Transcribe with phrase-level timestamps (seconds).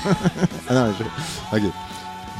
[0.68, 0.88] Ah.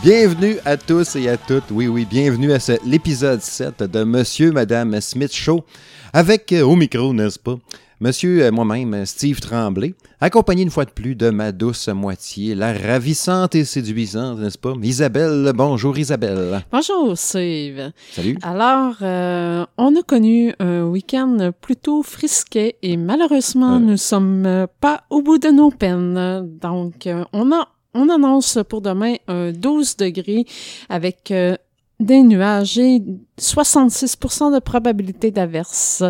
[0.03, 1.71] Bienvenue à tous et à toutes.
[1.71, 5.65] Oui, oui, bienvenue à l'épisode 7 de Monsieur, Madame Smith Show.
[6.13, 7.57] Avec euh, au micro, n'est-ce pas?
[8.03, 12.73] Monsieur, euh, moi-même, Steve Tremblay, accompagné une fois de plus de ma douce moitié, la
[12.73, 14.73] ravissante et séduisante, n'est-ce pas?
[14.83, 16.65] Isabelle, bonjour Isabelle.
[16.73, 17.93] Bonjour Steve.
[18.13, 18.39] Salut.
[18.41, 25.21] Alors, euh, on a connu un week-end plutôt frisquet et malheureusement, nous sommes pas au
[25.21, 26.49] bout de nos peines.
[26.59, 30.45] Donc, on a on annonce pour demain un 12 degrés
[30.89, 31.57] avec euh,
[32.01, 33.03] des nuages et
[33.39, 36.03] 66% de probabilité d'averse.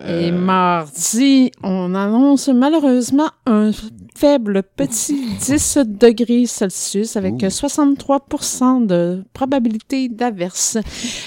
[0.00, 0.32] Et euh.
[0.32, 3.70] mardi, on annonce malheureusement un
[4.14, 10.78] faible petit 10 degrés Celsius avec 63% de probabilité d'averse.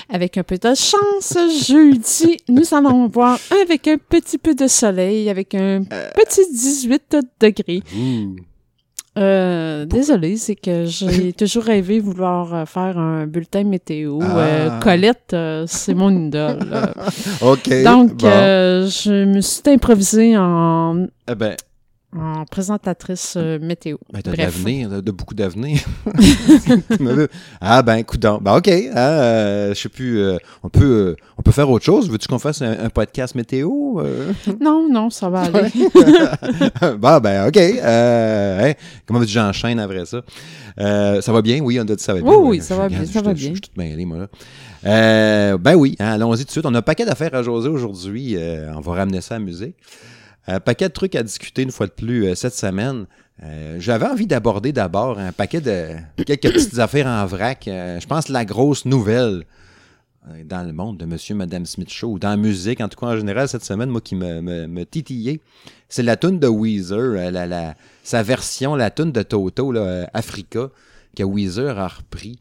[0.10, 5.30] Avec un peu de chance, jeudi, nous allons voir avec un petit peu de soleil
[5.30, 6.10] avec un euh.
[6.16, 7.82] petit 18 degrés.
[9.18, 14.20] Euh, désolé, c'est que j'ai toujours rêvé vouloir euh, faire un bulletin météo.
[14.22, 14.80] Euh, ah.
[14.82, 15.36] Colette,
[15.68, 16.60] c'est mon idole.
[17.42, 17.84] OK.
[17.84, 21.06] Donc, je me suis improvisée en.
[21.30, 21.56] Eh ben,
[22.16, 23.98] en présentatrice euh, météo.
[24.12, 25.80] Ben, t'as de l'avenir, de beaucoup d'avenir.
[27.62, 31.52] ah ben, écoute Ben ok, hein, euh, je sais plus, euh, on, peut, on peut
[31.52, 32.10] faire autre chose.
[32.10, 33.70] Veux-tu qu'on fasse un, podcast météo?
[34.62, 35.72] non, non, ça va aller.
[36.98, 37.58] bon, ben ok.
[37.58, 38.74] Hein,
[39.06, 40.22] comment veux-tu que j'enchaîne après ça?
[40.78, 41.62] ça va bien?
[41.62, 42.32] Oui, on a dit ça va bien.
[42.32, 43.50] Oui, oui, ça va bien, ça va bien.
[43.50, 44.18] Je suis mêlée, moi,
[44.84, 45.58] là.
[45.58, 46.66] ben oui, hein, allons-y tout de suite.
[46.66, 48.38] On a un paquet d'affaires à jaser aujourd'hui.
[48.76, 49.76] on va ramener ça à la musique.
[50.48, 53.06] Un paquet de trucs à discuter une fois de plus euh, cette semaine.
[53.42, 55.96] Euh, j'avais envie d'aborder d'abord un paquet de
[56.26, 57.68] quelques petites affaires en vrac.
[57.68, 59.46] Euh, je pense la grosse nouvelle
[60.46, 63.18] dans le monde de Monsieur Madame Smith Show, dans la musique, en tout cas en
[63.18, 65.42] général cette semaine, moi qui me, me, titillait,
[65.90, 67.30] c'est la tune de Weezer,
[68.04, 70.70] sa version, la tune de Toto, là, Africa,
[71.14, 72.40] que Weezer a repris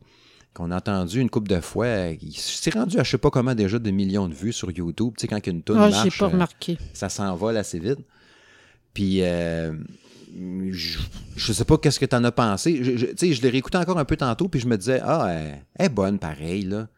[0.55, 2.09] qu'on a entendu une couple de fois.
[2.21, 5.15] Il s'est rendu à je sais pas comment déjà des millions de vues sur YouTube.
[5.17, 6.73] Tu sais, quand une tune ah, marche, pas remarqué.
[6.81, 8.01] Euh, ça s'envole assez vite.
[8.93, 9.73] Puis, euh,
[10.71, 10.99] je,
[11.37, 12.83] je, sais pas qu'est-ce que tu en as pensé.
[12.83, 15.29] Je, tu sais, je l'ai réécouté encore un peu tantôt, puis je me disais, ah,
[15.31, 16.89] elle, est bonne pareil, là.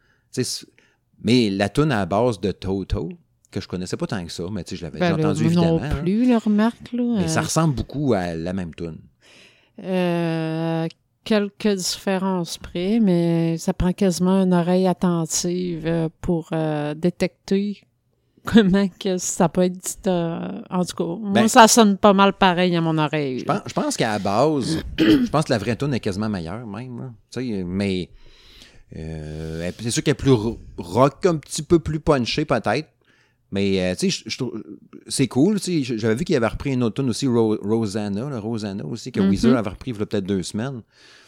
[1.23, 3.09] mais la tune à base de Toto,
[3.51, 5.79] que je connaissais pas tant que ça, mais tu sais, je l'avais ben, entendu évidemment.
[5.79, 7.15] Non plus, le remarque, là.
[7.19, 7.43] Mais ça euh.
[7.43, 8.97] ressemble beaucoup à la même tune.
[9.83, 10.87] Euh,
[11.25, 17.81] quelques différences près, mais ça prend quasiment une oreille attentive euh, pour euh, détecter
[18.45, 20.07] comment que ça peut être.
[20.07, 23.39] Euh, en tout cas, moi, ben, ça sonne pas mal pareil à mon oreille.
[23.39, 27.13] Je pense, qu'à la base, je pense que la vraie tune est quasiment meilleure, même.
[27.65, 28.09] mais
[28.93, 30.35] c'est sûr qu'elle est plus
[30.77, 32.87] rock, un petit peu plus punché, peut-être.
[33.55, 34.25] Mais, tu sais,
[35.07, 35.59] c'est cool.
[35.61, 39.21] J'avais vu qu'il avait repris une autre tune aussi, Rosanna, Rosanna aussi, que.
[39.21, 40.81] Weezer avait repris il y a peut-être deux semaines.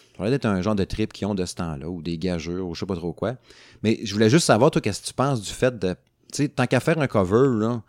[0.10, 2.68] Ça pourrait être un genre de trip qu'ils ont de ce temps-là, ou des gageurs,
[2.68, 3.36] ou je sais pas trop quoi.
[3.82, 5.94] Mais je voulais juste savoir, toi, qu'est-ce que tu penses du fait de.
[6.34, 7.82] Tu sais, tant qu'à faire un cover, là,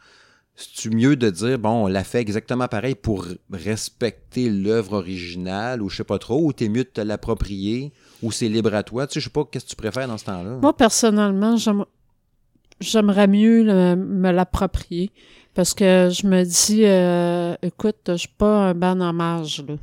[0.55, 5.89] c'est-tu mieux de dire, bon, on l'a fait exactement pareil pour respecter l'œuvre originale, ou
[5.89, 9.09] je sais pas trop, ou t'es mieux de te l'approprier, ou c'est libre à toi?
[9.09, 10.59] Tu sais, je sais pas, qu'est-ce que tu préfères dans ce temps-là?
[10.63, 11.57] Moi, personnellement,
[12.81, 13.65] j'aimerais mieux
[13.97, 15.11] me l'approprier,
[15.55, 19.75] parce que je me dis, euh, écoute, je suis pas un ban hommage, là.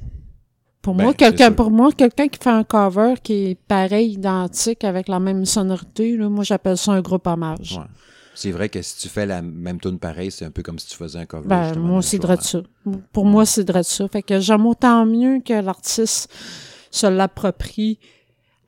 [0.82, 4.84] Pour ben, moi, quelqu'un pour moi, quelqu'un qui fait un cover qui est pareil, identique,
[4.84, 7.80] avec la même sonorité, là, moi j'appelle ça un groupe hommage.
[8.36, 10.90] C'est vrai que si tu fais la même tune pareil, c'est un peu comme si
[10.90, 11.48] tu faisais un cover.
[11.48, 12.62] Ben, moi, c'est de ça.
[13.12, 14.08] Pour moi, c'est de ça.
[14.10, 16.32] Fait que j'aime autant mieux que l'artiste
[16.92, 17.98] se l'approprie,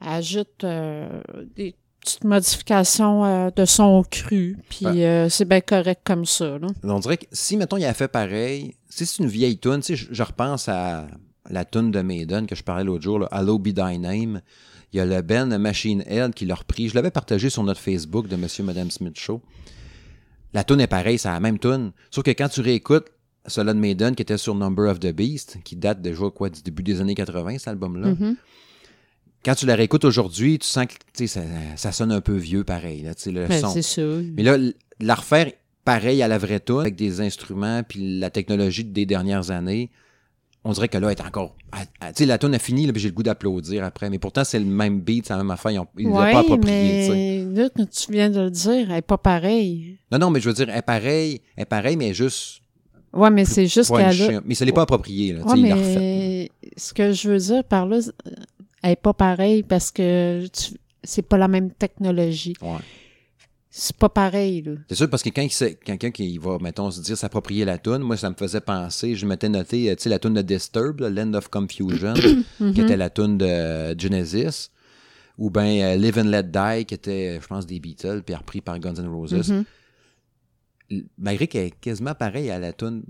[0.02, 1.22] ajoute euh,
[1.56, 1.76] des
[2.08, 6.58] petites modifications euh, de son cru, puis euh, c'est bien correct comme ça.
[6.58, 6.68] Là.
[6.84, 9.98] On dirait que si, mettons, il a fait pareil, si c'est une vieille tune, tu
[9.98, 11.08] sais, je repense à
[11.50, 14.42] la tune de Maiden que je parlais l'autre jour, Hello Be Thy Name.
[14.94, 16.88] Il y a le Ben Machine Head qui l'a repris.
[16.88, 19.42] Je l'avais partagé sur notre Facebook de Monsieur Madame Smith Show.
[20.54, 21.92] La tune est pareille, c'est la même tune.
[22.10, 23.08] Sauf que quand tu réécoutes
[23.46, 26.62] cela de Maiden qui était sur Number of the Beast, qui date déjà quoi, du
[26.62, 28.12] début des années 80, cet album-là.
[28.12, 28.36] Mm-hmm.
[29.46, 31.42] Quand tu la réécoutes aujourd'hui, tu sens que ça,
[31.76, 33.04] ça sonne un peu vieux pareil.
[33.04, 33.82] Là, le ben, son.
[33.82, 34.22] Sûr.
[34.36, 34.58] Mais là,
[35.00, 35.52] la refaire
[35.86, 39.90] pareil à la vraie tune, avec des instruments puis la technologie des dernières années,
[40.66, 41.56] on dirait que là, elle est encore.
[41.72, 44.10] Tu sais, la tune a fini, j'ai le goût d'applaudir après.
[44.10, 45.72] Mais pourtant, c'est le même beat, c'est la même affaire.
[45.98, 47.10] Ils n'ont pas approprié.
[47.10, 49.98] Mais là, tu viens de le dire, elle n'est pas pareille.
[50.12, 52.62] Non, non, mais je veux dire, elle est pareille, elle est pareille, mais juste.
[53.14, 54.36] Ouais, mais c'est juste qu'elle.
[54.36, 54.42] A...
[54.46, 55.34] Mais ce n'est pas approprié.
[55.34, 58.00] Là, ouais, mais ce que je veux dire par là,
[58.88, 60.46] elle n'est pas pareille parce que
[61.04, 62.54] c'est pas la même technologie.
[62.62, 62.78] Ouais.
[63.70, 64.76] c'est pas pareil, là.
[64.88, 68.16] C'est sûr, parce que quand quelqu'un qui va, mettons, se dire s'approprier la tune, moi,
[68.16, 71.10] ça me faisait penser, je m'étais noté, euh, tu sais, la tune de Disturb, là,
[71.10, 72.14] Land of Confusion,
[72.74, 74.72] qui était la tune de Genesis,
[75.38, 78.80] ou bien Live and Let Die, qui était, je pense, des Beatles, puis repris par
[78.80, 79.52] Guns N' Roses.
[79.52, 81.04] Mhm.
[81.18, 83.04] Malgré qu'elle est quasiment pareil à la tune.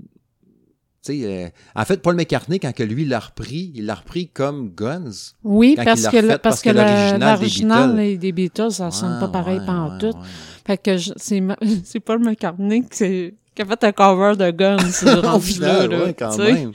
[1.10, 5.34] Euh, en fait, Paul McCartney, quand que lui l'a repris, il l'a repris comme Guns.
[5.44, 9.28] Oui, parce que, refait, parce parce que l'original des Beatles- des, Beatles, ça sonne pas
[9.28, 10.18] pareil ouais, pendant ouais, tout.
[10.18, 10.26] ouais.
[10.66, 15.34] Fait que je- c'est Paul McCartney qui, a fait un cover de Guns.
[15.36, 16.74] Au final, là, quand même.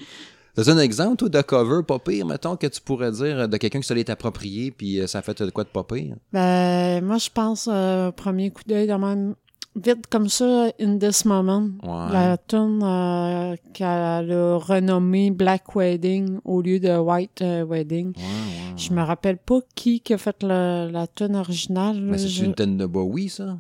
[0.55, 3.57] C'est un exemple, toi, de cover pas pire, mettons, que tu pourrais dire euh, de
[3.57, 6.15] quelqu'un qui se l'est approprié, puis euh, ça a fait de quoi de pas pire?
[6.31, 9.35] Ben, moi, je pense, euh, premier coup d'œil, de même,
[9.77, 11.71] vite comme ça, In This Moment.
[11.83, 12.13] Ouais.
[12.13, 13.87] La tune euh, qu'elle
[14.33, 18.09] a renommée Black Wedding au lieu de White euh, Wedding.
[18.09, 18.77] Ouais, ouais.
[18.77, 22.01] Je me rappelle pas qui qui a fait le- la tune originale.
[22.01, 23.57] Mais c'est Je- une tonne de Bowie, ça?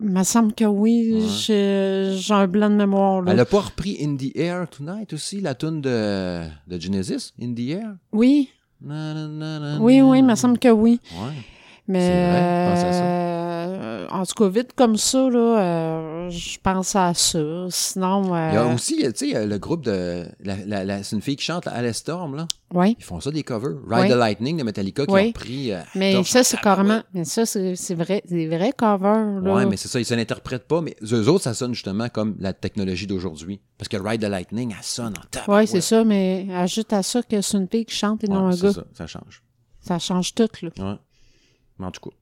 [0.00, 1.24] Il me semble que oui.
[1.46, 3.22] J'ai un blanc de mémoire.
[3.22, 3.32] Là.
[3.32, 7.54] Elle a pas repris In the Air Tonight aussi, la tune de, de Genesis, In
[7.54, 7.94] the Air?
[8.12, 8.50] Oui,
[8.82, 11.00] Na, na, na, na, oui, oui, il me semble que oui.
[11.12, 11.32] Ouais.
[11.86, 12.40] Mais vrai,
[13.14, 17.38] euh, en tout cas, vite comme ça, là, euh, je pense à ça.
[17.68, 20.26] Sinon, euh, Il y a aussi, tu sais, euh, le groupe de.
[21.02, 22.46] C'est une fille qui chante, Alice Storm, là.
[22.72, 22.96] oui.
[22.98, 23.76] Ils font ça des covers.
[23.86, 24.08] Ride Oui.
[24.08, 25.26] the Lightning de Metallica qui Oui.
[25.28, 25.72] ont pris.
[25.72, 27.02] euh, Mais ça, c'est carrément.
[27.12, 29.40] Mais ça, c'est c'est vrai, c'est des vrais covers.
[29.42, 29.54] Là.
[29.54, 32.36] Ouais, mais c'est ça, ils se l'interprètent pas, mais eux autres, ça sonne justement comme
[32.40, 33.60] la technologie d'aujourd'hui.
[33.78, 35.48] Parce que Ride the Lightning, elle sonne en tabarouette.
[35.60, 38.48] Ouais, c'est ça, mais ajoute à ça que c'est une fille qui chante et non
[38.48, 38.72] Ouais, un gars.
[38.72, 39.42] ça, ça change.
[39.80, 40.70] Ça change tout, là.
[40.78, 40.96] Ouais.
[41.78, 42.16] Mais en tout cas.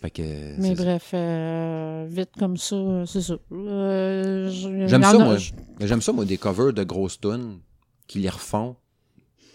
[0.00, 0.22] Fait que.
[0.22, 0.82] Mais c'est ça.
[0.84, 2.76] bref, euh, vite comme ça,
[3.06, 3.34] c'est ça.
[3.52, 4.48] Euh,
[4.86, 5.36] J'aime ça, moi.
[5.80, 7.58] Mais J'aime ça, moi, des covers de grosses tunes
[8.06, 8.76] qui les refont.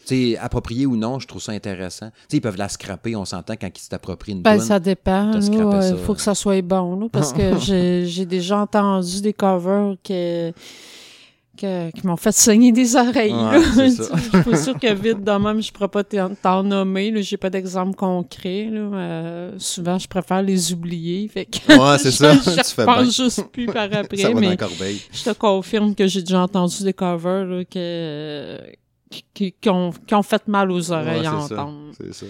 [0.06, 2.10] Sais, approprié ou non, je trouve ça intéressant.
[2.10, 4.66] Tu sais, ils peuvent la scraper, on s'entend quand ils s'approprient une Ben, tune.
[4.66, 5.32] ça dépend.
[5.40, 7.58] Il faut que ça soit bon, là, parce que
[8.06, 10.52] j'ai déjà entendu des covers que,
[11.58, 13.32] que- qui m'ont fait saigner des oreilles.
[13.34, 13.62] Ouais, là.
[13.92, 14.16] ça.
[14.16, 17.12] Je suis pas sûre que vite de même, je pourrais pas t'en nommer.
[17.12, 17.22] là.
[17.22, 18.70] J'ai pas d'exemple concret.
[18.72, 18.80] Là.
[18.80, 21.28] Euh, souvent, je préfère les oublier.
[21.28, 22.34] Fait que Ouais, c'est ça.
[22.34, 23.04] je Tu fais bien.
[23.06, 24.18] juste plus par après.
[24.18, 24.58] ça va dans mais
[25.12, 28.58] je te confirme que j'ai déjà entendu des covers là, que,
[29.34, 31.92] qui, qui ont, qui ont fait mal aux oreilles Ouais, à entendre.
[31.98, 32.26] C'est ça.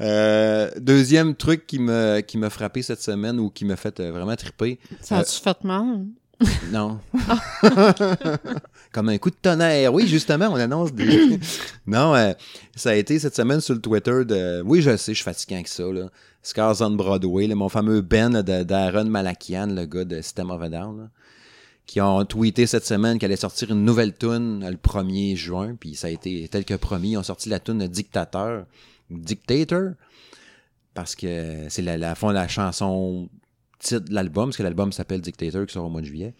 [0.00, 4.12] Euh, deuxième truc qui me, qui m'a frappé cette semaine ou qui m'a fait euh,
[4.12, 4.78] vraiment triper.
[5.00, 6.04] Ça a-tu fait mal?
[6.70, 7.00] Non.
[8.92, 9.92] Comme un coup de tonnerre.
[9.92, 11.38] Oui, justement, on annonce des.
[11.86, 12.32] non, euh,
[12.74, 14.62] ça a été cette semaine sur le Twitter de.
[14.62, 16.08] Oui, je sais, je suis fatigué avec ça, là.
[16.42, 20.68] Scars on Broadway, là, mon fameux Ben d'Aaron Malakian, le gars de System of a
[20.68, 21.08] Down, là,
[21.86, 25.96] qui ont tweeté cette semaine qu'elle allait sortir une nouvelle tune le 1er juin, puis
[25.96, 27.12] ça a été tel que promis.
[27.12, 28.66] Ils ont sorti la tune Dictateur,
[29.10, 29.92] Dictator,
[30.94, 33.28] parce que c'est la, la, fond, la chanson
[33.78, 36.34] titre de l'album, parce que l'album s'appelle Dictator, qui sort au mois de juillet.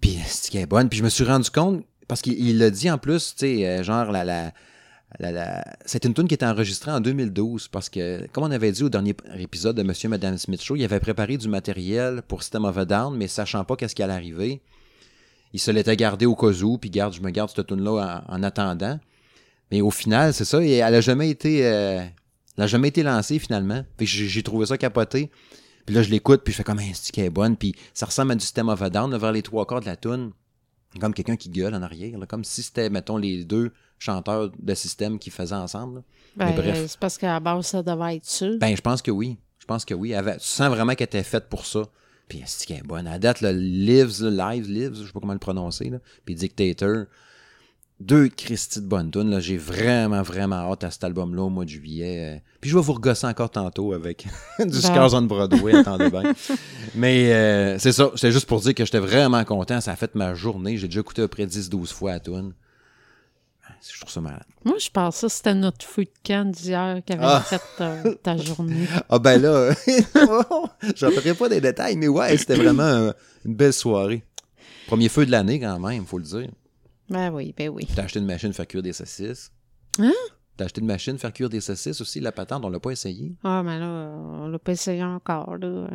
[0.00, 0.88] Puis c'est qu'elle est bonne.
[0.88, 3.66] Puis je me suis rendu compte, parce qu'il il l'a dit en plus, tu sais,
[3.66, 4.24] euh, genre la...
[4.24, 8.82] la C'est une tune qui était enregistrée en 2012 parce que, comme on avait dit
[8.84, 12.42] au dernier épisode de Monsieur et Madame Smith Show, il avait préparé du matériel pour
[12.42, 14.62] System of a Down, mais sachant pas qu'est-ce qui allait arriver,
[15.52, 18.34] il se l'était gardé au cas où, puis garde, je me garde cette tune-là en,
[18.36, 18.98] en attendant.
[19.70, 22.00] Mais au final, c'est ça, et elle a jamais été, euh,
[22.56, 23.84] elle a jamais été lancée finalement.
[23.98, 25.30] J'ai trouvé ça capoté.
[25.86, 28.32] Puis là, je l'écoute, puis je fais comme un stick est bonne, puis ça ressemble
[28.32, 30.32] à du System of a Down, là, vers les trois quarts de la tune.
[31.00, 34.74] Comme quelqu'un qui gueule en arrière, là, comme si c'était, mettons, les deux chanteurs de
[34.74, 36.02] système qui faisaient ensemble.
[36.36, 36.86] Ben, Mais bref.
[36.88, 38.46] c'est parce qu'à la base, ça devait être ça.
[38.58, 39.36] Ben, je pense que oui.
[39.58, 40.12] Je pense que oui.
[40.12, 41.82] Elle avait- tu sens vraiment qu'elle était faite pour ça.
[42.28, 43.06] Puis, c'est qu'elle est bonne?
[43.06, 45.98] À date, là, Lives, là, Lives, Lives, je sais pas comment le prononcer, là.
[46.24, 47.04] Puis Dictator.
[47.98, 49.40] Deux Christy de bonnes tunes, là.
[49.40, 52.36] J'ai vraiment, vraiment hâte à cet album-là au mois de juillet.
[52.36, 52.38] euh.
[52.60, 54.26] Puis, je vais vous regosser encore tantôt avec
[54.58, 56.34] du Scars on Broadway, attendez bien.
[56.94, 58.10] Mais, euh, c'est ça.
[58.14, 59.80] C'est juste pour dire que j'étais vraiment content.
[59.80, 60.76] Ça a fait ma journée.
[60.76, 62.52] J'ai déjà écouté à peu près 10-12 fois la tune.
[63.88, 64.42] Je trouve ça malade.
[64.64, 67.40] Moi, je pensais que c'était notre feu de canne d'hier qui avait Ah.
[67.40, 68.86] fait euh, ta journée.
[69.08, 69.72] Ah ben là,
[70.96, 73.12] j'en ferai pas des détails, mais ouais, c'était vraiment
[73.44, 74.24] une belle soirée.
[74.86, 76.48] Premier feu de l'année quand même, faut le dire.
[77.08, 77.86] Ben oui, ben oui.
[77.94, 79.50] T'as acheté une machine faire cuire des saucisses.
[79.98, 80.12] Hein?
[80.56, 83.34] T'as acheté une machine faire cuire des saucisses aussi, la patente, on l'a pas essayé.
[83.44, 85.88] Ah, mais là, on l'a pas essayé encore, là.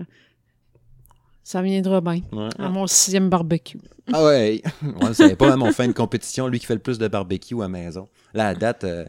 [1.43, 2.21] Ça viendra bien.
[2.59, 3.79] À mon sixième barbecue.
[4.13, 4.61] Ah ouais,
[5.01, 7.07] on le savait pas, hein, mon fin de compétition, lui qui fait le plus de
[7.07, 8.07] barbecue à maison.
[8.33, 9.05] Là, à date, euh,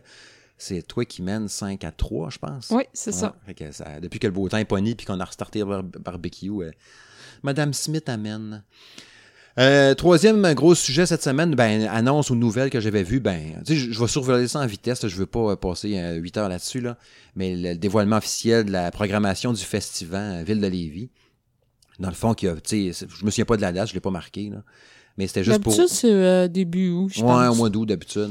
[0.57, 2.71] c'est toi qui mène 5 à 3, je pense.
[2.71, 3.37] Oui, c'est Ouais, ça.
[3.45, 5.67] fait que ça- Depuis que le beau temps est pogné puis qu'on a restarté le
[5.67, 6.71] bar- barbecue, euh,
[7.43, 8.65] Madame Smith amène.
[9.59, 13.99] Euh, troisième gros sujet cette semaine, ben, annonce ou nouvelle que j'avais vue, ben, je
[14.01, 16.97] vais survoler ça en vitesse, je veux pas euh, passer 8 heures là-dessus, là,
[17.37, 21.11] mais le dévoilement officiel de la programmation du festival euh, Ville de Lévis.
[21.99, 24.11] Dans le fond, qui a, je me souviens pas de la date, je l'ai pas
[24.11, 24.63] marqué, là.
[25.19, 25.73] Mais c'était juste pour.
[25.77, 27.55] D'habitude, c'est euh, début août, je Ouais, pense.
[27.55, 28.31] au mois d'août d'habitude.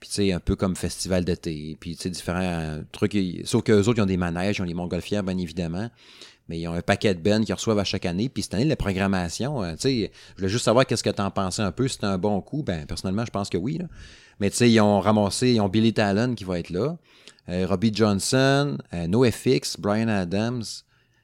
[0.00, 1.76] Puis, tu sais, un peu comme festival d'été.
[1.78, 3.16] Puis, tu sais, différents euh, trucs.
[3.44, 5.88] Sauf qu'eux autres, ils ont des manèges, ils ont les montgolfières, bien évidemment.
[6.48, 8.28] Mais ils ont un paquet de bennes qu'ils reçoivent à chaque année.
[8.28, 11.30] Puis, cette année, la programmation, euh, tu sais, je voulais juste savoir qu'est-ce que t'en
[11.30, 11.88] pensais un peu.
[11.88, 12.62] Si c'était un bon coup.
[12.62, 13.86] Ben, personnellement, je pense que oui, là.
[14.38, 16.96] Mais, tu sais, ils ont ramassé, ils ont Billy Talon qui va être là.
[17.48, 20.62] euh, Robbie Johnson, euh, NoFX, Brian Adams,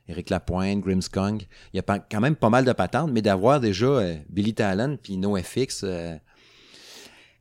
[0.08, 1.42] Eric Lapointe, Grimmskong.
[1.72, 4.98] Il y a quand même pas mal de patentes, mais d'avoir déjà euh, Billy Talon
[5.00, 6.16] puis NoFX, euh,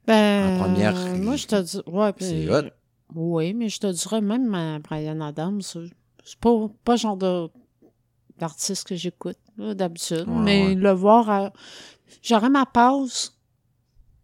[0.07, 1.79] Ben, En première, moi, je te dis.
[1.87, 2.69] Ouais, puis- hot.
[3.13, 6.51] Oui, mais je te dirais même Brian Adams, c'est pas,
[6.85, 7.49] pas genre de
[8.41, 10.25] d'artiste que j'écoute d'habitude.
[10.27, 10.75] Ouais, mais ouais.
[10.75, 11.53] le voir, à-
[12.21, 13.31] j'aurais ma pause.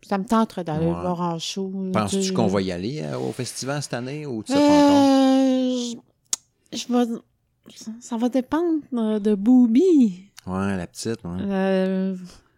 [0.03, 0.93] Ça me tenterait d'aller Ouais.
[0.93, 1.71] le voir en show.
[1.93, 4.59] Penses-tu qu'on va y aller euh, au festival cette année ou tu sais?
[4.59, 5.95] Euh,
[6.71, 7.19] je, je vais.
[8.00, 10.29] Ça va dépendre euh, de Booby.
[10.45, 11.41] Ouais, la petite, ouais.
[11.41, 12.15] Euh,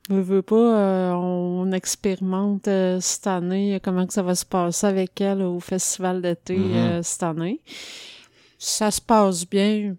[0.10, 5.20] veux, veux pas, euh, on expérimente cette année comment que ça va se passer avec
[5.22, 6.74] elle au festival d'été Mhm.
[6.76, 7.62] euh, cette année.
[8.60, 9.96] Ça se passe bien,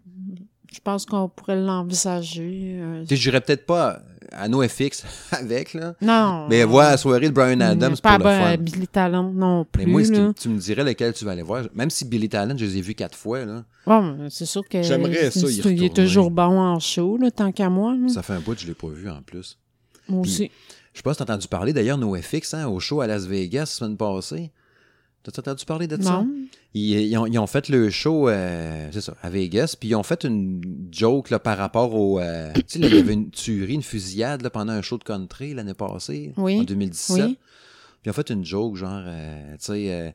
[0.72, 2.76] je pense qu'on pourrait l'envisager.
[2.78, 3.02] euh.
[3.02, 4.00] Tu sais, j'irais peut-être pas
[4.32, 5.94] à NoFX avec, là.
[6.00, 6.46] non.
[6.48, 8.56] Mais voir la soirée de Brian Adams pas pour le ben, fun.
[8.58, 9.84] Billy Talent non plus.
[9.84, 10.32] Mais moi, là.
[10.36, 12.78] tu, tu me dirais lequel tu vas aller voir, même si Billy Talent, je les
[12.78, 16.30] ai vus quatre fois, là, mais c'est sûr que J'aimerais ça y il est toujours
[16.30, 17.94] bon en show, là, tant qu'à moi.
[17.94, 18.08] là.
[18.08, 19.58] ça fait un bout que je l'ai pas vu en plus.
[20.08, 20.50] Moi aussi.
[20.92, 23.60] Je sais pas si t'as entendu parler d'ailleurs NoFX hein, au show à Las Vegas
[23.60, 24.50] la semaine passée.
[25.22, 26.10] T'as entendu parler de ça?
[26.12, 26.28] Non.
[26.72, 29.94] Ils, ils ont, ils ont fait le show, euh, c'est ça, à Vegas, puis ils
[29.94, 32.18] ont fait une joke là, par rapport au...
[32.20, 35.04] euh, tu sais, il y avait une tuerie, une fusillade là, pendant un show de
[35.04, 36.60] country l'année passée, Oui.
[36.60, 37.16] en 2017.
[37.26, 37.34] Oui.
[37.34, 37.38] Puis
[38.06, 39.90] ils ont fait une joke, genre, euh, tu sais...
[39.90, 40.10] Euh,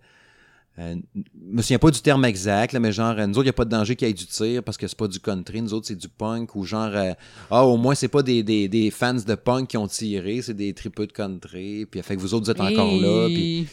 [0.78, 0.94] je
[1.42, 3.64] me souviens pas du terme exact, là, mais genre, nous autres, il n'y a pas
[3.64, 5.88] de danger qu'il y ait du tir parce que c'est pas du country, nous autres,
[5.88, 7.14] c'est du punk, ou genre, euh,
[7.50, 10.54] ah, au moins, c'est pas des, des, des fans de punk qui ont tiré, c'est
[10.54, 13.68] des tripeux de country, puis fait que vous autres, vous êtes encore là, puis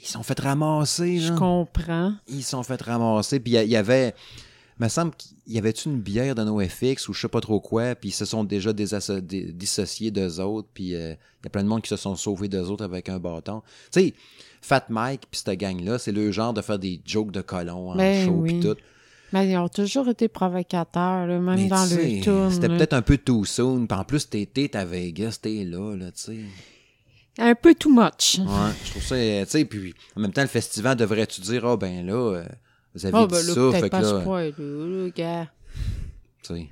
[0.00, 2.14] ils se sont fait ramasser, Je comprends.
[2.28, 4.14] Ils se sont fait ramasser, puis il y avait,
[4.78, 7.60] il me semble qu'il y avait une bière de NoFX ou je sais pas trop
[7.60, 11.64] quoi, puis ils se sont déjà dissociés d'eux autres, puis euh, il y a plein
[11.64, 13.62] de monde qui se sont sauvés d'eux autres avec un bâton.
[13.92, 14.14] Tu sais,
[14.60, 17.96] Fat Mike puis cette gang-là, c'est le genre de faire des jokes de colons en
[17.96, 18.54] Ben show oui.
[18.54, 18.76] puis tout.
[19.32, 22.50] Mais ils ont toujours été provocateurs, là, même Mais dans le tour.
[22.50, 26.06] C'était peut-être un peu too soon, puis en plus, t'es à Vegas, t'es là, là,
[26.12, 26.38] tu sais.
[27.38, 28.38] Un peu too much.
[28.38, 31.64] Ouais, je trouve ça, euh, tu sais, puis en même temps, le festival devrait-tu dire,
[31.64, 32.44] ah ben là, euh,
[32.94, 35.46] vous avez Ah, dit ben là, ça, fait que là, point-là, là, gars.
[36.42, 36.68] tu sais.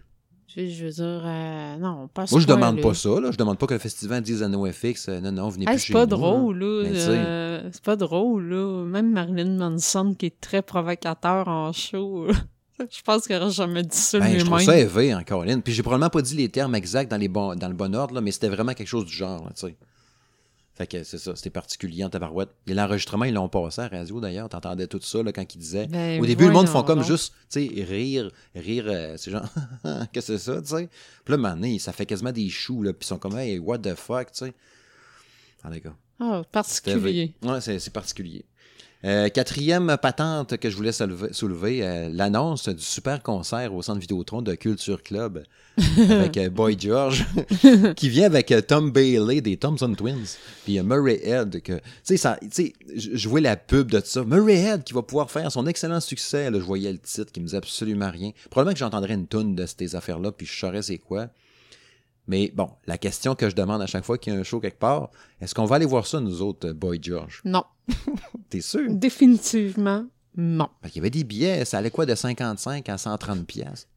[0.59, 3.31] Je veux dire, euh, non, pas Moi, je demande pas ça, là.
[3.31, 5.81] Je demande pas que le festival dise à NoFX, euh, non, non, venez Hey, plus
[5.81, 6.91] c'est chez pas nous, drôle, hein.
[6.93, 6.99] là.
[6.99, 8.85] Euh, c'est pas drôle, là.
[8.87, 12.27] Même Marilyn Manson, qui est très provocateur en show,
[12.81, 15.61] je pense qu'elle aurait jamais dit ça Ben, je trouve ça élevé, en Caroline.
[15.61, 18.15] Puis j'ai probablement pas dit les termes exacts dans, les bons, dans le bon ordre,
[18.15, 19.77] là, mais c'était vraiment quelque chose du genre, là, tu sais.
[20.77, 22.51] Fait que c'est ça, c'était particulier en tabarouette.
[22.67, 24.51] Et l'enregistrement, ils l'ont passé à la radio d'ailleurs.
[24.51, 25.87] T'entendais tout ça là, quand ils disaient.
[25.87, 29.49] Ben, Au début, le monde font comme juste, tu sais, rire, rire, euh, c'est genre,
[29.83, 30.91] qu'est-ce que c'est ça, tu sais.
[31.25, 33.79] Puis là, maintenant, ça fait quasiment des choux, là, puis ils sont comme, hey, what
[33.79, 34.55] the fuck, tu sais.
[35.65, 35.97] Ah, les gars.
[36.21, 37.35] Ah, particulier.
[37.43, 38.45] Ouais, c'est particulier.
[39.05, 44.01] Euh, quatrième patente que je voulais soulever, soulever, euh, l'annonce du super concert au Centre
[44.01, 45.45] Vidéotron de Culture Club
[46.11, 47.25] avec euh, Boy George,
[47.97, 51.61] qui vient avec Tom Bailey des Thompson Twins, puis Murray Head.
[51.63, 54.25] que- Tu sais, je vois la pub de ça.
[54.25, 56.51] Murray Head qui va pouvoir faire son excellent succès.
[56.51, 58.31] Là, je voyais le titre qui me disait absolument rien.
[58.51, 61.29] Probablement que j'entendrais une toune de ces affaires-là, puis je saurais c'est quoi.
[62.29, 64.59] Mais bon, la question que je demande à chaque fois qu'il y a un show
[64.61, 67.41] quelque part, est-ce qu'on va aller voir ça, nous autres, euh, Boy George?
[67.45, 67.65] Non,
[68.51, 68.87] T'es sûr?
[68.91, 70.05] définitivement,
[70.37, 70.69] non.
[70.81, 73.89] Parce qu'il y avait des billets, ça allait quoi de 55 à 130 pièces?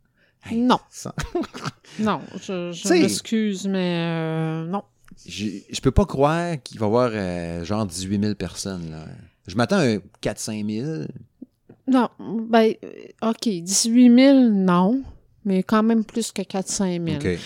[0.52, 1.14] Non, Ça-
[2.00, 4.84] non, je, je m'excuse, mais euh, non.
[5.26, 8.90] Je, je peux pas croire qu'il va y avoir euh, genre 18 000 personnes.
[8.92, 9.06] Là.
[9.48, 11.04] Je m'attends à un 4-5 000.
[11.88, 12.74] Non, ben,
[13.24, 15.02] OK, 18 000, non,
[15.44, 17.18] mais quand même plus que 4-5 000.
[17.34, 17.40] OK.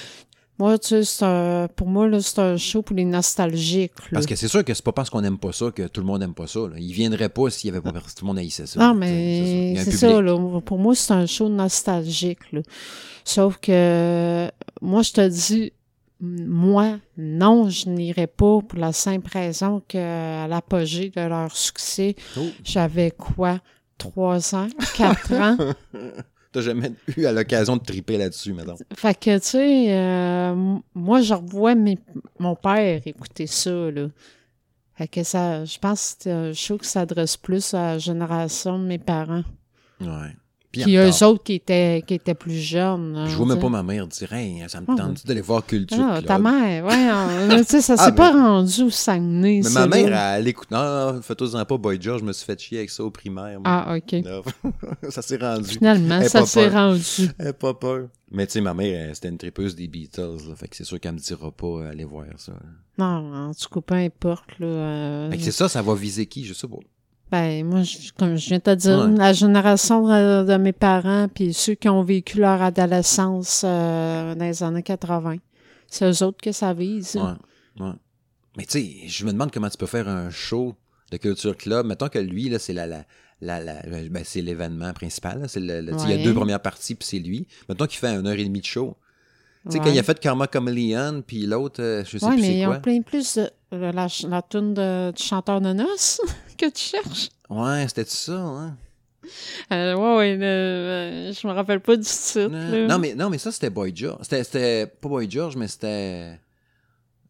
[0.59, 3.91] Moi, tu sais, c'est un- pour moi, là, c'est un show pour les nostalgiques.
[4.03, 4.09] là.
[4.13, 6.05] Parce que c'est sûr que c'est pas parce qu'on n'aime pas ça que tout le
[6.07, 6.59] monde n'aime pas ça.
[6.59, 6.75] Là.
[6.77, 8.11] Il viendrait pas s'il y avait pas personne.
[8.15, 8.79] Tout le monde haïssait ça.
[8.79, 10.37] Non, mais c'est ça, là.
[10.63, 12.61] Pour moi, c'est un show nostalgique, là.
[13.25, 14.49] Sauf que,
[14.81, 15.73] moi, je te dis,
[16.21, 22.41] moi, non, je n'irai pas pour la simple raison qu'à l'apogée de leur succès, Oh,
[22.63, 23.59] j'avais quoi?
[23.97, 24.67] Trois ans?
[24.95, 25.57] Quatre ans?
[26.53, 28.77] T'as jamais eu à l'occasion de triper là-dessus, madame.
[28.95, 30.53] Fait que, tu sais, euh,
[30.93, 31.97] moi, je revois mes-
[32.39, 34.07] mon père écouter ça, là.
[34.95, 38.77] Fait que ça, je pense que c'est un show qui s'adresse plus à la génération
[38.77, 39.43] de mes parents.
[39.99, 40.35] Ouais.
[40.81, 43.21] Puis eux autres qui étaient, qui étaient plus jeunes.
[43.23, 45.65] Puis je vois même pas ma mère dire hey, ça me Ah, tente d'aller voir
[45.65, 46.25] Culture Ah, Club?
[46.25, 49.61] ta mère, ouais, tu sais, ça Ah, s'est mais- pas rendu au Saguenay.
[49.63, 50.39] Mais ma mère, là.
[50.39, 50.71] elle écoute.
[50.71, 53.59] Non, fais-toi-en pas, Boy George, je me suis fait chier avec ça au primaire.
[53.61, 53.63] moi.
[53.65, 54.15] Ah, OK.
[55.09, 55.69] Ça s'est rendu.
[55.69, 57.29] Finalement, Elle ça s'est rendu.
[57.37, 58.07] Elle a pas peur.
[58.31, 60.21] Mais tu sais, ma mère, c'était une tripeuse des Beatles.
[60.49, 62.53] là, fait que c'est sûr qu'elle me dira pas euh, aller voir ça.
[62.97, 64.57] Non, en tout cas, peu importe.
[64.59, 66.77] Là, euh, Fait que c'est ça, ça va viser qui, je sais pas.
[67.31, 69.17] Ben, moi, je- comme je viens de te dire, Ouais.
[69.17, 74.45] la génération de, de mes parents, puis ceux qui ont vécu leur adolescence euh, dans
[74.45, 75.37] les années 80,
[75.87, 77.15] c'est eux autres que ça vise.
[77.15, 77.91] Ouais, ouais.
[78.57, 80.75] Mais tu sais, je me demande comment tu peux faire un show
[81.11, 81.87] de Culture Club.
[81.87, 83.03] Mettons que lui, là, c'est la, la,
[83.41, 85.43] la, la- ben, c'est l'événement principal.
[85.47, 87.47] C'est le, le- Il y a deux premières parties, puis c'est lui.
[87.67, 88.95] Mettons qu'il fait une heure et demie de show.
[89.65, 89.85] Tu sais, Ouais.
[89.85, 92.57] quand il a fait Karma Chameleon, puis l'autre, euh, je sais Ouais, plus mais c'est
[92.59, 92.77] ils quoi.
[92.77, 96.21] ont plein plus de la, la, la toune de, du chanteur de noces
[96.57, 97.29] que tu cherches?
[97.49, 98.77] Ouais, c'était ça, hein?
[99.71, 102.41] Euh, ouais, ouais, euh, je me rappelle pas du titre.
[102.87, 104.19] Non, mais, non, mais ça, c'était Boy George.
[104.29, 106.37] C'était, pas Boy George, mais c'était.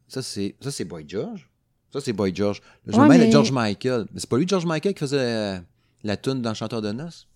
[0.07, 1.47] Ça, c'est, Boy George.
[1.91, 2.61] Ça, c'est Boy George.
[2.87, 4.05] Je Ouais, me mêle mais- à George Michael.
[4.11, 5.59] Mais c'est pas lui, George Michael, qui faisait euh,
[6.03, 7.27] la tune dans Chanteur de noces?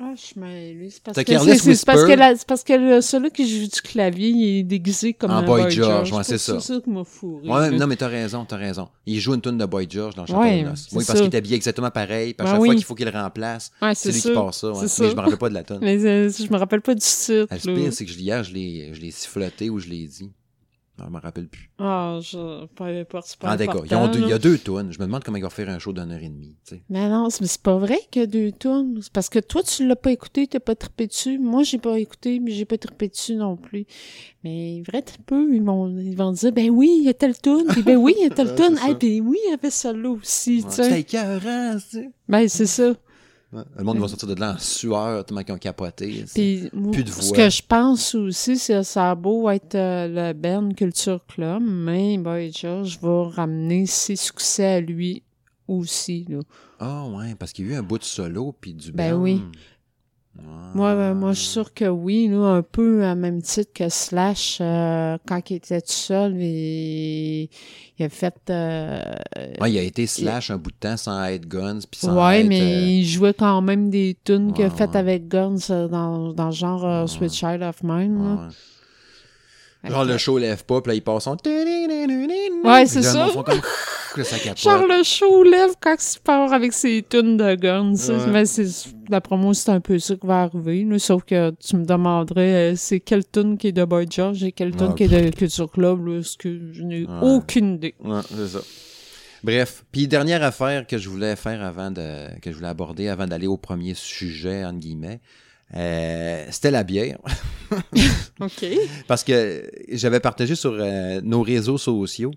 [0.00, 3.66] Ah, je c'est parce que parce que la- c'est parce que le- celui qui joue
[3.66, 6.60] du clavier, il est déguisé comme En un Boy Boy George, ouais, c'est ça.
[6.60, 7.48] C'est ça qui m'a fourré.
[7.48, 8.88] Ouais, non, mais t'as raison, t'as raison.
[9.06, 10.86] Il joue une tune de Boy George dans Chanteur Ouais, de noces.
[10.88, 12.32] c'est Oui, parce qu'il est habillé exactement pareil.
[12.34, 12.68] Puis à Ben chaque oui.
[12.68, 14.70] fois qu'il faut qu'il le remplace, Ouais, c'est lui qui passe ça.
[14.70, 14.82] ouais.
[15.00, 15.78] Mais je me rappelle pas de la tune.
[15.82, 17.46] Mais euh, je me rappelle pas du titre.
[17.50, 20.30] Ah, Le pire, c'est que hier, je l'ai, je l'ai siffloté ou je l'ai dit.
[21.04, 21.70] Je me rappelle plus.
[21.78, 22.66] Ah, je...
[22.74, 23.84] peu importe, c'est pas Ah, d'accord.
[23.86, 23.92] Il
[24.28, 24.90] y a deux tunes.
[24.92, 26.56] Je me demande comment ils vont faire un show d'une heure et demie.
[26.66, 26.82] tu sais.
[26.90, 28.98] Mais non, c'est c'est pas vrai qu'il y a deux tunes.
[29.02, 31.38] C'est parce que toi, tu l'as pas écouté, t'as pas trippé dessus.
[31.38, 33.86] Moi, j'ai pas écouté, mais j'ai pas trippé dessus non plus.
[34.44, 37.64] Mais vrai peu, ils vont, ils vont dire, ben oui, il y a telle tune,
[37.68, 38.76] puis ben oui, il y a telle tune.
[38.76, 38.88] c'est.
[38.88, 40.72] Hey, ben oui, il y avait celle-là aussi, tu Ouais.
[40.72, 40.82] sais.
[40.84, 42.10] C'était écœurant, tu sais.
[42.28, 42.94] Ben, c'est ça.
[43.50, 43.62] Ouais.
[43.78, 46.24] Le monde va sortir de là en sueur, tellement qu'ils ont capoté.
[46.34, 50.32] Puis, Plus de ce que je pense aussi, c'est que ça a beau être euh,
[50.32, 55.22] le Ben Culture Club, mais Boy George va ramener ses succès à lui
[55.66, 56.26] aussi.
[56.78, 59.42] Ah ouais, parce qu'il y a eu un bout de solo puis du Ben oui.
[60.74, 64.58] Moi, ben, moi, je suis sûre que oui, un peu à même titre que Slash,
[64.60, 67.48] euh, quand il était tout seul, il,
[67.98, 68.34] il a fait...
[68.50, 69.00] euh,
[69.60, 72.40] Ouais, il a été slash un bout de temps sans être guns puis sans ouais,
[72.42, 74.96] être, mais euh, il jouait quand même des tunes qu'il a faites ouais.
[74.98, 77.08] avec Guns dans, dans le genre.
[77.08, 78.16] Sweet Child of Mine.
[78.18, 78.34] ouais, là.
[78.44, 78.48] ouais.
[79.77, 81.36] Fait Genre le show lève pas, puis là ils passent son...
[82.64, 83.28] Ouais, c'est ça.
[84.56, 87.92] Genre le show lève quand il part avec ses tunes de guns.
[87.94, 88.26] Ouais.
[88.32, 88.66] Mais c'est,
[89.08, 90.84] d'après moi, c'est un peu ça qui va arriver.
[90.84, 90.98] là.
[90.98, 94.50] Sauf que tu me demanderais euh, c'est quelle tune qui est de Boy George et
[94.52, 94.94] quelle tune Ouais.
[94.96, 96.04] qui est de Culture Club.
[96.06, 97.12] Là, parce que je n'ai Ouais.
[97.22, 97.94] aucune idée.
[98.02, 98.60] Ouais, c'est ça.
[99.44, 103.26] Bref, puis dernière affaire que je voulais faire avant de que je voulais aborder avant
[103.28, 105.20] d'aller au premier sujet entre guillemets,
[105.74, 107.18] euh, c'était la bière
[108.40, 108.64] OK.
[109.06, 112.30] parce que j'avais partagé sur euh, nos réseaux sociaux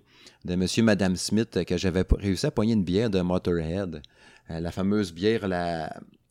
[0.44, 4.02] de Monsieur Madame Smith que j'avais réussi à pogner une bière de Motorhead,
[4.50, 5.88] Euh, la fameuse bière la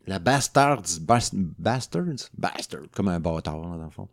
[0.08, 4.08] la Bastards, Bas- Bastards, Bastard, comme un bâtard dans le fond.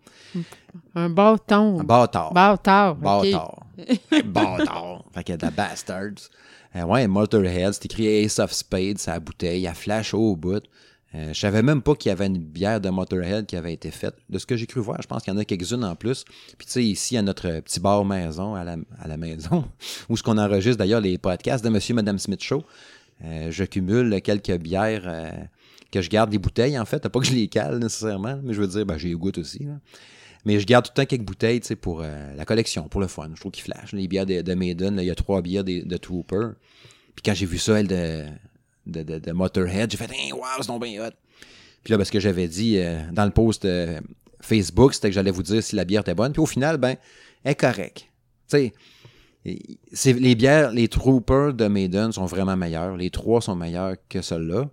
[0.94, 1.80] Un bâton.
[1.80, 2.32] Un bâtard.
[2.32, 2.94] Bâtard.
[2.96, 3.66] Bâtard.
[4.12, 5.04] Un bâtard.
[5.14, 6.28] Fait qu'il y a de la Bastards.
[6.74, 10.62] Ouais, Motorhead, c'est écrit Ace of Spades, sa bouteille, elle flash au bout.
[11.14, 13.90] Euh, je savais même pas qu'il y avait une bière de Motorhead qui avait été
[13.90, 14.14] faite.
[14.28, 16.24] De ce que j'ai cru voir, je pense qu'il y en a quelques-unes en plus.
[16.58, 19.64] Puis tu sais, ici, à notre petit bar maison, à la, à la maison,
[20.08, 22.62] où ce qu'on enregistre d'ailleurs les podcasts de Monsieur et Madame Smith Show,
[23.24, 25.30] euh, je cumule quelques bières euh,
[25.90, 27.08] que je garde des bouteilles, en fait.
[27.08, 29.66] Pas que je les cale nécessairement, mais je veux dire, ben, j'ai goûte aussi.
[30.44, 33.00] Mais je garde tout le temps quelques bouteilles, tu sais, pour euh, la collection, pour
[33.00, 33.30] le fun.
[33.34, 33.92] Je trouve qu'ils flashent.
[33.92, 36.50] Les bières de, de Maiden, il y a trois bières de, de Trooper.
[37.14, 38.24] Puis quand j'ai vu ça, elle, de,
[38.88, 41.10] de, de, de Motorhead, j'ai fait hey, «wow, c'est donc bien hot!»
[41.84, 44.00] Puis là, parce que j'avais dit euh, dans le post euh,
[44.40, 46.32] Facebook, c'était que j'allais vous dire si la bière était bonne.
[46.32, 46.96] Puis au final, ben,
[47.44, 48.08] elle est correcte.
[48.50, 48.72] Tu
[49.92, 52.96] sais, les bières, les Troopers de Maiden sont vraiment meilleures.
[52.96, 54.68] Les trois sont meilleures que celle-là.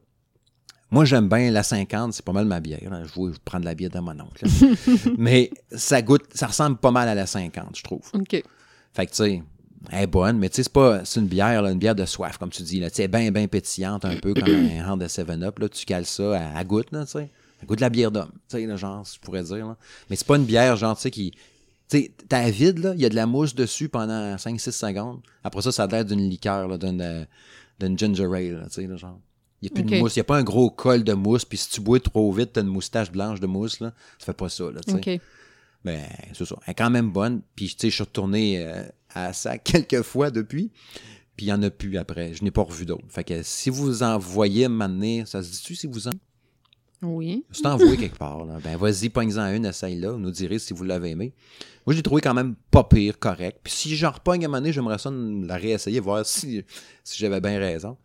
[0.92, 2.90] Moi, j'aime bien la 50, c'est pas mal ma bière.
[2.90, 3.04] là.
[3.04, 4.46] Je vais prendre la bière de mon oncle.
[5.18, 8.02] mais ça goûte, ça ressemble pas mal à la 50, je trouve.
[8.14, 8.44] OK.
[8.94, 9.44] Fait que, tu sais,
[9.92, 12.06] elle est bonne, mais tu sais, c'est pas, c'est une bière, là, une bière de
[12.06, 12.90] soif, comme tu dis, là.
[12.90, 15.70] Tu sais, bien, bien pétillante, un peu comme un hand de 7-Up, là.
[15.70, 17.30] Tu cales ça à, à goutte, là, tu sais.
[17.62, 19.78] À goûte de la bière d'homme, tu sais, genre, je pourrais dire, là.
[20.10, 21.32] Mais c'est pas une bière, genre, tu sais, qui.
[21.88, 25.20] Tu sais, t'as vide, là, il y a de la mousse dessus pendant 5-6 secondes.
[25.44, 27.26] Après ça, ça a l'air d'une liqueur, là, d'une, euh,
[27.80, 29.20] d'une ginger ale, tu sais, genre.
[29.62, 31.46] Il n'y a plus de mousse, il n'y a pas un gros col de mousse,
[31.46, 33.94] puis si tu bois trop vite, t'as une moustache blanche de mousse, là.
[34.20, 34.92] Ça fait pas ça, là, tu
[35.86, 35.94] sais.
[35.94, 35.98] OK.
[35.98, 36.56] Ben, c'est ça.
[36.66, 37.42] Elle est quand même bonne.
[37.56, 40.72] Puis, tu sais, je suis retourné euh, à ça quelques fois depuis.
[41.36, 42.34] Puis, il n'y en a plus après.
[42.34, 43.06] Je n'ai pas revu d'autres.
[43.10, 46.12] Fait que si vous en voyez m'amener, ça se dit-tu si vous en?
[47.02, 47.46] Oui.
[47.52, 48.46] C'est envoyé quelque part.
[48.46, 48.58] Là.
[48.64, 50.12] Ben, vas-y, pogne-en une, essaye-la.
[50.12, 51.34] Vous nous direz si vous l'avez aimé.
[51.86, 53.60] Moi, je l'ai trouvé quand même pas pire, correct.
[53.64, 56.64] Puis si j'en repogne à un moment donné, j'aimerais ça la réessayer, voir si,
[57.04, 57.98] si j'avais bien raison.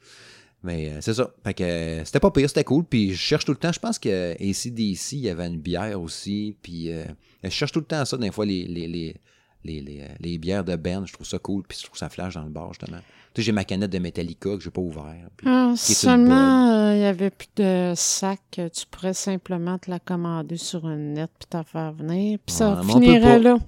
[0.63, 1.31] Mais euh, c'est ça.
[1.43, 2.85] Fait que euh, c'était pas pire, c'était cool.
[2.85, 3.73] Puis je cherche tout le temps.
[3.73, 6.55] Je pense que ACDC, il y avait une bière aussi.
[6.63, 7.05] Puis euh,
[7.43, 9.17] je cherche tout le temps ça, des fois, les, les, les,
[9.65, 11.07] les, les bières de Ben.
[11.07, 11.63] Je trouve ça cool.
[11.67, 12.99] Puis je trouve ça flash dans le bar, justement.
[13.33, 15.15] Tu sais, j'ai ma canette de Metallica que j'ai pas ouvert.
[15.37, 18.41] puis Ah, une seulement, il y avait plus de sac.
[18.59, 22.39] euh, Tu pourrais simplement te la commander sur un net puis t'en faire venir.
[22.45, 23.59] Puis ça peut finirait là.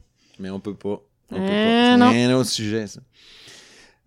[0.41, 1.01] Mais on peut pas.
[1.31, 1.97] On peut Euh, pas.
[1.97, 2.11] non.
[2.11, 3.01] C'est un autre sujet, ça.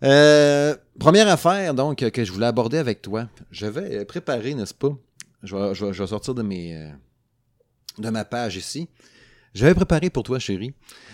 [0.03, 3.27] Euh, première affaire, donc, que je voulais aborder avec toi.
[3.51, 4.95] Je vais préparer, n'est-ce pas?
[5.43, 6.89] Je vais, je vais- je vais sortir de mes euh,
[7.99, 8.89] de ma page ici.
[9.53, 10.73] J'avais préparé pour toi, chérie,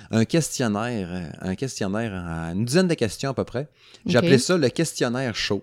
[0.10, 3.67] un questionnaire, euh, un questionnaire à une dizaine de questions à peu près.
[4.08, 4.24] J'ai Ok.
[4.24, 5.62] appelé ça le questionnaire chaud.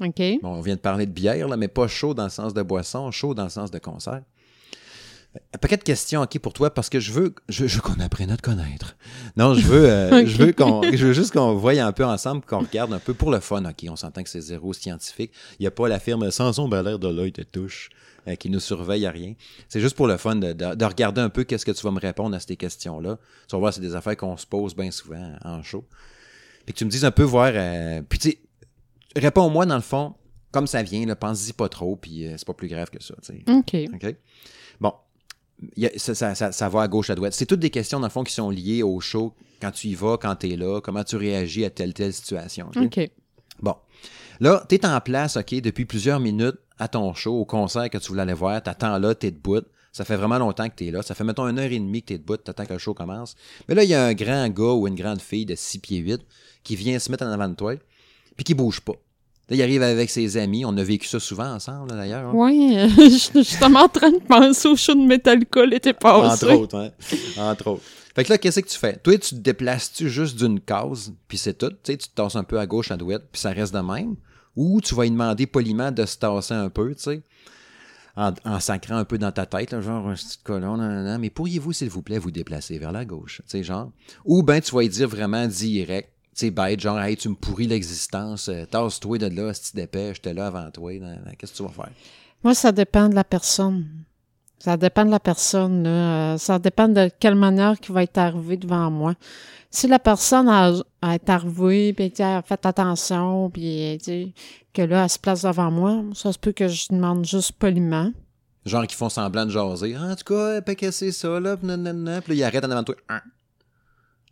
[0.00, 0.22] OK.
[0.42, 2.62] Bon, on vient de parler de bière, là, mais pas chaud dans le sens de
[2.62, 4.22] boisson, chaud dans le sens de concert.
[5.52, 7.98] Un paquet de questions, OK, pour toi, parce que je veux, je, je veux qu'on
[8.00, 8.96] apprenne à te connaître.
[9.36, 12.42] Non, je veux, euh, je veux qu'on, je veux juste qu'on voie un peu ensemble,
[12.44, 13.84] qu'on regarde un peu pour le fun, OK.
[13.88, 15.32] On s'entend que c'est zéro scientifique.
[15.58, 17.88] Il n'y a pas la firme Sanson Belair de l'œil te touche
[18.28, 19.34] euh, qui nous surveille à rien.
[19.68, 21.90] C'est juste pour le fun de, de- de regarder un peu qu'est-ce que tu vas
[21.90, 23.18] me répondre à ces questions-là.
[23.48, 25.84] Tu vas voir, c'est des affaires qu'on se pose bien souvent en show.
[26.64, 27.50] Puis que tu me dises un peu voir.
[27.54, 28.38] euh, puis tu sais,
[29.16, 30.14] réponds-moi dans le fond,
[30.52, 33.14] comme ça vient, pense-y pas trop, puis c'est pas plus grave que ça.
[33.22, 33.44] tu sais.
[33.50, 33.74] OK.
[33.94, 34.16] OK?
[34.80, 34.92] Bon.
[35.82, 37.32] A- ça, ça- ça- ça va à gauche, à droite.
[37.32, 39.94] C'est toutes des questions, dans le fond, qui sont liées au show, quand tu y
[39.94, 42.68] vas, quand tu es là, comment tu réagis à telle, telle situation.
[42.76, 42.82] OK?
[42.84, 43.10] OK.
[43.60, 43.74] Bon.
[44.40, 47.98] Là, tu es en place, OK, depuis plusieurs minutes à ton show, au concert que
[47.98, 48.60] tu voulais aller voir.
[48.62, 49.62] Tu attends là, tu es debout.
[49.92, 51.02] Ça fait vraiment longtemps que tu es là.
[51.02, 52.80] Ça fait, mettons, une heure et demie que tu es debout, tu attends que le
[52.80, 53.36] show commence.
[53.68, 55.98] Mais là, il y a un grand gars ou une grande fille de 6 pieds
[56.00, 56.20] 8
[56.64, 57.74] qui vient se mettre en avant de toi,
[58.36, 58.94] puis qui bouge pas.
[59.50, 60.64] Là, il arrive avec ses amis.
[60.64, 62.28] On a vécu ça souvent ensemble, d'ailleurs.
[62.30, 62.32] hein.
[62.34, 66.46] Oui, euh, je suis justement en train de penser au show de Metallica l'été passé.
[66.46, 66.90] Entre autres, hein.
[67.38, 67.82] Entre autres.
[68.14, 68.96] Fait que là, qu'est-ce que tu fais?
[68.96, 71.70] Toi, tu te déplaces-tu juste d'une case, puis c'est tout?
[71.70, 73.80] Tu sais, tu te tasses un peu à gauche, à droite, puis ça reste de
[73.80, 74.14] même?
[74.56, 77.22] Ou tu vas lui demander poliment de se tasser un peu, tu sais,
[78.16, 81.04] en, en sacrant un peu dans ta tête, là, genre un petit colon, nan, nan,
[81.04, 81.20] nan.
[81.20, 83.42] mais pourriez-vous, s'il vous plaît, vous déplacer vers la gauche?
[83.46, 83.90] Tu sais, genre?
[84.24, 87.34] Ou ben tu vas lui dire vraiment direct, tu sais, bête, genre, hey, tu me
[87.34, 90.92] pourris l'existence, euh, tasse-toi de là, si tu dépêches, j'étais là avant toi,
[91.38, 91.90] qu'est-ce que tu vas faire?
[92.42, 93.86] Moi, ça dépend de la personne.
[94.58, 95.82] Ça dépend de la personne.
[95.82, 96.34] là.
[96.34, 99.14] Euh, Ça dépend de quelle manière qui va être arrivée devant moi.
[99.70, 103.98] Si la personne a, a été arrivée, puis elle a fait attention, puis
[104.72, 108.10] que là, elle se place devant moi, ça se peut que je demande juste poliment.
[108.64, 109.96] Genre qui font semblant de jaser.
[109.96, 112.22] En tout cas, pas c'est ça, là, pis nan, nan, nan.
[112.22, 112.96] Puis là, ils arrêtent en avant de toi.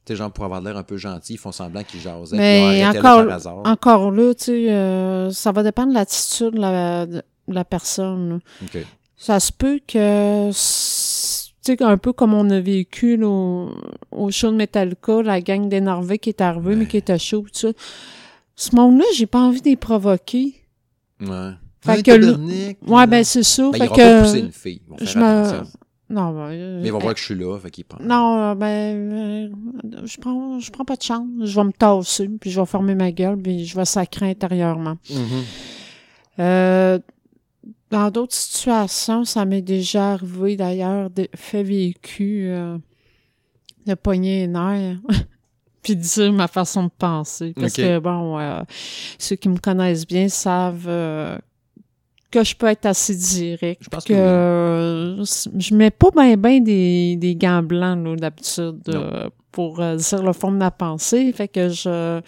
[0.05, 2.37] Tu sais, genre, pour avoir l'air un peu gentil, ils font semblant qu'ils jasaient.
[2.37, 3.63] Mais encore- là par hasard.
[3.65, 8.29] Encore là, tu sais, euh, ça va dépendre de l'attitude de la, de la personne.
[8.31, 8.39] là.
[8.65, 8.85] OK.
[9.17, 13.71] Ça se peut que, tu sais, un peu comme on a vécu là, au,
[14.11, 17.49] au show de Metallica, la gang d'énervés qui est arrivée, mais qui était chaud, tout
[17.53, 17.69] ça.
[18.57, 20.55] Ce monde-là, j'ai pas envie de les provoquer.
[21.21, 21.51] Ouais.
[21.81, 22.11] Fait que
[22.87, 23.63] Ouais, ben c'est ça.
[23.71, 24.45] Ben, fait ils vont pas pousser que.
[24.47, 24.83] une fille.
[24.87, 25.79] Ils vont faire je me- attention.
[26.13, 28.03] Non, ben, euh, Mais ils vont voir que je suis là, fait qu'ils pensent.
[28.03, 29.49] Non, euh, ben, euh,
[30.05, 31.27] je prends, je prends pas de chance.
[31.43, 34.99] Je vais me tasser, puis je vais fermer ma gueule, puis je vais sacrer intérieurement.
[35.11, 35.43] Mhm.
[36.39, 36.99] Euh,
[37.91, 42.77] dans d'autres situations, ça m'est déjà arrivé d'ailleurs, de fait vécu, euh,
[43.87, 44.99] de pogner les nerfs,
[45.83, 47.55] puis de dire ma façon de penser.
[47.59, 48.63] Parce que, bon, euh,
[49.19, 51.39] ceux qui me connaissent bien savent euh,
[52.33, 53.83] que je peux être assez direct.
[53.85, 55.61] Je pense que que oui.
[55.61, 60.23] je mets pas bien ben des, des gants blancs, là, d'habitude, euh, pour euh, dire
[60.23, 61.31] le fond de ma pensée.
[61.33, 62.21] Fait que je...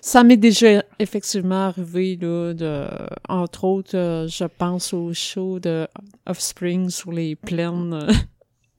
[0.00, 2.86] Ça m'est déjà effectivement arrivé, là, de...
[3.28, 5.86] Entre autres, euh, je pense au show de
[6.26, 8.06] Offspring sur les plaines...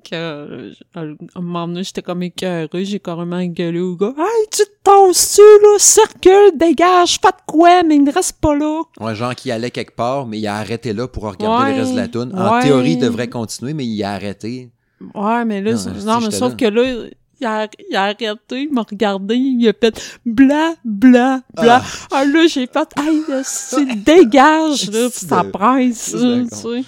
[0.03, 4.13] que euh, à un moment donné, j'étais comme écœurée, j'ai carrément gueulé au gars.
[4.17, 5.77] Hey, tu te tasses-tu, là?
[5.79, 8.81] Circule, dégage, fais de quoi, mais il ne reste pas là.
[8.99, 11.81] Ouais, genre qui allait quelque part, mais il a arrêté là pour regarder Ouais, le
[11.81, 12.33] reste de la toune.
[12.35, 12.61] En ouais.
[12.63, 14.69] théorie, il devrait continuer, mais il a arrêté.
[15.15, 15.73] Ouais, mais là,
[16.05, 16.55] Non, mais sauf là.
[16.57, 17.09] que là,
[17.43, 21.81] il a, il a arrêté, il m'a regardé, il a fait bla, bla, bla.
[22.11, 26.83] Ah, là, j'ai fait, hey, c'est dégage, là, pis ça presse, là, tu sais.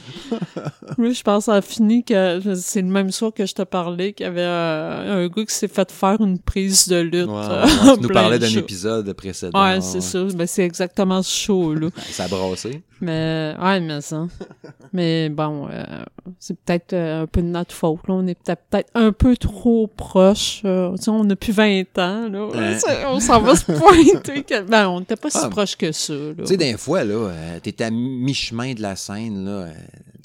[0.98, 4.26] Là, je pense à fini que c'est le même soir que je te parlais qu'il
[4.26, 7.28] y avait euh, un gars qui s'est fait faire une prise de lutte.
[7.28, 9.62] Ouais, euh, ouais, tu nous parlais d'un épisode précédent.
[9.62, 10.24] Ouais, c'est ça.
[10.36, 11.89] Ben, c'est exactement ce show-là.
[12.12, 12.82] Ça a brassé.
[13.02, 14.26] Mais, ouais, mais ça.
[14.94, 15.84] mais bon, euh,
[16.39, 18.13] c'est peut-être un peu de notre faute, là.
[18.13, 20.44] On est peut-être peut-être un peu trop proche.
[20.65, 22.49] Euh, on a plus 20 ans, là.
[23.08, 24.43] On s'en va se pointer.
[24.43, 25.49] Que, ben, on n'était pas si Ah.
[25.49, 26.13] proche que ça.
[26.38, 29.51] Tu sais, des fois, là, euh, t'es à mi-chemin de la scène, là.
[29.51, 29.73] euh,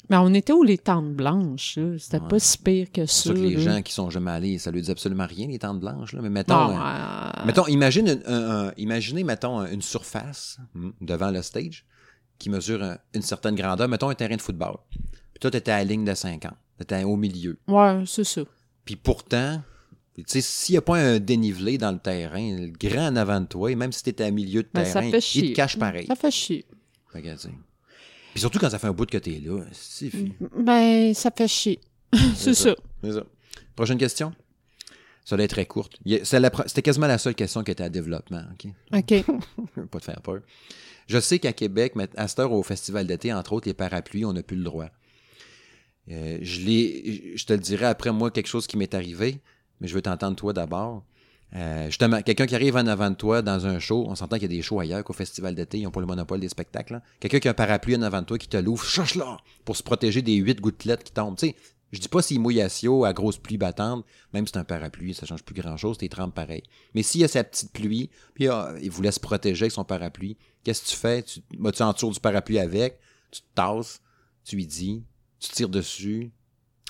[0.09, 1.79] Mais on était où les tentes blanches?
[1.97, 2.27] C'était Ouais.
[2.27, 3.21] pas si pire que C'est ça.
[3.23, 3.75] sûr que les là.
[3.75, 6.11] gens qui sont jamais allés, ça lui dit absolument rien, les tentes blanches.
[6.13, 6.19] Là.
[6.21, 11.31] Mais mettons, Non, euh, mettons imagine une, un- un- imaginez, mettons, une surface hmm, devant
[11.31, 11.85] le stage
[12.37, 13.87] qui mesure un- une certaine grandeur.
[13.87, 14.75] Mettons un terrain de football.
[14.91, 16.55] Puis toi, tu étais à la ligne de 50.
[16.77, 17.57] Tu étais au milieu.
[17.69, 18.41] Ouais, c'est ça.
[18.83, 19.61] Puis pourtant,
[20.27, 23.71] s'il n'y a pas un dénivelé dans le terrain, le grand en avant de toi,
[23.71, 26.07] et même si tu étais à milieu de Ben, ça terrain, il te cache pareil.
[26.07, 26.65] Ça fait chier.
[27.13, 29.63] Puis surtout quand ça fait un bout que t'es là.
[29.71, 30.33] C'est fini.
[30.57, 31.79] Ben, ça fait chier.
[32.35, 32.75] c'est ça.
[33.03, 33.23] C'est ça.
[33.75, 34.33] Prochaine question?
[35.25, 35.97] Ça va être très courte.
[36.23, 38.43] C'était quasiment la seule question qui était à développement.
[38.53, 38.71] OK?
[38.93, 39.85] OK.
[39.91, 40.41] pas te faire peur.
[41.07, 44.33] Je sais qu'à Québec, à cette heure, au festival d'été, entre autres, les parapluies, on
[44.33, 44.89] n'a plus le droit.
[46.09, 49.39] Euh, je, je te le dirai après moi quelque chose qui m'est arrivé,
[49.81, 51.03] mais je veux t'entendre toi d'abord.
[51.53, 54.43] Euh, justement, quelqu'un qui arrive en avant de toi dans un show, on s'entend qu'il
[54.49, 56.95] y a des shows ailleurs qu'au festival d'été, ils n'ont pas le monopole des spectacles.
[56.95, 57.01] hein.
[57.19, 59.75] Quelqu'un qui a un parapluie en avant de toi qui te l'ouvre, cherche là pour
[59.75, 61.37] se protéger des huit gouttelettes qui tombent.
[61.37, 61.55] Sais,
[61.91, 62.69] je dis pas s'il mouille à
[63.05, 66.07] à grosse pluie battante, même si c'est un parapluie, ça change plus grand chose, t'es
[66.07, 66.63] trempes pareil.
[66.95, 69.83] Mais s'il y a sa petite pluie, puis ah, il voulait se protéger avec son
[69.83, 71.23] parapluie, qu'est-ce que tu fais?
[71.23, 72.97] Tu, bah, du parapluie avec,
[73.29, 74.01] tu te tasses,
[74.45, 75.03] tu lui dis,
[75.39, 76.31] tu tires dessus.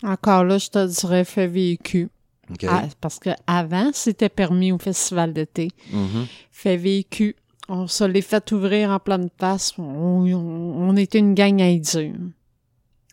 [0.04, 2.10] Encore là, je te dirais fait vécu.
[2.52, 2.66] OK?
[2.70, 5.70] Ah, parce que avant, c'était permis au festival d'été.
[5.92, 6.26] Mhm.
[6.52, 7.36] Fait vécu.
[7.70, 9.74] On se l'est fait ouvrir en pleine face.
[9.78, 12.14] On, on- on était une gang à dire.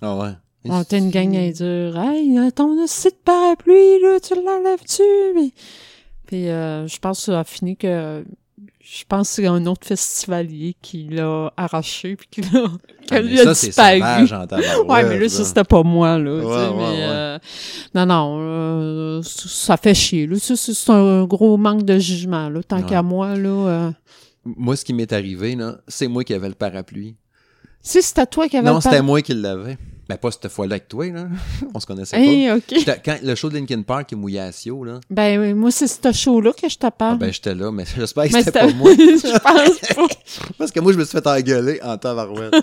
[0.03, 0.31] Ah ouais.
[0.65, 5.03] On était une gang à dire Hey, euh, ton site parapluie, là, tu l'enlèves-tu?
[5.35, 5.55] Puis,
[6.27, 8.25] puis euh, je pense que ça a fini que.
[8.91, 12.65] Je pense que c'est un autre festivalier qui l'a arraché puis qui l'a
[13.11, 13.99] Ah, lui a ça, disparu.
[13.99, 14.33] sauvage
[14.89, 16.41] Ouais, mais là, ça, c'était pas moi, là.
[16.41, 17.07] tu Ouais, sais, ouais, mais, ouais.
[17.07, 17.39] euh,
[17.95, 20.37] non, non, euh, ça fait chier, là.
[20.41, 22.63] C'est un gros manque de jugement, là.
[22.63, 23.49] Tant qu'à moi, là.
[23.49, 23.91] euh,
[24.45, 27.15] Moi, ce qui m'est arrivé, là, c'est moi qui avais le parapluie.
[27.83, 29.77] Si c'était toi qui avais Non, le c'était par- moi qui l'avais.
[30.09, 31.27] Ben, pas cette fois-là avec toi, là.
[31.75, 32.23] On se connaissait pas.
[32.23, 32.51] Hey,
[33.05, 35.01] Quand le show de Linkin Park, il mouillait à Sio, là.
[35.11, 37.19] Ben, oui, moi, c'est ce show-là que je te Ah, parle.
[37.19, 38.91] ben, j'étais là, mais j'espère que Mais c'était pas moi.
[38.97, 40.07] je pense pas.
[40.57, 42.55] Parce que moi, je me suis fait engueuler en tabarouette.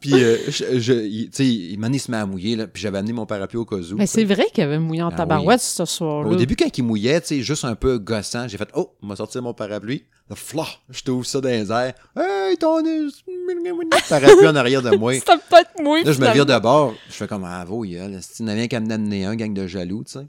[0.00, 2.66] Puis, euh, je, je- il- tu sais, il m'a il se met à mouiller, là,
[2.66, 3.96] puis j'avais amené mon parapluie au cas où.
[3.96, 6.30] Mais c'est vrai qu'il avait mouillé en Ah tabarouette ce soir-là.
[6.30, 9.06] Au début, quand il mouillait, tu sais, juste un peu gossant, j'ai fait Oh, on
[9.06, 10.04] m'a sorti mon parapluie.
[10.28, 11.94] Le flah, je t'ouvre ça dans les airs.
[12.16, 12.82] Hey, ton
[14.08, 15.14] parapluie en arrière de moi.
[15.18, 16.02] C'était peut-être moi.
[16.02, 16.94] Là, je me vire de bord.
[17.08, 18.18] Je fais comme Ah, vos gueules.
[18.20, 20.26] Si tu n'avais qu'à me amener un, gang de jaloux, tu sais.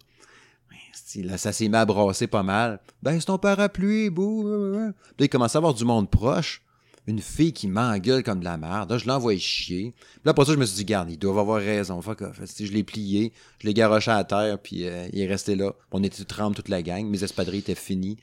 [1.23, 2.79] Là, ça s'est mis à brasser pas mal.
[3.01, 4.43] Ben, c'est ton parapluie, bouh.
[4.43, 6.61] Puis Là, il commence à avoir du monde proche.
[7.07, 8.91] Une fille qui m'engueule comme de la merde.
[8.91, 9.93] Là, je l'envoie chier.
[9.97, 12.01] Puis là, pour ça, je me suis dit, garde, ils doivent avoir raison.
[12.01, 12.39] Fuck off.
[12.59, 15.71] Je l'ai plié, je l'ai garoché à terre, puis euh, il est resté là.
[15.91, 17.05] On était trempe toute la gang.
[17.05, 18.17] Mes espadrilles étaient finies.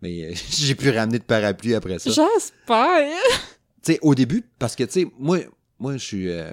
[0.00, 2.10] Mais euh, j'ai plus ramené de parapluie après ça.
[2.10, 3.08] J'espère.
[3.82, 5.38] Tu sais, au début, parce que, tu sais, moi,
[5.78, 6.28] moi, je suis.
[6.30, 6.50] euh,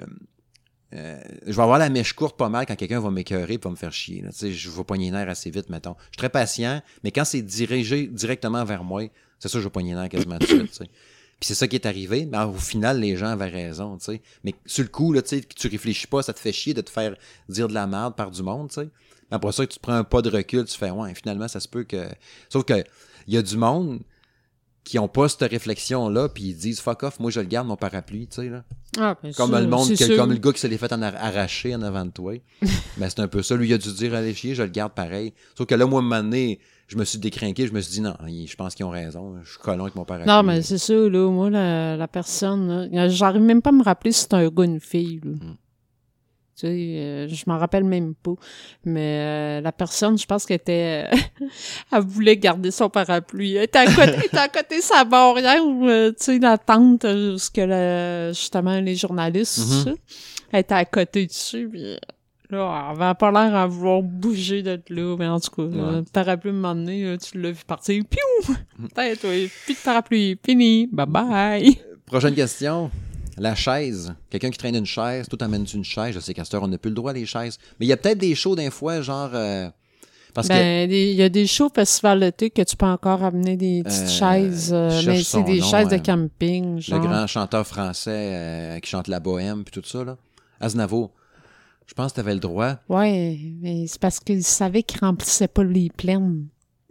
[0.94, 3.70] euh, je vais avoir la mèche courte pas mal quand quelqu'un va m'écœurer et va
[3.70, 4.22] me faire chier.
[4.22, 4.30] là.
[4.32, 5.94] Tu sais, je vais pogner les nerfs assez vite, mettons.
[5.98, 9.02] Je suis très patient, mais quand c'est dirigé directement vers moi,
[9.38, 10.90] c'est que je vais pogner les nerfs quasiment tout de suite.
[11.40, 14.22] Puis c'est ça qui est arrivé, mais au final, les gens avaient raison, tu sais.
[14.42, 16.74] Mais sur le coup, là, tu sais, que tu réfléchis pas, ça te fait chier
[16.74, 17.14] de te faire
[17.48, 18.88] dire de la merde par du monde, tu sais.
[19.30, 21.60] Mais Après ça, tu te prends un pas de recul, tu fais, ouais, finalement, ça
[21.60, 22.08] se peut que...
[22.48, 22.82] Sauf que
[23.28, 24.00] il y a du monde
[24.84, 27.76] qui ont pas cette réflexion-là, puis ils disent, fuck off, moi, je le garde, mon
[27.76, 28.64] parapluie, tu sais, là.
[28.98, 31.14] Ah, ben, Comme le monde, que- comme le gars qui se l'est fait en ar-
[31.16, 32.32] arracher en avant de toi.
[32.96, 33.54] ben, c'est un peu ça.
[33.54, 35.34] Lui, il a dû dire, allez chier, je le garde pareil.
[35.56, 37.92] Sauf que là, moi, à un moment donné, je me suis décrinqué, je me suis
[37.92, 39.36] dit, non, je pense qu'ils ont raison.
[39.44, 40.32] Je suis colon avec mon parapluie.
[40.32, 41.30] Non, mais c'est ça, là.
[41.30, 44.52] Moi, la, la personne, là, j'arrive même pas à me rappeler si c'est un gars
[44.56, 45.30] ou une fille, là.
[45.32, 45.56] Mm.
[46.60, 48.32] Tu sais, euh, je m'en rappelle même pas.
[48.84, 51.06] Mais euh, la personne, je pense qu'elle était...
[51.12, 51.46] euh,
[51.92, 53.54] elle voulait garder son parapluie.
[53.54, 56.38] Elle était à côté, elle était à côté de sa barrière, où, euh, tu sais,
[56.40, 59.92] la tente, euh, où ce que la- justement les journalistes, ça.
[60.50, 61.96] Elle était à côté dessus, puis...
[62.50, 65.92] Là, elle avait pas l'air à vouloir bouger de là, mais en tout cas, Ouais.
[65.98, 68.54] le parapluie, à donné, là, tu l'as vu partir, piou!
[68.94, 71.78] Tête, ouais, plus de parapluie, fini, bye bye!
[72.06, 72.90] Prochaine question.
[73.36, 74.14] La chaise.
[74.30, 76.14] Quelqu'un qui traîne une chaise, tout amène une chaise?
[76.14, 77.58] Je sais qu'à heure, on n'a plus le droit, les chaises.
[77.78, 79.30] Mais il y a peut-être des shows d'un fois, genre.
[79.34, 79.68] euh,
[80.34, 80.54] parce que.
[80.54, 84.02] Ben, il y a des shows festival d'été que tu peux encore amener des petites
[84.02, 88.80] Euh, chaises, euh, mais c'est des nom, chaises de euh, camping, Le grand chanteur français
[88.82, 90.16] qui chante la bohème, puis tout ça, là.
[90.60, 91.10] Aznavour.
[91.88, 92.76] Je pense que tu avais le droit.
[92.88, 96.46] Ouais, mais c'est parce qu'ils savaient qu'ils remplissaient pas les plaines.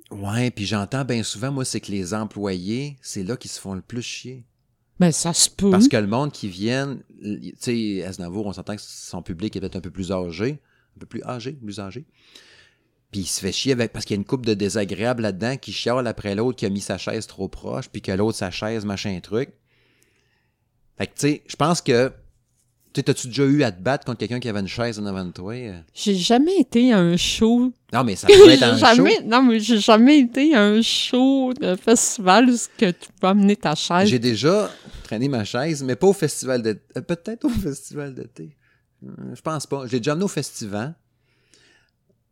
[0.09, 3.75] Ouais, puis j'entends bien souvent, moi, c'est que les employés, c'est là qu'ils se font
[3.75, 4.43] le plus chier.
[4.99, 5.69] Ben, ça se peut.
[5.69, 9.59] Parce que le monde qui vient, tu sais, Aznavour, on s'entend que son public est
[9.59, 10.59] peut-être un peu plus âgé,
[10.95, 12.07] un peu plus âgé, plus âgé.
[13.11, 15.57] Puis il se fait chier avec, parce qu'il y a une coupe de désagréables là-dedans
[15.57, 18.49] qui chiale après l'autre qui a mis sa chaise trop proche, puis que l'autre sa
[18.49, 19.53] chaise, machin truc.
[20.97, 22.11] Fait que, tu sais, je pense que
[23.03, 25.31] t'as-tu déjà eu à te battre contre quelqu'un qui avait une chaise en avant de
[25.31, 25.53] toi?
[25.53, 25.79] euh?
[25.93, 27.71] J'ai jamais été à un show.
[27.93, 29.21] Non, mais ça peut être un J'ai jamais, show.
[29.25, 33.55] non, mais j'ai jamais été à un show de festival où que tu peux amener
[33.55, 34.07] ta chaise.
[34.09, 34.69] J'ai déjà
[35.03, 36.81] traîné ma chaise, mais pas au festival d'été.
[36.97, 38.55] Euh, Peut-être au festival d'été.
[39.05, 39.85] Euh, Je pense pas.
[39.87, 40.95] Je l'ai déjà amené au festival.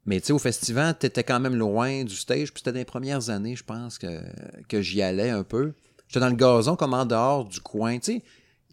[0.08, 2.52] Mais tu sais, au festival, t'étais quand même loin du stage.
[2.54, 4.22] Puis c'était dans les premières années, je pense, que,
[4.70, 5.74] que j'y allais un peu.
[6.08, 7.98] J'étais dans le gazon, comme en dehors du coin.
[7.98, 8.24] Tu sais,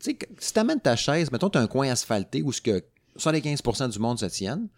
[0.05, 2.83] sais, que- si t'amènes ta chaise, mettons, t'as un coin asphalté où ce que
[3.17, 4.69] 75% du monde se tienne.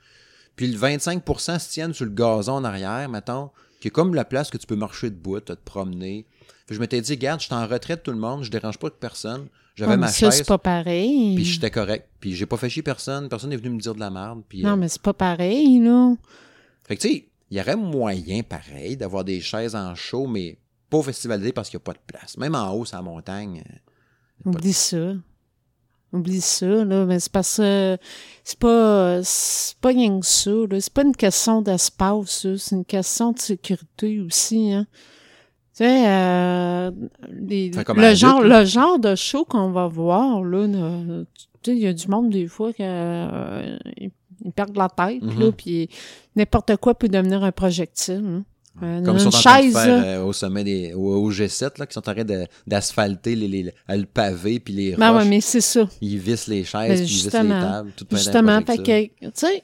[0.57, 4.25] Puis le 25% se tiennent sur le gazon en arrière, mettons, qui est comme la
[4.25, 6.27] place que tu peux marcher debout, te promener.
[6.67, 8.89] Que je m'étais dit, garde, je suis en retraite tout le monde, je dérange pas
[8.91, 9.49] personne.
[9.75, 11.35] J'avais Ouais, ma ça, chaise, c'est pas pareil.
[11.35, 12.09] puis j'étais correct.
[12.21, 14.43] Puis j'ai pas fait chier personne, personne n'est venu me dire de la merde.
[14.49, 16.15] Puis, Non, euh, mais c'est pas pareil, là.
[16.87, 20.59] Fait que tu sais, il y aurait moyen, pareil, d'avoir des chaises en show, mais
[20.89, 22.37] pas au festival parce qu'il n'y a pas de place.
[22.39, 23.65] Même en haut, c'est la montagne.
[24.45, 25.15] Oublie ça.
[26.13, 27.05] Oublie ça, là.
[27.07, 27.97] Mais c'est parce que
[28.45, 30.81] c'est pas, c'est pas rien que ça, là.
[30.81, 32.57] C'est pas une question d'espace, ça.
[32.59, 34.87] C'est une question de sécurité aussi, hein.
[35.77, 36.93] Tu sais, euh,
[37.33, 37.71] les-
[38.11, 40.69] le, genre, le genre de show qu'on va voir, là,
[41.63, 44.13] tu sais, il y a du monde, des fois, qui euh, ils,
[44.55, 45.89] perdent la tête, là, puis
[46.37, 48.45] n'importe quoi peut devenir un projectile, hein.
[48.83, 50.05] Euh, Comme ils sont en train de chaise, faire là.
[50.05, 50.93] euh, au sommet des.
[50.95, 54.75] au, au G7, là, qui sont en train de- d'asphalter les, les, le pavé puis
[54.75, 55.23] les Ben roches.
[55.23, 55.89] ouais, mais c'est ça.
[56.01, 57.93] Ils vissent les chaises, Ben, puis ils vissent les tables.
[57.97, 59.63] Tout plein Justement, fait que, tu sais,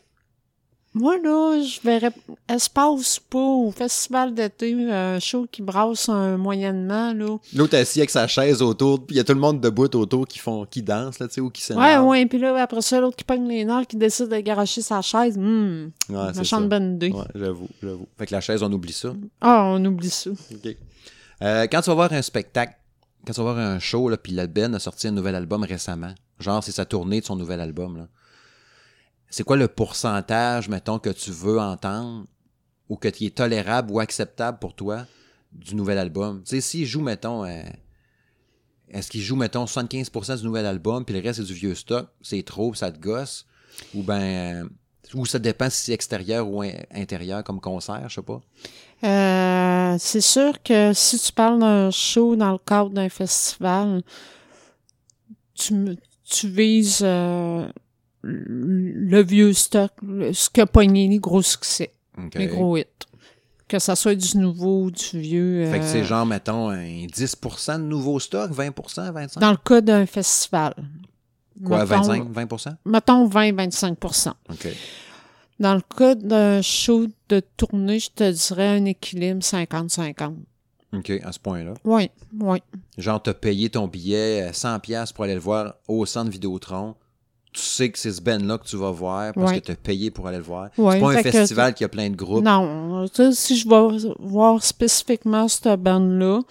[0.92, 2.10] moi, là, je verrais
[2.48, 7.36] espace pas au festival d'été, un show qui brasse un moyennement, là.
[7.54, 10.26] L'autre assis avec sa chaise autour, puis il y a tout le monde debout autour
[10.26, 12.06] qui font, qui dansent, là, tu sais, ou qui Ouais, s'énervent.
[12.08, 15.00] ouais, puis là, après ça, l'autre qui pogne les nerfs, qui décide de garocher sa
[15.00, 16.58] chaise, hum, Ouais, c'est ça.
[16.60, 17.10] bonne idée.
[17.12, 18.08] Ouais, j'avoue, j'avoue.
[18.18, 19.12] Fait que la chaise, on oublie ça.
[19.40, 20.30] Ah, on oublie ça.
[20.30, 20.76] OK.
[21.42, 22.74] Euh, quand tu vas voir un spectacle,
[23.26, 25.62] quand tu vas voir un show, là, puis la Ben a sorti un nouvel album
[25.62, 28.08] récemment, genre c'est sa tournée de son nouvel album, là.
[29.30, 32.26] C'est quoi le pourcentage, mettons, que tu veux entendre
[32.88, 35.06] ou que qui est tolérable ou acceptable pour toi
[35.52, 36.42] du nouvel album?
[36.42, 37.62] Tu sais, s'il joue, mettons, euh,
[38.88, 42.08] est-ce qu'il joue, mettons, 75% du nouvel album, puis le reste, c'est du vieux stock,
[42.20, 43.46] c'est trop, ça te gosse?
[43.94, 44.20] Ou ben,
[44.64, 44.68] euh,
[45.14, 48.40] ou ça dépend si c'est extérieur ou in- intérieur comme concert, je sais pas.
[49.02, 54.02] Euh, c'est sûr que si tu parles d'un show dans le cadre d'un festival,
[55.54, 57.02] tu, tu vises
[58.22, 59.92] le vieux stock,
[60.32, 62.34] ce qui a pogné les gros succès, OK.
[62.34, 62.84] les gros hits.
[63.68, 65.64] Que ça soit du nouveau ou du vieux.
[65.66, 68.72] Fait que euh, c'est genre, mettons, un 10% de nouveau stock, 20%,
[69.12, 69.38] 25%?
[69.38, 70.74] Dans le cas d'un festival.
[71.64, 72.76] Quoi, mettons- 25, 20%?
[72.84, 74.68] Mettons 20-25 OK.
[75.60, 80.34] Dans le cas d'un show de tournée, je te dirais un équilibre 50-50.
[80.92, 81.74] OK, à ce point-là.
[81.84, 82.58] Oui, oui.
[82.98, 86.96] Genre, t'as payé ton billet euh, 100$ piastres pour aller le voir au centre Vidéotron.
[87.52, 89.60] Tu sais que c'est ce Ben-là que tu vas voir parce Ouais.
[89.60, 90.70] que t'as payé pour aller le voir.
[90.78, 92.44] Ouais, c'est pas un que- festival qui a plein de groupes.
[92.44, 96.42] Non, tu si je vais voir spécifiquement cette bande-là,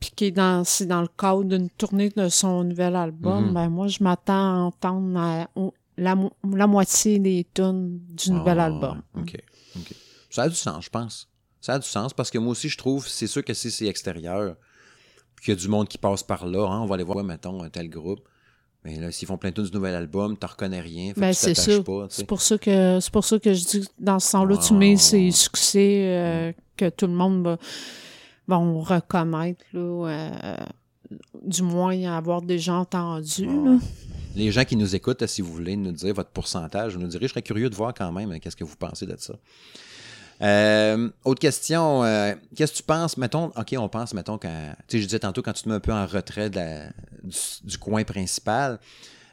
[0.00, 3.54] puis qui est dans, c'est dans le cadre d'une tournée de son nouvel album, Mhm.
[3.54, 5.48] ben moi, je m'attends à entendre
[5.96, 6.16] la,
[6.52, 9.02] la moitié des tunes du nouvel Ah, album.
[9.16, 9.36] OK.
[9.76, 9.92] OK.
[10.30, 11.28] Ça a du sens, je pense.
[11.60, 13.86] Ça a du sens parce que moi aussi, je trouve, c'est sûr que si c'est
[13.86, 14.56] extérieur,
[15.36, 17.22] puis qu'il y a du monde qui passe par là, hein, on va aller voir,
[17.24, 18.20] mettons, un tel groupe.
[18.84, 21.12] Mais là, s'ils font plein de tunes du nouvel album, t'en reconnais rien.
[21.16, 21.72] Ben, c'est ça.
[22.10, 24.74] C'est pour ça que c'est pour ça que je dis que dans ce sens-là, tu
[24.74, 24.76] Ah.
[24.76, 27.58] mets ces succès euh, que tout le monde va
[28.46, 30.56] vont reconnaître là, euh,
[31.42, 33.46] du moins avoir déjà entendu.
[33.46, 33.78] là.
[34.36, 37.26] Les gens qui nous écoutent, si vous voulez nous dire votre pourcentage, vous nous direz,
[37.26, 39.34] je serais curieux de voir quand même euh, qu'est-ce que vous pensez de ça.
[40.42, 44.96] Euh, autre question, euh, qu'est-ce que tu penses, mettons, ok, on pense, mettons, quand, tu
[44.96, 46.86] sais, je disais tantôt, quand tu te mets un peu en retrait de la-
[47.22, 48.78] du, du coin principal,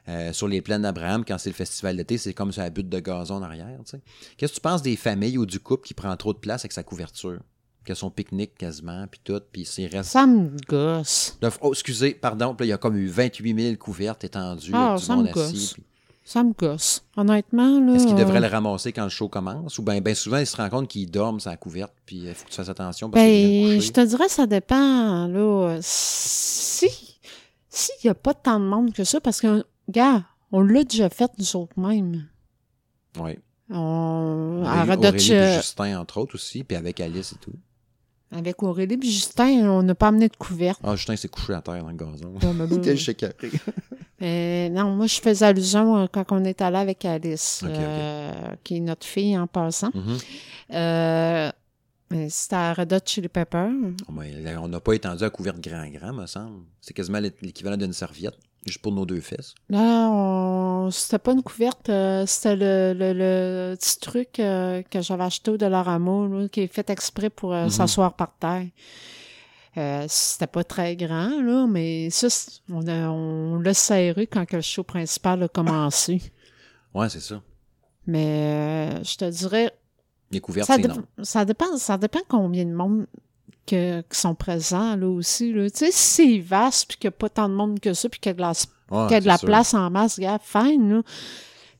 [0.09, 2.89] euh, sur les plaines d'Abraham, quand c'est le festival d'été, c'est comme sur la butte
[2.89, 4.01] de gazon en arrière, tu sais.
[4.37, 6.71] Qu'est-ce que tu penses des familles ou du couple qui prend trop de place avec
[6.71, 7.39] sa couverture?
[7.83, 10.11] Que son pique-nique quasiment, puis tout, puis s'il reste...
[10.11, 11.37] Ça me gosse.
[11.61, 15.05] Oh, excusez, pardon, il y a comme eu 28 000 couvertes étendues, Ah, avec du
[15.15, 15.75] monde assis, gosse.
[16.31, 17.03] Ça me gosse.
[17.17, 17.93] Honnêtement, là.
[17.93, 19.77] est-ce qu'il devrait euh, le ramasser quand le show commence?
[19.79, 22.45] Ou bien ben souvent, il se rend compte qu'il dorme sans couverte, puis il faut
[22.45, 25.77] que tu fasses attention parce Ben, je te dirais, ça dépend, là.
[25.81, 26.87] Si,
[27.67, 30.23] s'il n'y a pas tant de monde que ça, parce que, gars,
[30.53, 32.25] on l'a déjà fait nous autres mêmes.
[33.19, 33.37] Oui.
[33.69, 37.55] On, arrête de Justin, entre autres, aussi, puis avec Alice et tout.
[38.33, 40.79] Avec Aurélie puis Justin, on n'a pas amené de couverte.
[40.83, 42.33] Ah, Justin s'est couché à terre dans le gazon.
[42.39, 42.95] Bon, il était
[44.21, 48.31] euh, non, moi, je faisais allusion euh, quand on est allé avec Alice, euh,
[48.63, 49.91] qui est notre fille en passant.
[52.13, 53.69] Mais C'était à Red Hot Chili Pepper.
[54.09, 56.63] Oh, là, on n'a pas étendu la couverte grand-grand, me semble.
[56.81, 58.35] C'est quasiment l'é- l'équivalent d'une serviette,
[58.65, 59.53] juste pour nos deux fesses.
[59.69, 64.81] Là, on non, c'était pas une couverte, euh, c'était le, le, le petit truc euh,
[64.83, 67.69] que j'avais acheté au Dollarama, là, qui est fait exprès pour euh, Mhm.
[67.69, 68.65] s'asseoir par terre.
[70.09, 72.27] C'était pas très grand, là, mais ça,
[72.69, 76.21] on, a- on l'a serré quand que le show principal a commencé.
[76.93, 77.41] Ouais, c'est ça.
[78.05, 79.71] Mais je te dirais,
[80.29, 81.03] Les couvertes, ça, c'est dé- non.
[81.23, 83.07] ça dépend, ça dépend combien de monde
[83.71, 85.51] que, qui sont présents là aussi.
[85.53, 85.69] Là.
[85.69, 85.97] Tu sais, si
[86.33, 88.33] c'est vaste puis qu'il n'y a pas tant de monde que ça, puis qu'il y
[88.33, 88.51] a de la,
[88.91, 89.45] Ouais, qu'il y a de c'est la sûr.
[89.47, 91.01] place en masse, gars, fine, là.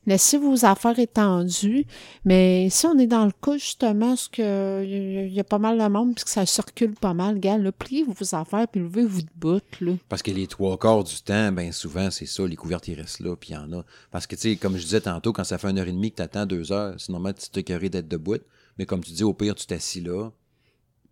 [0.04, 1.86] Laissez vos affaires étendues.
[2.24, 5.38] Mais si on est dans le cas, justement, ce que il y, a- il y
[5.38, 8.34] a pas mal de monde puis que ça circule pas mal, gars, là, pliez vos
[8.34, 9.92] affaires puis levez-vous de bout, là.
[10.08, 13.20] Parce que les trois quarts du temps, ben souvent, c'est ça, les couvertes, ils restent
[13.20, 13.84] là, puis il y en a.
[14.10, 16.10] Parce que, tu sais, comme je disais tantôt, quand ça fait une heure et demie
[16.10, 18.38] que t'attends deux heures, c'est normal tu t'écœuries d'être debout.
[18.78, 20.30] Mais comme tu dis, au pire, tu t'assis là.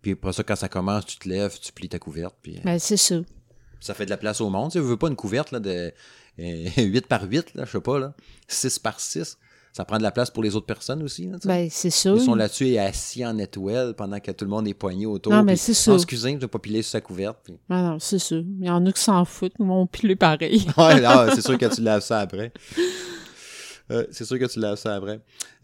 [0.01, 2.61] Puis après ça, quand ça commence, tu te lèves, tu plies ta couverte, puis euh,
[2.63, 3.15] Ben, c'est ça.
[3.79, 4.71] ça fait de la place au monde.
[4.71, 5.91] Tu sais, veux pas une couverte là, de
[6.39, 8.13] euh, 8 par 8, là, je sais pas, là,
[8.47, 9.37] 6 par 6.
[9.73, 11.27] Ça prend de la place pour les autres personnes aussi.
[11.27, 11.47] Là, tu sais.
[11.47, 12.09] Ben, c'est ça.
[12.13, 15.31] Ils sont là-dessus et assis en étoile pendant que tout le monde est poigné autour.
[15.31, 15.89] Non, mais c'est.
[15.89, 17.37] Ah, excusez, je pas piler sur sa couverte.
[17.45, 18.35] puis- Ah non, c'est ça.
[18.35, 20.67] Il y en a qui s'en foutent, ils vont piler pareil.
[20.77, 22.51] Ouais, là, c'est sûr que tu laves ça après.
[23.89, 25.19] Euh, c'est sûr que tu laves ça après.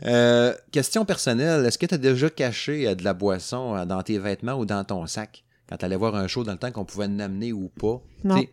[0.05, 4.17] Euh, question personnelle, est-ce que tu as déjà caché euh, de la boisson dans tes
[4.19, 6.85] vêtements ou dans ton sac quand tu allais voir un show dans le temps qu'on
[6.85, 8.01] pouvait en amener ou pas?
[8.23, 8.43] Non.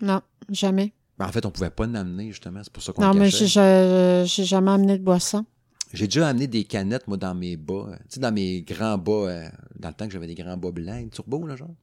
[0.00, 0.20] Non,
[0.50, 0.92] jamais.
[1.18, 2.60] ben, en fait, on pouvait pas en amener, justement.
[2.62, 5.44] C'est pour ça qu'on Non, le mais j'ai je- j'ai jamais amené de boisson.
[5.92, 7.86] J'ai déjà amené des canettes, moi, dans mes bas.
[7.92, 11.10] Tu sais, dans mes grands bas, dans le temps que j'avais des grands bas blancs,
[11.12, 11.74] turbo, là, genre.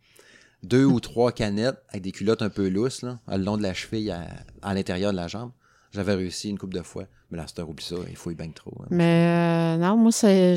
[0.62, 3.74] Deux ou trois canettes avec des culottes un peu lousses, là, le long de la
[3.74, 4.28] cheville, à,
[4.62, 5.52] à l'intérieur de la jambe.
[5.94, 7.06] J'avais réussi une couple de fois.
[7.30, 8.74] Mais là, c'était oublie ça, il faut y bang trop.
[8.82, 8.88] hein.
[8.90, 10.56] Mais euh, non, moi, c'est,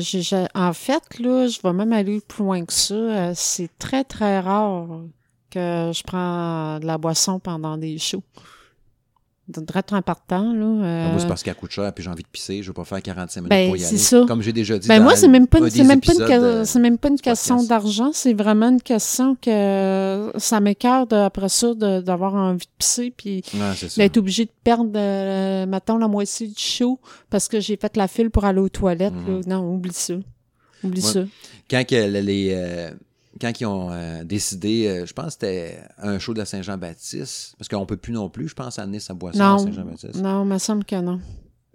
[0.53, 2.93] en fait, là, je vais même aller plus loin que ça.
[2.95, 4.87] Euh, c'est très, très rare
[5.49, 8.23] que je prends de la boisson pendant des shows.
[9.91, 10.65] En partant, là.
[10.65, 12.61] euh, Ah, Moi, c'est parce qu'elle coûte cher, puis j'ai envie de pisser.
[12.61, 13.97] Je veux pas faire 45 minutes Ben, pour y c'est aller.
[13.97, 14.25] ça.
[14.27, 14.87] Comme j'ai déjà dit.
[14.89, 18.11] Ben dans moi, c'est même pas, une- même pas une, euh, même pas question d'argent,
[18.13, 23.41] c'est vraiment une question que ça m'écœure de- après ça d'avoir envie de pisser puis
[23.53, 27.95] Ouais, d'être obligé de perdre, euh, mettons, la moitié du show parce que j'ai fait
[27.95, 29.13] la file pour aller aux toilettes.
[29.27, 29.39] là.
[29.47, 30.15] Non, oublie ça.
[30.83, 31.07] Oublie Mhm.
[31.07, 31.13] Ouais.
[31.13, 31.19] ça.
[31.69, 32.91] Quand, que les, euh,
[33.39, 37.55] quand ils ont euh, décidé, euh, je pense que c'était un show de la Saint-Jean-Baptiste,
[37.57, 40.15] parce qu'on peut plus non plus, je pense, amener sa boisson à Non, Saint-Jean-Baptiste.
[40.15, 41.19] non, il me semble que non.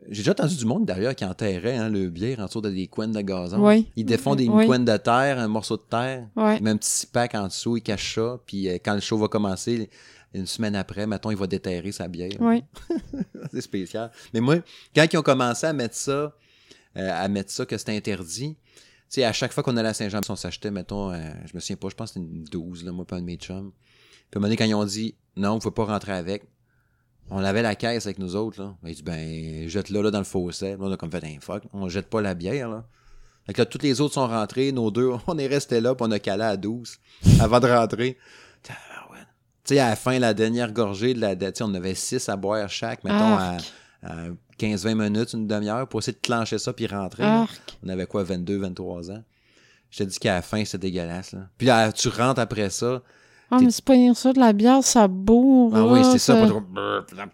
[0.08, 2.88] J'ai déjà entendu du monde d'ailleurs qui enterrait hein, le bière en dessous de des
[2.88, 3.64] coins de gazon.
[3.64, 3.86] Oui.
[3.94, 4.66] Ils défont des Oui.
[4.66, 7.82] coins de terre, un morceau de terre, même un petit six pack en dessous, ils
[7.82, 9.88] cachent ça, puis euh, quand le show va commencer,
[10.34, 12.32] une semaine après, mettons, il va déterrer sa bière.
[12.40, 12.64] Oui.
[13.52, 14.10] c'est spécial.
[14.34, 14.56] Mais moi,
[14.94, 16.32] quand ils ont commencé à mettre ça,
[16.94, 18.56] à mettre ça que c'était interdit,
[19.20, 21.76] sais, à chaque fois qu'on allait à Saint-Jean, on s'achetait, mettons, euh, je me souviens
[21.76, 23.72] pas, je pense que c'était une 12, là, moi, pas un de mes chums.
[23.72, 26.44] Puis à un moment donné, quand ils ont dit, non, vous pouvez pas rentrer avec,
[27.30, 28.74] on avait la caisse avec nous autres, là.
[28.84, 30.72] Ils dit, ben, jette-la, là, dans le fossé.
[30.72, 32.84] Là, on a comme fait un fuck, on jette pas la bière, là.
[33.46, 36.06] Fait que là, toutes les autres sont rentrés, nos deux, on est restés là, puis
[36.06, 36.98] on a calé à 12
[37.40, 38.18] avant de rentrer.
[39.64, 42.36] Tu sais, à la fin, la dernière gorgée, de la, de- on avait 6 à
[42.36, 43.56] boire chaque, mettons, à
[44.66, 47.24] 15-20 minutes, une demi-heure, pour essayer de clencher ça puis rentrer.
[47.84, 49.22] On avait quoi, 22, 23 ans?
[49.90, 51.32] Je te dis qu'à la fin, c'est dégueulasse.
[51.32, 51.40] Là.
[51.58, 53.02] Puis là, tu rentres après ça.
[53.54, 55.76] Ah, mais c'est pas ça, de la bière, ça bourre.
[55.76, 56.48] Ah oui, c'est ça.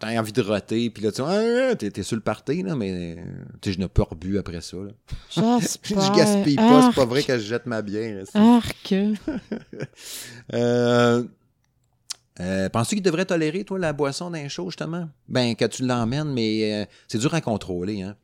[0.00, 0.90] T'as envie de roter.
[0.90, 3.18] Puis là, tu ah, t'es, t'es sur le party, là, mais
[3.60, 4.78] tu je n'ai pas rebu après ça.
[4.78, 4.90] Là.
[5.30, 6.90] Je gaspille pas.
[6.90, 8.24] C'est pas vrai que je jette ma bière.
[8.34, 8.94] Arc.
[10.54, 11.24] Euh,
[12.40, 15.08] euh, Penses-tu qu'il devrait tolérer, toi, la boisson d'un show, justement?
[15.28, 18.14] Ben, que tu l'emmènes, mais euh, c'est dur à contrôler, hein?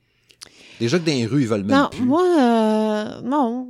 [0.80, 2.02] Déjà que dans les rues, ils veulent même Non, plus.
[2.02, 3.68] moi, euh, non.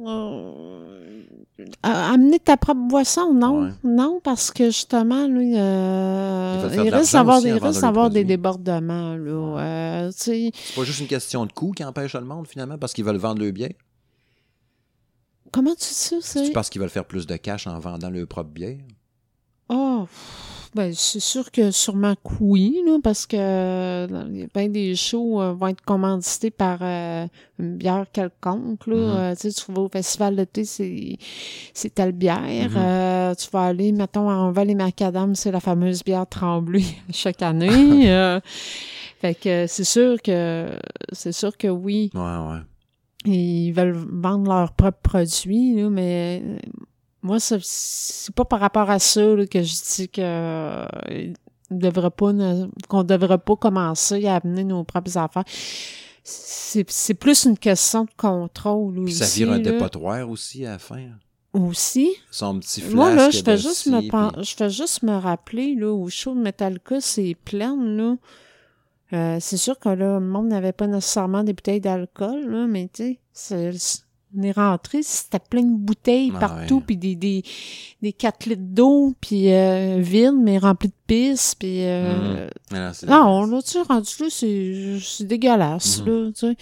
[1.82, 3.64] amener ta propre boisson, non.
[3.64, 3.70] Ouais.
[3.84, 7.40] Non, parce que justement, lui, euh, il risque d'avoir
[8.10, 9.16] des, des débordements.
[9.16, 10.50] Là, tu sais.
[10.54, 13.16] C'est pas juste une question de coût qui empêche le monde, finalement, parce qu'ils veulent
[13.16, 13.68] vendre le bien.
[15.52, 16.16] comment tu dis ça?
[16.22, 16.52] C'est...
[16.52, 18.78] parce qu'ils veulent faire plus de cash en vendant leur propre bière.
[19.68, 20.06] Oh,
[20.74, 24.06] ben, c'est sûr que sûrement que oui, là, parce que
[24.52, 27.26] bien des shows euh, vont être commandités par euh,
[27.60, 28.86] une bière quelconque.
[28.88, 28.96] Là.
[28.96, 29.16] Mhm.
[29.16, 31.16] Euh, tu sais, tu vas au festival d'été, c'est,
[31.72, 32.40] c'est telle bière.
[32.70, 32.76] Mhm.
[32.76, 37.42] Euh, tu vas aller, mettons, à Enval et Macadam, c'est la fameuse bière Tremblay chaque
[37.42, 38.40] année.
[39.20, 40.68] Fait que c'est sûr que
[41.12, 42.60] c'est sûr que oui, Ouais, ouais.
[43.32, 46.42] ils veulent vendre leurs propres produits, là, mais
[47.24, 50.86] moi, c'est pas par rapport à ça là, que je dis que euh,
[51.70, 55.44] devrait pas ne- qu'on devrait pas commencer à amener nos propres affaires.
[56.22, 59.14] C'est plus une question de contrôle Puis aussi.
[59.14, 59.62] ça vire un là.
[59.72, 60.96] dépotoir aussi à la fin.
[60.98, 61.18] hein?
[61.52, 62.10] Aussi?
[62.30, 62.96] Son petit flasque.
[62.96, 66.34] Moi, là, je fais juste me puis- je fais juste me rappeler, là, au show
[66.34, 68.16] de Metallica, c'est plein, là.
[69.12, 72.88] Euh, c'est sûr que là, le monde n'avait pas nécessairement des bouteilles d'alcool, là, mais
[72.92, 74.03] tu sais, c'est-
[74.36, 77.42] on est rentré, c'était plein de bouteilles Ah partout, puis des, des,
[78.02, 81.84] des 4 litres d'eau, puis euh, vides, mais remplis de pisse, puis...
[81.84, 86.06] Euh, Ah, c'est- non, là, tu sais, rendu là, c'est c'est dégueulasse, Mhm.
[86.08, 86.56] là, tu sais.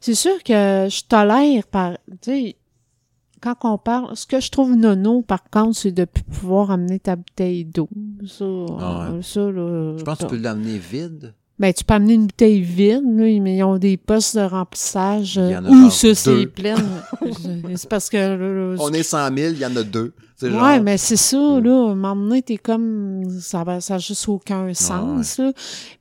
[0.00, 1.92] C'est sûr que je tolère par...
[2.22, 2.56] Tu sais,
[3.40, 4.16] quand on parle...
[4.16, 7.88] Ce que je trouve nono, par contre, c'est de plus pouvoir amener ta bouteille d'eau.
[8.26, 8.44] Ça,
[8.80, 9.22] Ah ouais.
[9.22, 9.96] ça, là...
[9.98, 11.34] Je pense que tu peux l'amener vide.
[11.58, 15.36] Ben, tu peux amener une bouteille vide, là, mais ils ont des postes de remplissage.
[15.36, 16.74] Il y en a Où ça, c'est plein.
[17.76, 18.16] c'est parce que...
[18.18, 20.12] là, là, On est 100 000, il y en a deux.
[20.42, 21.88] Ouais, genre- mais c'est ça, là.
[21.88, 23.22] À un moment donné, t'es comme.
[23.40, 25.52] Ça n'a ça a juste aucun sens, là.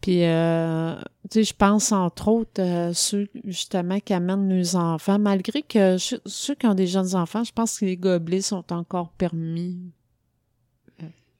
[0.01, 0.93] Puis, euh,
[1.31, 5.19] tu sais, je pense entre autres euh, ceux, justement, qui amènent leurs enfants.
[5.19, 9.13] Malgré que ceux qui ont des jeunes enfants, je pense que les gobelets sont encore
[9.17, 9.77] permis.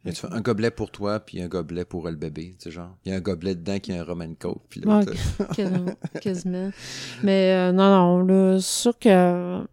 [0.06, 2.72] Mais tu fais un gobelet pour toi, puis un gobelet pour le bébé, tu sais,
[2.72, 2.96] genre.
[3.06, 5.12] Il y a un gobelet dedans qui a un Roman Coke, puis l'autre,
[5.58, 5.96] Ouais.
[6.22, 6.70] Quasiment.
[7.24, 9.64] Mais euh, non, non, là, c'est sûr que euh,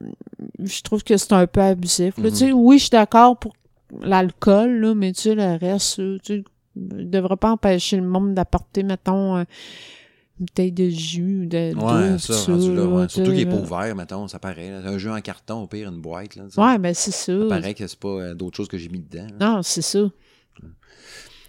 [0.58, 2.16] je trouve que c'est un peu abusif.
[2.16, 2.30] Là, Mhm.
[2.30, 3.52] Tu sais, oui, je suis d'accord pour
[4.00, 6.44] l'alcool, là, mais tu sais, le reste, tu sais,
[6.76, 9.44] il devrait pas empêcher le monde d'apporter, mettons, euh,
[10.38, 13.08] bouteille de jus ou de Ouais, ça, là, ouais.
[13.08, 14.70] Surtout qu'il est pas ouvert, mettons, ça paraît.
[14.70, 14.78] là.
[14.88, 16.44] Un jeu en carton, au pire, une boîte, là.
[16.56, 17.32] Ouais, ben c'est ça.
[17.40, 19.26] Ça paraît que c'est pas euh, d'autres choses que j'ai mis dedans.
[19.38, 19.54] là.
[19.56, 20.00] Non, c'est ça.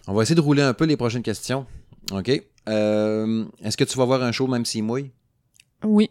[0.08, 1.66] On va essayer de rouler un peu les prochaines questions.
[2.12, 2.30] OK?
[2.70, 5.12] Euh, Est-ce que tu vas voir un show même s'il mouille?
[5.84, 6.10] Oui.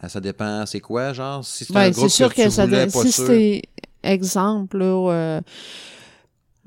[0.00, 1.44] Ah, Ça dépend, c'est quoi, genre?
[1.44, 3.62] Si c'est un Ben, groupe c'est sûr que, que, tu ça voulais, pas si c'était
[4.04, 5.40] exemple là euh,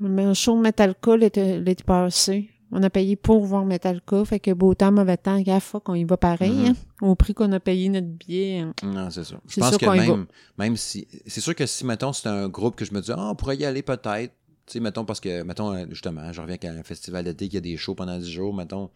[0.04, 4.90] un show l'été l'été passé on a payé pour voir Metallica fait que beau temps
[4.92, 6.66] mauvais temps gaffe fuck, on y va pareil Mhm.
[6.68, 8.72] hein, au prix qu'on a payé notre billet hein.
[8.82, 9.36] Non, c'est ça.
[9.46, 10.26] Je C'est pense sûr que qu'on même,
[10.58, 11.06] même si.
[11.26, 13.56] C'est sûr que si, mettons, c'était un groupe que je me disais, ah, on pourrait
[13.58, 14.32] y aller peut-être.
[14.66, 17.54] Tu sais, mettons, parce que, mettons, euh, justement, je reviens qu'à un festival d'été, qu'il
[17.54, 18.90] y a des shows pendant 10 jours, mettons.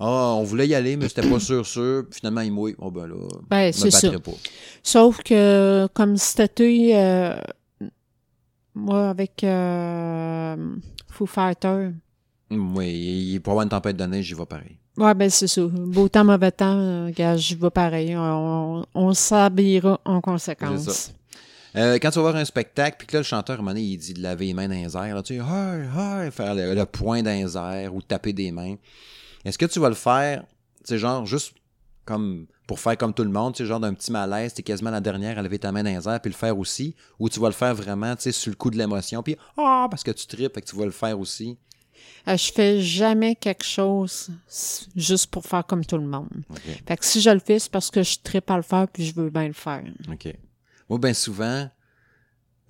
[0.00, 2.04] Ah, on voulait y aller, mais c'était pas sûr, sûr.
[2.10, 2.74] Finalement, il mouille.
[2.78, 3.16] Oh, ben là,
[3.50, 4.38] ben je me c'est battrai pas.
[4.82, 7.36] sauf que comme été euh,
[8.74, 10.56] moi avec euh,
[11.08, 11.90] Foo Fighter
[12.50, 14.76] Oui, y avoir une tempête de neige, j'y vais pareil.
[14.96, 15.62] Ouais, ben c'est ça.
[15.66, 18.16] Beau temps, mauvais temps, euh, gars, j'y vais pareil.
[18.16, 20.88] On, on s'habillera en conséquence.
[20.88, 21.12] Ça.
[21.76, 23.70] Euh, quand tu vas voir un spectacle, puis que là, le chanteur, à un moment
[23.70, 26.30] donné, il dit de laver les mains dans les airs, là, tu sais, hey, hey,
[26.32, 28.74] faire le, le poing dans les airs ou taper des mains.
[29.44, 30.42] Est-ce que tu vas le faire,
[30.78, 31.54] tu sais, genre, juste
[32.04, 34.90] comme pour faire comme tout le monde, tu sais, genre d'un petit malaise, t'es quasiment
[34.90, 37.38] la dernière à lever ta main dans les airs, puis le faire aussi, ou tu
[37.38, 40.10] vas le faire vraiment, tu sais, sur le coup de l'émotion, puis ah, parce que
[40.10, 41.56] tu tripes, fait que tu vas le faire aussi?
[42.28, 44.30] Euh, je fais jamais quelque chose
[44.96, 46.28] juste pour faire comme tout le monde.
[46.86, 49.04] Fait que si je le fais, c'est parce que je tripe à le faire puis
[49.06, 49.82] je veux bien le faire.
[50.10, 50.34] OK.
[50.88, 51.68] Moi, bien souvent,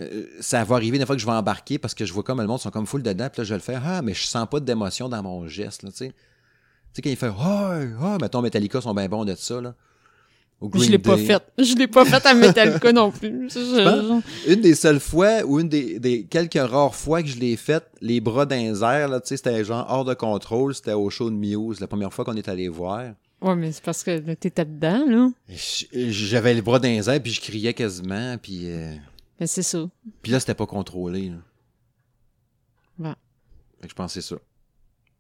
[0.00, 2.40] euh, ça va arriver des fois que je vais embarquer parce que je vois comme
[2.40, 3.82] le monde sont comme full dedans, puis là, je vais le faire.
[3.84, 6.08] Ah, mais je sens pas d'émotion dans mon geste, là, tu sais.
[6.08, 6.14] Tu
[6.94, 9.74] sais, quand il fait Ah, ah, mettons, Metallica sont bien bons de ça, là.
[10.74, 11.24] Je l'ai pas Day.
[11.24, 11.42] fait.
[11.58, 13.48] Je l'ai pas fait à Metallica non plus.
[13.50, 17.56] Je- Une des seules fois, ou une des, des quelques rares fois que je l'ai
[17.56, 20.92] faite, les bras dans les airs, là, tu sais, c'était genre hors de contrôle, c'était
[20.92, 23.12] au show de Muse, la première fois qu'on est allé voir.
[23.40, 25.30] Ouais, mais c'est parce que t'étais dedans, là.
[25.94, 28.94] J'avais les bras dans les airs, puis je criais quasiment, puis, euh,
[29.40, 29.88] Mais c'est ça.
[30.20, 31.36] puis là, c'était pas contrôlé, là.
[33.08, 33.14] Ouais.
[33.80, 34.38] Fait que je pense que c'est ça.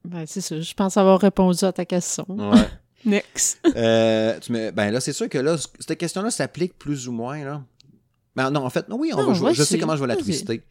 [0.04, 0.60] Ben, c'est ça.
[0.60, 2.26] Je pense avoir répondu à ta question.
[2.28, 2.60] Ouais.
[3.04, 3.60] Next.
[3.76, 7.42] Euh, tu me- ben là, c'est sûr que là, cette question-là s'applique plus ou moins,
[7.44, 7.62] là.
[8.36, 10.06] Ben non, en fait, non, oui, on Non, va, je, je sais comment je vais
[10.06, 10.62] la twister.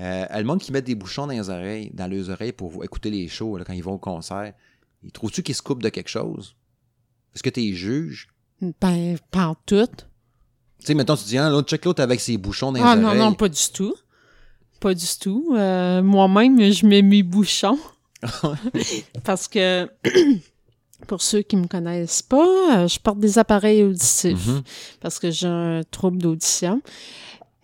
[0.00, 3.10] Euh, le monde qui met des bouchons dans les oreilles, dans leurs oreilles pour écouter
[3.10, 4.52] les shows, là, quand ils vont au concert,
[5.02, 6.54] ils trouves-tu qu'ils se coupent de quelque chose?
[7.34, 8.28] Est-ce que tu les juges?
[8.80, 9.86] Ben, pas en tout.
[9.86, 12.96] Tu sais, mettons, tu dis, ah, l'autre check l'autre avec ses bouchons dans les Ah
[12.96, 13.18] non, oreilles.
[13.20, 13.94] non, pas du tout.
[14.80, 15.54] Pas du tout.
[15.56, 17.78] Euh, Moi-même, je mets mes bouchons.
[19.24, 19.88] Parce que,
[21.06, 22.46] pour ceux qui me connaissent pas,
[22.76, 24.46] euh, je porte des appareils auditifs.
[24.46, 24.62] Mhm.
[25.00, 26.80] Parce que j'ai un trouble d'audition.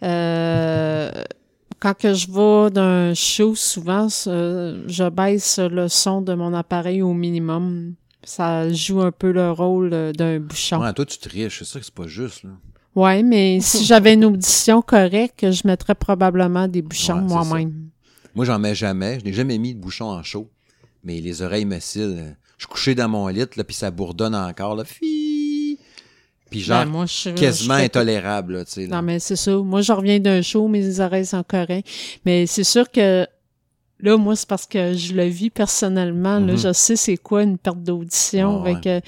[0.03, 1.11] Euh,
[1.81, 7.03] quand que je vais d'un show, souvent, ce- je baisse le son de mon appareil
[7.03, 7.95] au minimum.
[8.25, 10.81] Ça joue un peu le rôle euh, d'un bouchon.
[10.81, 11.59] Ouais, toi, tu triches.
[11.61, 12.51] C'est ça que c'est pas juste, là.
[12.95, 17.89] Ouais, mais si j'avais une audition correcte, je mettrais probablement des bouchons Ouais, moi-même.
[18.35, 19.21] Moi, j'en mets jamais.
[19.21, 20.51] Je n'ai jamais mis de bouchon en chaud.
[21.05, 22.35] Mais les oreilles me cillent.
[22.59, 24.85] Je suis couché dans mon lit, là, puis ça bourdonne encore, là.
[26.51, 28.87] Puis genre, Ben, moi, je, quasiment je intolérable, là, tu sais.
[28.87, 28.97] là.
[28.97, 29.57] Non, mais c'est ça.
[29.59, 31.89] Moi, je reviens d'un show, mes oreilles sont correctes.
[32.25, 33.27] Mais c'est sûr que
[34.01, 36.39] là, moi, c'est parce que je le vis personnellement.
[36.41, 36.59] Là, Mhm.
[36.59, 38.63] je sais c'est quoi une perte d'audition.
[38.65, 39.07] Ah, Fait que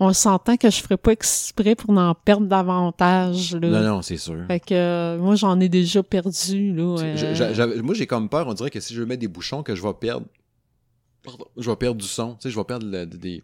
[0.00, 3.54] on s'entend que je ferais pas exprès pour en perdre davantage.
[3.54, 3.68] Là.
[3.68, 4.38] Non, non, c'est sûr.
[4.48, 6.72] Fait que euh, moi, j'en ai déjà perdu.
[6.74, 9.74] Là, euh, moi, j'ai comme peur, on dirait que si je mets des bouchons, que
[9.74, 10.26] je vais perdre
[11.24, 11.46] Pardon.
[11.56, 12.34] Je vais perdre du son.
[12.34, 13.42] Tu sais, je vais perdre le- des.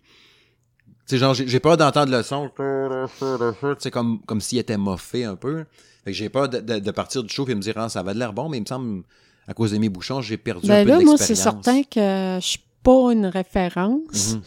[1.07, 2.51] Tu sais, genre, j'ai peur d'entendre le son.
[2.57, 5.65] Tu sais, comme, comme s'il était moffé un peu.
[6.05, 8.03] Fait que j'ai peur de, de- de partir du show et me dire, ah, ça
[8.03, 9.03] va de l'air bon, mais il me semble,
[9.49, 11.83] à cause de mes bouchons, j'ai perdu un Ben peu là, de moi, c'est certain
[11.83, 14.41] que je suis pas une référence, Mhm.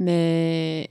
[0.00, 0.86] mais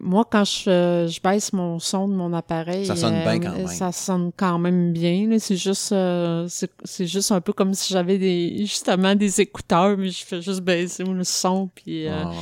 [0.00, 3.66] moi, quand je, je baisse mon son de mon appareil, Ça sonne bien quand même.
[3.68, 5.28] Ça sonne quand même bien.
[5.28, 5.38] là.
[5.38, 9.96] C'est juste, euh, c'est c'est juste un peu comme si j'avais des, justement des écouteurs,
[9.96, 12.34] mais je fais juste baisser le son, puis euh, Ah, ouais.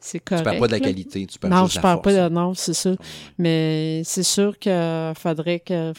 [0.00, 0.44] c'est Tu correct.
[0.44, 2.28] parles pas de la qualité, tu Non, juste je la parle pas force.
[2.30, 2.88] de non, c'est.
[2.88, 2.96] Ouais.
[3.38, 5.92] Mais c'est sûr que faudrait que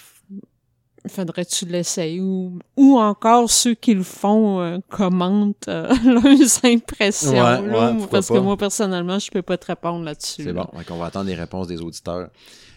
[1.08, 6.66] faudrait que tu l'essayes ou ou encore ceux qui le font euh, commentent euh, leurs
[6.66, 10.44] impressions Ouais, là, ouais, parce que moi personnellement je peux pas te répondre là-dessus.
[10.44, 10.68] C'est bon.
[10.74, 12.30] Donc, on va attendre les réponses des auditeurs.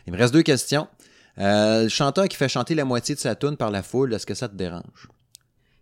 [0.07, 0.87] Il me reste deux questions.
[1.39, 4.27] Euh, le chanteur qui fait chanter la moitié de sa tune par la foule, est-ce
[4.27, 5.09] que ça te dérange?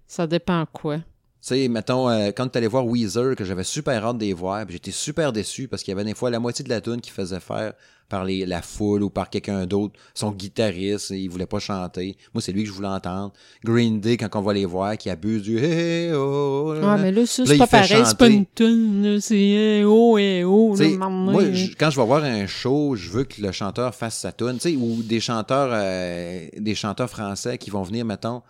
[0.07, 0.99] Ça dépend quoi.
[1.43, 4.35] Tu sais, mettons, euh, quand tu allais voir Weezer, que j'avais super hâte de les
[4.35, 7.01] voir, j'étais super déçu parce qu'il y avait des fois la moitié de la tune
[7.01, 7.73] qui faisait faire
[8.11, 12.17] par les, la foule ou par quelqu'un d'autre, son guitariste, et il voulait pas chanter.
[12.35, 13.33] Moi, c'est lui que je voulais entendre.
[13.65, 17.13] Green Day, quand on va les voir, qui abuse du hey, hey, oh, Ouais, mais
[17.13, 20.97] là ça c'est pas pareil, c'est pas une tune, c'est eh oh eh oh là,
[21.33, 24.33] moi, je- quand je vais voir un show, je veux que le chanteur fasse sa
[24.33, 28.43] tune, tu sais, ou des chanteurs, euh, des chanteurs français qui vont venir, mettons.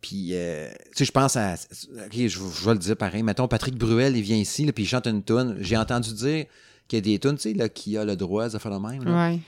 [0.00, 3.22] Puis, euh, tu sais, je pense à, ok, je, je vais le dire pareil.
[3.22, 5.56] Mettons, Patrick Bruel, il vient ici, là, puis il chante une tune.
[5.60, 6.46] J'ai entendu dire
[6.86, 9.04] qu'il y a des tunes, tu sais, qui a le droit de faire le même.
[9.04, 9.30] là.
[9.30, 9.40] Ouais.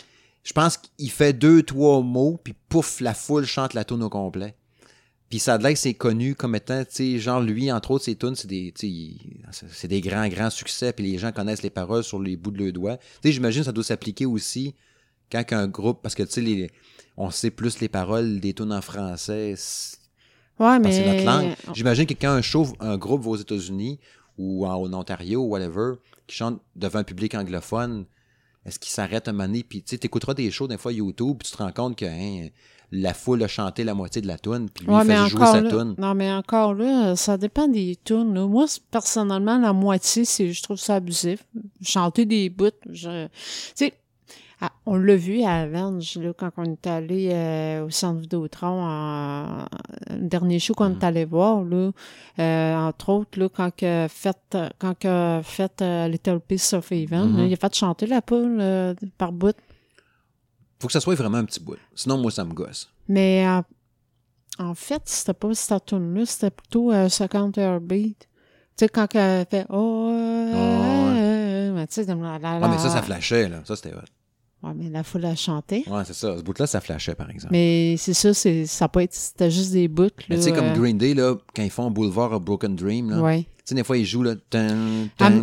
[0.43, 4.09] Je pense qu'il fait deux, trois mots, puis pouf, la foule chante la tune au
[4.09, 4.55] complet.
[5.29, 8.35] Puis ça a c'est connu comme étant, tu sais, genre lui, entre autres, ses tunes,
[8.35, 12.37] c'est des, c'est des grands, grands succès, puis les gens connaissent les paroles sur les
[12.37, 12.97] bouts de leurs doigts.
[12.97, 14.75] Tu sais, j'imagine que ça doit s'appliquer aussi
[15.31, 16.71] quand un groupe, parce que, tu sais,
[17.17, 19.55] on sait plus les paroles des tunes en français,
[20.61, 21.55] Ouais, c'est notre langue.
[21.75, 23.99] J'imagine que quand un show, un groupe va aux États-Unis
[24.39, 25.95] ou en, en Ontario ou whatever,
[26.27, 28.05] qui chante devant un public anglophone,
[28.67, 31.39] est-ce qu'il s'arrête un moment donné, puis tu sais, t'écouteras des shows, des fois YouTube,
[31.39, 32.49] puis tu te rends compte que hein,
[32.93, 35.47] la foule a chanté la moitié de la tune, puis lui, Ouais, il faisait jouer
[35.47, 35.95] sa là, tune.
[35.97, 38.35] non, mais encore là, ça dépend des tunes.
[38.35, 38.47] là.
[38.47, 41.45] Moi, personnellement, la moitié, c'est, je trouve ça abusif.
[41.83, 43.31] Chanter des bouts, je, tu
[43.77, 43.95] sais,
[44.63, 48.83] ah, on l'a vu à Avenge, là, quand on est allé euh, au centre Vidéotron,
[48.85, 49.65] en,
[50.11, 50.99] le dernier show qu'on Mm.
[51.01, 51.91] est allé voir, là,
[52.39, 57.31] euh, entre autres, là, quand que fait, quand que fait euh, Little Piece of Heaven,
[57.33, 57.37] Mhm.
[57.39, 58.63] là, il a fait chanter la poule
[59.19, 59.57] par bout.
[60.81, 61.77] Faut que ça soit vraiment un petit bout.
[61.95, 62.91] Sinon, moi, ça me gosse.
[63.09, 63.47] Mais
[64.59, 68.19] en fait, c'était pas cette tune-là, c'était plutôt Second Heartbeat.
[68.77, 70.11] Tu sais, quand elle fait Oh,
[71.75, 73.61] mais tu sais, comme la, la, Ah, mais ça, ça flashait, là.
[73.65, 73.93] Ça, c'était
[74.63, 75.85] Ouais, mais la foule a chanté.
[75.89, 76.37] Ouais, c'est ça.
[76.37, 77.53] Ce bout-là, ça flashait, par exemple.
[77.53, 80.09] Mais c'est ça, c'est, ça peut être, c'était juste des bouts.
[80.29, 83.09] Mais tu sais, comme euh, Green Day, là, quand ils font Boulevard of Broken Dream,
[83.09, 83.43] là, Ouais.
[83.45, 84.35] tu sais, des fois, ils jouent, là,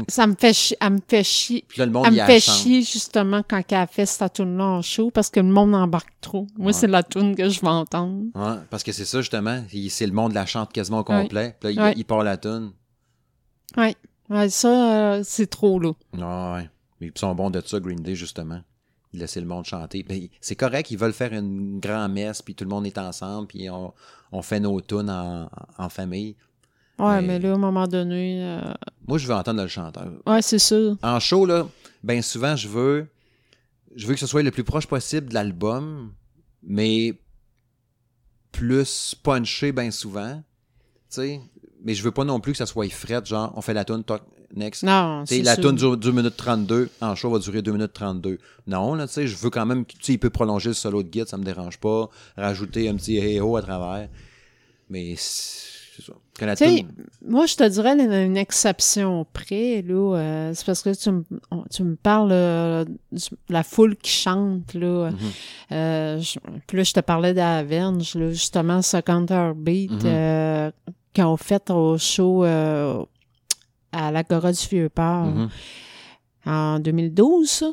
[0.08, 1.66] ça me fait chier, elle me fait chier.
[1.68, 4.64] puis là, le monde, Elle me fait chier, justement, quand elle a fait cette tune-là
[4.64, 6.46] en show, parce que le monde embarque trop.
[6.56, 6.74] Moi, Ouais.
[6.74, 8.26] c'est la tune que je veux entendre.
[8.36, 9.64] Ouais, parce que c'est ça, justement.
[9.90, 11.56] C'est le monde la chante quasiment au complet.
[11.60, 11.94] Puis là, il, Ouais.
[11.98, 12.72] il part la tune.
[13.78, 13.96] Ouais.
[14.30, 15.94] Ouais, ça, euh, c'est trop, là.
[16.14, 16.70] Ouais, ouais.
[17.02, 18.60] Ils sont bons de ça, Green Day, justement.
[19.18, 20.04] Ils laissent le monde chanter.
[20.04, 23.48] Ben, c'est correct, ils veulent faire une grande messe, puis tout le monde est ensemble,
[23.48, 23.92] puis on,
[24.32, 26.36] on fait nos tunes en, en famille.
[27.00, 28.74] Ouais, Mais- mais, là, à un moment donné, euh,
[29.08, 30.08] Moi, je veux entendre le chanteur.
[30.26, 30.98] ouais, c'est sûr.
[31.04, 31.68] En show, là,
[32.04, 33.08] ben souvent, je veux
[33.96, 36.14] je veux que ce soit le plus proche possible de l'album,
[36.62, 37.16] mais
[38.52, 40.36] plus punché bien souvent.
[41.10, 41.42] Tu sais,
[41.84, 44.04] mais je veux pas non plus que ça soit fret, genre on fait la tune
[44.04, 44.22] toc,
[44.56, 44.84] next.
[44.84, 45.64] Non, c'est la sûr.
[45.66, 48.38] tune dure 2 minutes 32, en show va durer 2 minutes 32.
[48.68, 51.04] Non, là, tu sais, je veux quand même, tu sais, il peut prolonger le solo
[51.04, 54.08] de guide, ça me dérange pas, rajouter un petit hey ho à travers.
[54.90, 56.14] Mais c'est ça.
[57.28, 60.16] Moi, je te dirais une, exception près, là.
[60.18, 63.20] euh, c'est parce que tu, me- on- tu me parles euh, de
[63.50, 65.10] la foule qui chante, là.
[65.72, 66.38] Euh, je-
[66.68, 70.72] puis là, je te parlais d'Avenge, là, justement, Second Heartbeat, Mhm.
[71.16, 72.46] qu'on fait au show
[73.92, 75.26] à l'Agora du Vieux-Port.
[75.26, 75.50] Mhm.
[76.46, 77.50] en 2012.
[77.50, 77.66] ça.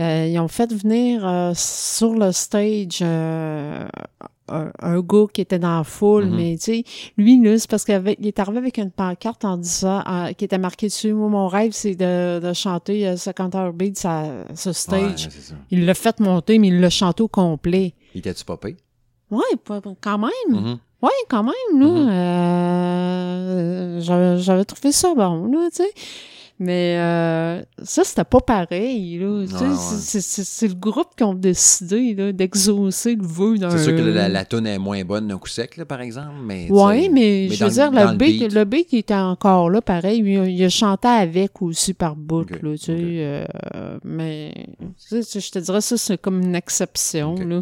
[0.00, 3.86] Euh, ils ont fait venir euh, sur le stage euh,
[4.48, 6.36] un, un gars qui était dans la foule, Mhm.
[6.36, 6.84] mais tu sais,
[7.16, 10.58] lui, là, c'est parce qu'il est arrivé avec une pancarte en disant, euh, qui était
[10.58, 13.96] marqué dessus, moi, mon rêve, c'est de, de chanter euh, 50 heures beat
[14.54, 15.28] ce stage.
[15.70, 17.94] Il l'a fait monter, mais il l'a chanté au complet.
[18.14, 18.76] Il était-tu popé?
[19.30, 20.30] Ouais, quand même.
[20.50, 20.78] Mhm.
[21.02, 21.86] Ouais, quand même, là.
[21.86, 22.08] Mhm.
[22.10, 25.90] euh, j'avais, j'avais trouvé ça bon, là, tu sais.
[26.58, 29.18] Mais euh, ça, c'était pas pareil.
[29.18, 29.26] Là.
[29.28, 29.74] Ouais, ouais.
[29.76, 33.68] c'est- c'est- C'est le groupe qui ont décidé là, d'exaucer le vœu d'un...
[33.68, 36.30] C'est sûr que la, la est moins bonne d'un coup sec, là, par exemple.
[36.42, 40.20] Mais, Oui, mais, je veux dire, le, beat, le beat il était encore là, pareil.
[40.24, 42.96] Il, il a chanté avec aussi par bout, là, tu sais.
[42.98, 44.54] euh, mais
[45.10, 47.60] je te dirais, ça, c'est comme une exception, là.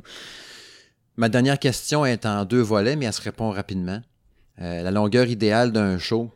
[1.16, 4.00] Ma dernière question est en deux volets, mais elle se répond rapidement.
[4.60, 6.30] Euh, la longueur idéale d'un show.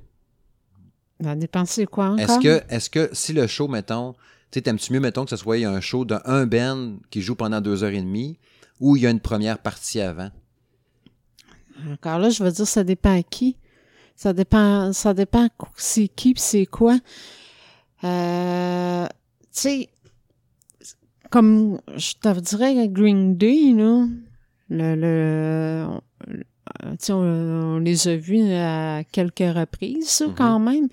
[1.22, 2.20] Ça dépend c'est quoi encore?
[2.20, 4.18] Est-ce que, est-ce que si le show, mettons, tu
[4.54, 7.60] sais, t'aimes-tu mieux, mettons, que ce soit un show d'un un band qui joue pendant
[7.60, 8.38] deux heures et demie
[8.80, 10.30] ou il y a une première partie avant?
[11.92, 13.56] Encore là, je veux dire, ça dépend à qui.
[14.14, 16.98] Ça dépend, ça dépend c'est qui c'est quoi.
[18.04, 19.88] Euh, tu sais,
[21.30, 24.06] comme je te dirais, Green Day, là,
[24.70, 30.34] le, le, on- sais, on, on les a vus à quelques reprises, Mhm.
[30.34, 30.88] quand même.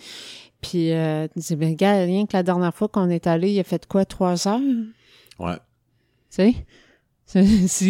[0.61, 3.59] Puis, euh, tu dis, ben, gars, rien que la dernière fois qu'on est allé, il
[3.59, 4.59] a fait quoi, trois heures?
[5.39, 5.57] Ouais.
[6.31, 6.53] Tu sais?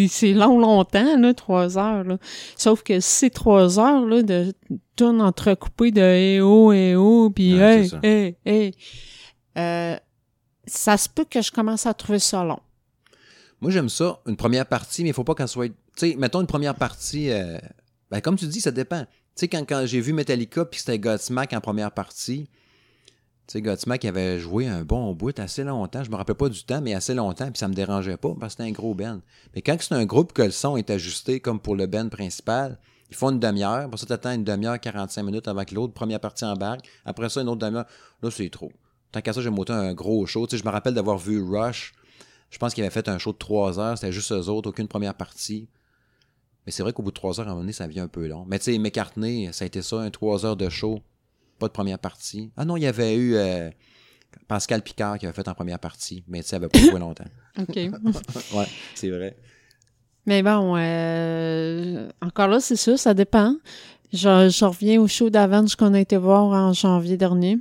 [0.08, 2.18] C'est- long, longtemps, là, trois heures, là.
[2.56, 4.52] Sauf que si c'est trois heures, là, de
[4.96, 8.72] tourne entrecoupé de eh oh, eh oh, puis Ouais, hey, hey,
[9.58, 9.96] euh,
[10.66, 12.58] ça se peut que je commence à trouver ça long.
[13.60, 15.68] Moi, j'aime ça, une première partie, mais il faut pas qu'elle soit.
[15.68, 17.30] Tu sais, mettons une première partie.
[17.30, 17.58] euh,
[18.10, 19.04] ben, comme tu dis, ça dépend.
[19.36, 22.48] Tu sais, quand, j'ai vu Metallica puis c'était Godsmack en première partie,
[23.46, 26.04] tu sais, Godsmack avait joué un bon bout assez longtemps.
[26.04, 28.54] Je me rappelle pas du temps, mais assez longtemps, puis ça me dérangeait pas parce
[28.54, 29.20] que c'était un gros band.
[29.54, 32.78] Mais quand c'est un groupe que le son est ajusté comme pour le band principal,
[33.10, 33.88] ils font une demi-heure.
[33.88, 36.86] Pour ça, t'attends une demi-heure, 45 minutes avant que l'autre première partie embarque.
[37.04, 37.86] Après ça, une autre demi-heure.
[38.22, 38.72] Là, c'est trop.
[39.12, 40.46] Tant qu'à ça, j'aime autant un gros show.
[40.46, 41.92] Tu sais, je me rappelle d'avoir vu Rush.
[42.50, 43.98] Je pense qu'il avait fait un show de 3 heures.
[43.98, 45.68] C'était juste eux autres, aucune première partie.
[46.64, 48.08] Mais c'est vrai qu'au bout de 3 heures, à un moment donné, ça devient un
[48.08, 48.44] peu long.
[48.46, 51.00] Mais tu sais, McCartney, ça a été ça, un 3 heures de show.
[51.58, 52.50] Pas de première partie.
[52.56, 53.70] Ah non, il y avait eu euh,
[54.46, 56.22] Pascal Picard qui avait fait en première partie.
[56.28, 57.24] Mais tu sais, il avait pas joué longtemps.
[57.58, 57.76] OK.
[58.54, 59.36] Ouais, c'est vrai.
[60.26, 63.54] Mais bon, euh, encore là, c'est sûr, ça dépend.
[64.12, 67.58] Je, je reviens au show d'Avenge qu'on a été voir en janvier dernier.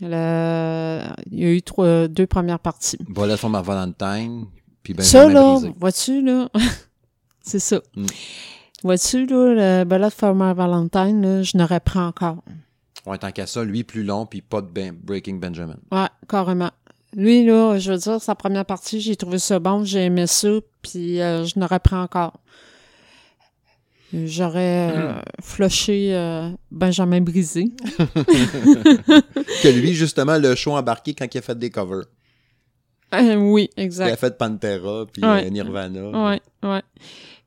[0.00, 2.98] Le- il y a eu trois, deux premières parties.
[3.08, 4.46] Voilà for my Valentine.
[4.82, 6.48] Puis ben, ça, là, vois-tu, là,
[7.42, 7.80] c'est ça.
[7.96, 8.06] Mm.
[8.84, 12.44] Vois-tu, là, le Ballad for My Valentine, là, je n'aurais pris encore.
[13.06, 15.76] Ouais, tant qu'à ça, lui plus long, puis pas de ben- Breaking Benjamin.
[15.90, 16.70] Ouais, carrément.
[17.14, 20.48] Lui, là, je veux dire, sa première partie, j'ai trouvé ça bon, j'ai aimé ça,
[20.82, 22.38] puis euh, je n'aurais pris encore.
[24.12, 27.64] J'aurais euh, flushé euh, Benjamin Brisé.
[29.62, 32.04] Que lui, justement, le show embarqué quand il a fait des covers.
[33.14, 34.16] Euh, oui, Il a exact.
[34.18, 35.46] fait Pantera, puis Ouais.
[35.46, 36.28] euh, Nirvana.
[36.30, 36.82] Ouais, ouais.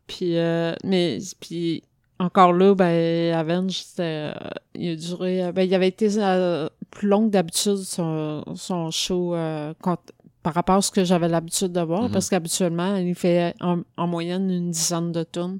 [0.08, 1.84] Puis, euh, mais, puis,
[2.18, 4.34] encore là, ben, Avenge, euh,
[4.76, 9.36] il a duré, ben, il avait été euh, plus long que d'habitude, son, son show,
[9.36, 10.00] euh, quand-
[10.44, 12.12] par rapport à ce que j'avais l'habitude de voir, Mhm.
[12.12, 15.60] parce qu'habituellement, il fait en, en moyenne une dizaine de tonnes.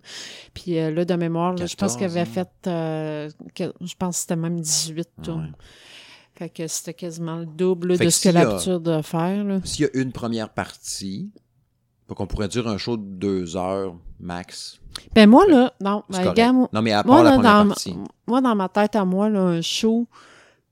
[0.54, 3.94] Puis euh, là, de mémoire, là, je pense qu'il avait 14, fait, euh, que- je
[3.96, 5.24] pense que c'était même 18 Ouais.
[5.26, 5.54] tonnes.
[6.36, 9.46] Fait que c'était quasiment le double Fait de ce qu'il a l'habitude de faire.
[9.66, 11.30] S'il y a une première partie,
[12.08, 14.80] donc on pourrait dire un show de deux heures max.
[15.14, 16.38] Ben moi, là, non, ben, correct.
[16.38, 17.96] gars, moi- Non, mais à part Moi, la là, première dans, ma- partie.
[18.28, 20.08] moi, dans ma tête à moi, là, un show,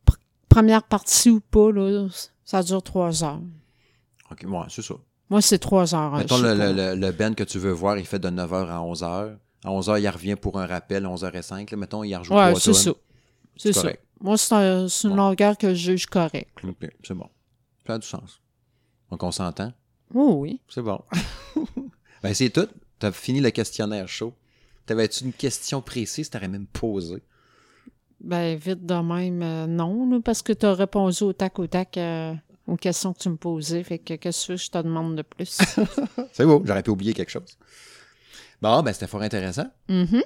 [0.05, 0.15] pr-
[0.47, 2.07] première partie ou pas, là,
[2.45, 3.41] ça dure trois heures.
[4.31, 4.95] OK, ouais, c'est ça.
[5.29, 6.13] Moi, c'est trois heures.
[6.15, 6.95] un Mettons, le, le, moi.
[6.95, 9.35] le, band que tu veux voir, il fait de 9h à 11h.
[9.65, 11.69] À 11h, il revient pour un rappel, 11h05.
[11.71, 12.91] Là, mettons, il rejoue Ouais, trois c'est ça.
[13.57, 13.89] C'est ça.
[14.21, 16.51] Moi, c'est un- c'est une longueur que je juge correcte.
[16.63, 17.29] OK, c'est bon.
[17.85, 18.41] Ça a du sens.
[19.11, 19.73] Donc, on s'entend?
[20.13, 20.61] Oh, oui.
[20.69, 20.99] C'est bon.
[22.23, 22.67] ben, c'est tout.
[22.99, 24.33] T'as fini le questionnaire chaud.
[24.85, 26.29] T'avais-tu une question précise?
[26.29, 27.21] T'aurais même posé.
[28.21, 31.67] Ben, vite de même, euh, non, là, parce que tu as répondu au tac au
[31.67, 32.33] tac euh,
[32.67, 33.83] aux questions que tu me posais.
[33.83, 35.57] Fait que qu'est-ce que je te demande de plus?
[36.33, 36.61] C'est beau.
[36.65, 37.57] J'aurais pu oublier quelque chose.
[38.61, 39.67] Bon, ben, c'était fort intéressant.
[39.87, 40.23] Mhm.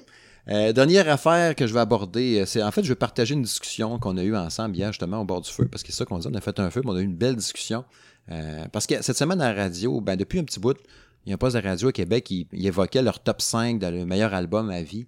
[0.48, 3.42] Euh, dernière affaire que je vais aborder, euh, c'est en fait, je vais partager une
[3.42, 6.04] discussion qu'on a eue ensemble hier, justement, au bord du feu, parce que c'est ça
[6.04, 7.84] qu'on dit, on a fait un feu, mais on a eu une belle discussion.
[8.30, 10.76] Euh, parce que cette semaine à la radio, ben, depuis un petit bout,
[11.24, 13.86] il y a un poste de radio à Québec qui évoquait leur top 5 de
[13.86, 15.06] le meilleur album à vie.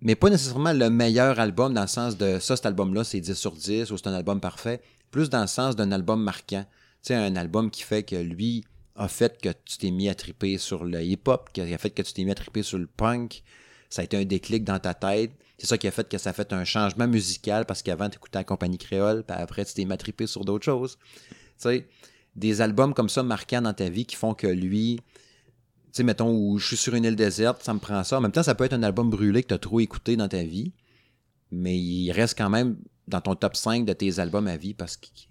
[0.00, 3.34] Mais pas nécessairement le meilleur album dans le sens de ça, cet album-là, c'est 10
[3.34, 4.80] sur 10 ou c'est un album parfait.
[5.14, 6.64] Plus dans le sens d'un album marquant.
[7.00, 8.64] Tu sais, un album qui fait que lui
[8.96, 12.02] a fait que tu t'es mis à triper sur le hip-hop, qui a fait que
[12.02, 13.44] tu t'es mis à triper sur le punk.
[13.90, 15.30] Ça a été un déclic dans ta tête.
[15.56, 18.16] C'est ça qui a fait que ça a fait un changement musical parce qu'avant, tu
[18.16, 20.98] écoutais la compagnie créole, puis après, tu t'es mis à triper sur d'autres choses.
[20.98, 21.86] Tu sais,
[22.34, 26.36] des albums comme ça marquants dans ta vie qui font que lui, tu sais, mettons,
[26.36, 28.18] où je suis sur une île déserte, ça me prend ça.
[28.18, 30.26] En même temps, ça peut être un album brûlé que tu as trop écouté dans
[30.26, 30.72] ta vie,
[31.52, 32.78] mais il reste quand même
[33.08, 35.28] dans ton top 5 de tes albums à vie parce que, tu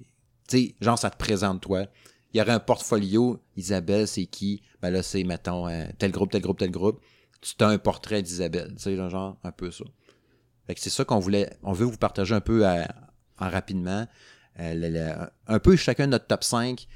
[0.48, 1.86] sais, genre, ça te présente toi.
[2.34, 4.62] Il y aurait un portfolio, Isabelle, c'est qui?
[4.82, 7.02] Ben là, c'est, mettons, euh, tel groupe, tel groupe, tel groupe.
[7.42, 9.86] Tu as un portrait d'Isabelle, tu sais, genre, un peu ça.
[10.66, 12.86] Fait que c'est ça qu'on voulait, on veut vous partager un peu en
[13.38, 14.08] rapidement.
[14.60, 16.88] Euh, un peu chacun notre top 5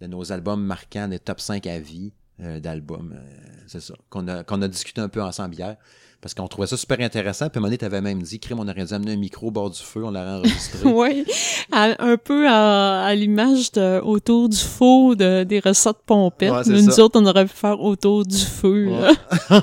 [0.00, 3.18] de nos albums marquants, des top 5 à vie euh, d'albums.
[3.66, 3.94] c'est ça.
[4.10, 5.76] Qu'on a discuté un peu ensemble hier
[6.20, 7.48] parce qu'on trouvait ça super intéressant.
[7.48, 9.80] Puis Monique t'avait même dit, crime, on aurait dû amener un micro au bord du
[9.80, 10.88] feu, on l'aurait enregistré.
[10.92, 11.24] oui,
[11.72, 16.66] un peu à, l'image de autour du feu de, des recettes pompettes.
[16.66, 18.88] nous autres, on aurait pu faire autour du feu.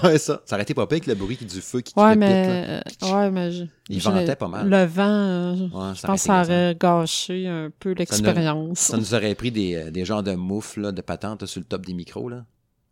[0.03, 0.41] Ouais, ça.
[0.45, 3.49] Ça aurait été pas pire avec le bruit du feu qui ouais, mais, Ouais, mais
[3.89, 4.69] il ventait pas mal.
[4.69, 5.55] Le vent, euh,
[5.93, 8.79] je pense que ça aurait gâché un peu l'expérience.
[8.79, 11.85] Ça, nous aurait pris des, euh, des genres de moufles, de patentes sur le top
[11.85, 12.29] des micros.
[12.29, 12.45] Là.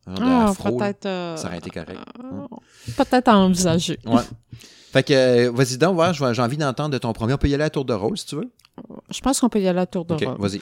[0.08, 1.06] Ah, peut-être.
[1.06, 2.00] Euh, ça aurait été correct.
[2.24, 2.48] Hein?
[2.98, 4.00] Peut-être à envisager.
[4.06, 4.22] Ouais.
[4.92, 7.34] Fait que, euh, vas-y donc, voir, j'ai envie d'entendre de ton premier.
[7.34, 8.52] On peut y aller à tour de rôle, si tu veux.
[9.10, 10.38] Je pense qu'on peut y aller à tour de rôle.
[10.40, 10.62] vas-y.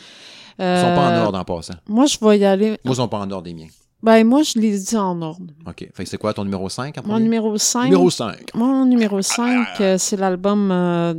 [0.62, 1.76] Ils sont pas en euh, ordre en passant.
[1.88, 2.78] Moi, je vais y aller.
[2.84, 3.68] Moi, ils sont pas en ordre, les miens.
[4.04, 5.48] Ben, moi, je les dis en ordre.
[5.66, 5.90] OK.
[5.94, 7.86] Fait que c'est quoi ton numéro 5 en Mon numéro 5.
[7.86, 8.54] Numéro 5.
[8.56, 10.68] Mon numéro 5, c'est l'album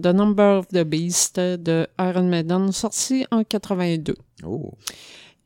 [0.02, 4.14] The Number of the Beast de Iron Maiden, sorti en 82.
[4.46, 4.72] Oh.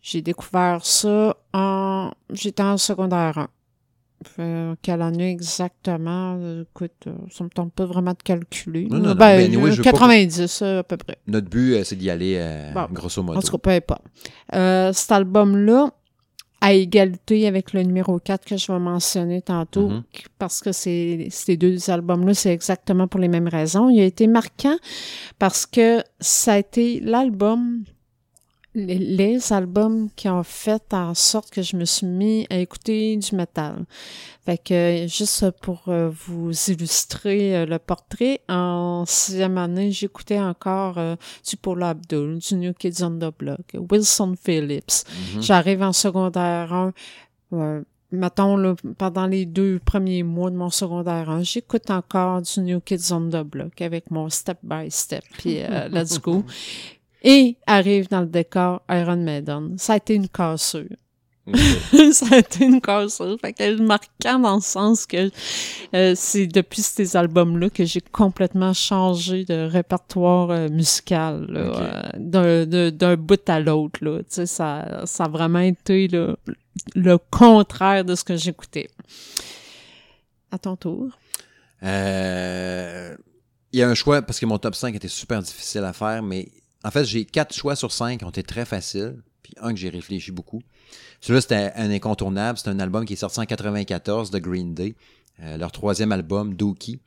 [0.04, 2.10] J'ai découvert ça en...
[2.30, 3.48] J'étais en secondaire
[4.38, 4.76] 1.
[4.82, 6.38] quelle année exactement?
[6.60, 8.86] Écoute, euh, ça me tente pas vraiment de calculer.
[8.90, 9.50] Non, non, ben,
[9.82, 11.16] 90 à peu près.
[11.26, 12.38] Notre but, euh, c'est d'y aller
[12.92, 13.38] grosso modo.
[13.38, 13.94] En tout cas, peu
[14.54, 15.90] Euh, cet album-là,
[16.60, 20.02] à égalité avec le numéro 4 que je vais mentionner tantôt, mm-hmm.
[20.38, 23.88] parce que c'est ces deux albums-là, c'est exactement pour les mêmes raisons.
[23.88, 24.76] Il a été marquant
[25.38, 27.84] parce que ça a été l'album
[28.74, 33.36] les, albums qui ont fait en sorte que je me suis mis à écouter du
[33.36, 33.84] métal.
[34.44, 40.98] Fait que juste pour euh, vous illustrer euh, le portrait, en sixième année, j'écoutais encore
[40.98, 41.16] euh,
[41.48, 45.04] du Paul Abdul, du New Kids on the Block, Wilson Phillips.
[45.04, 45.42] Mm-hmm.
[45.42, 46.92] J'arrive en secondaire 1.
[48.10, 52.80] mettons, là, pendant les deux premiers mois de mon secondaire 1, j'écoute encore du New
[52.80, 55.60] Kids on the Block avec mon step by step, puis
[55.90, 56.44] let's go.
[57.24, 59.74] et arrive dans le décor Iron Maiden.
[59.78, 60.84] Ça a été une cassure.
[62.12, 63.36] ça a été une cassure.
[63.40, 65.30] Fait qu'elle marquant dans le sens que
[65.94, 73.16] euh, c'est depuis ces albums-là que j'ai complètement changé de répertoire euh, musical euh, d'un
[73.16, 74.04] bout à l'autre.
[74.04, 74.18] Là.
[74.18, 78.88] Tu sais, ça, ça a vraiment été le contraire de ce que j'écoutais.
[80.50, 81.08] À ton tour.
[81.82, 81.88] Il
[83.72, 86.48] y a un choix, parce que mon top 5 était super difficile à faire, mais
[86.84, 89.80] en fait, j'ai quatre choix sur cinq qui ont été très faciles, puis un que
[89.80, 90.62] j'ai réfléchi beaucoup.
[91.20, 92.58] Celui-là, c'était un incontournable.
[92.58, 94.94] C'est un album qui est sorti en 94 de Green Day,
[95.40, 97.00] euh, leur troisième album, Dookie.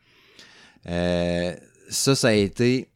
[0.88, 1.55] Euh,
[1.89, 2.89] ça, ça a été,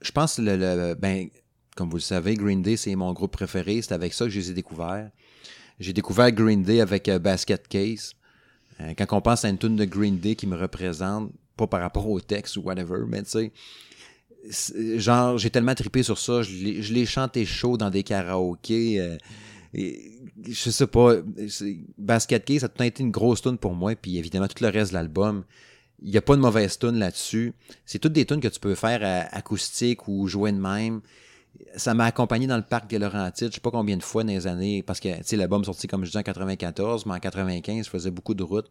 [0.00, 1.28] je pense, le, ben,
[1.76, 3.82] comme vous le savez, Green Day, c'est mon groupe préféré.
[3.82, 5.10] C'est avec ça que je les ai découverts.
[5.80, 8.12] J'ai découvert Green Day avec euh, Basket Case.
[8.96, 12.08] quand on pense à une tune de Green Day qui me représente, pas par rapport
[12.08, 13.52] au texte ou whatever, mais tu sais,
[14.96, 16.42] genre, j'ai tellement trippé sur ça.
[16.42, 19.00] Je l'ai chanté chaud dans des karaokés.
[19.00, 19.16] Euh,
[19.74, 21.14] je sais pas.
[21.98, 23.94] Basket Case, ça a tout été une grosse tune pour moi.
[23.94, 25.44] Puis évidemment, tout le reste de l'album.
[26.02, 27.54] Il n'y a pas de mauvaise tune là-dessus.
[27.84, 31.00] C'est toutes des tunes que tu peux faire à, acoustique ou jouer de même.
[31.76, 34.32] Ça m'a accompagné dans le parc des Laurentides, je sais pas combien de fois dans
[34.32, 37.18] les années, parce que, tu sais, l'album sorti, comme je disais, en 94, mais en
[37.18, 38.70] 95, je faisais beaucoup de routes.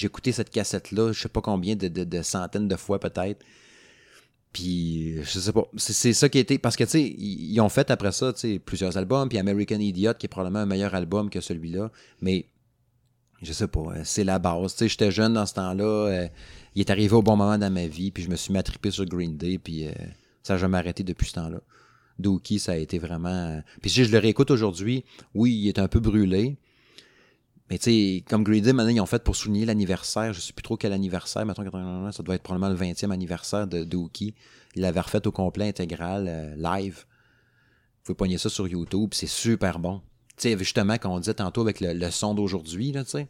[0.00, 3.44] Écouté cette cassette-là, je sais pas combien de centaines de fois peut-être.
[4.52, 6.58] Puis, je sais pas, c'est ça qui a été.
[6.58, 9.78] Parce que, tu sais, ils ont fait après ça, tu sais, plusieurs albums, puis American
[9.78, 11.90] Idiot, qui est probablement un meilleur album que celui-là.
[12.20, 12.46] Mais,
[13.42, 14.72] je sais pas, euh, c'est la base.
[14.72, 15.84] Tu sais, j'étais jeune dans ce temps-là.
[15.84, 16.28] Euh,
[16.74, 19.04] il est arrivé au bon moment dans ma vie, puis je me suis mis sur
[19.06, 19.92] Green Day, puis euh,
[20.42, 21.60] ça n'a jamais arrêté depuis ce temps-là.
[22.18, 23.62] Dookie, ça a été vraiment.
[23.80, 26.56] Puis si je le réécoute aujourd'hui, oui, il est un peu brûlé.
[27.70, 30.32] Mais tu sais, comme Green Day, maintenant, ils ont fait pour souligner l'anniversaire.
[30.32, 31.46] Je sais plus trop quel anniversaire.
[31.46, 31.64] Mettons,
[32.10, 34.34] ça doit être probablement le 20e anniversaire de Dookie.
[34.74, 37.04] Il l'avait refait au complet intégral, euh, live.
[37.98, 40.02] Vous pouvez pogner ça sur YouTube, c'est super bon.
[40.36, 43.28] Tu sais, justement, quand on disait tantôt avec le, son d'aujourd'hui, là, tu sais,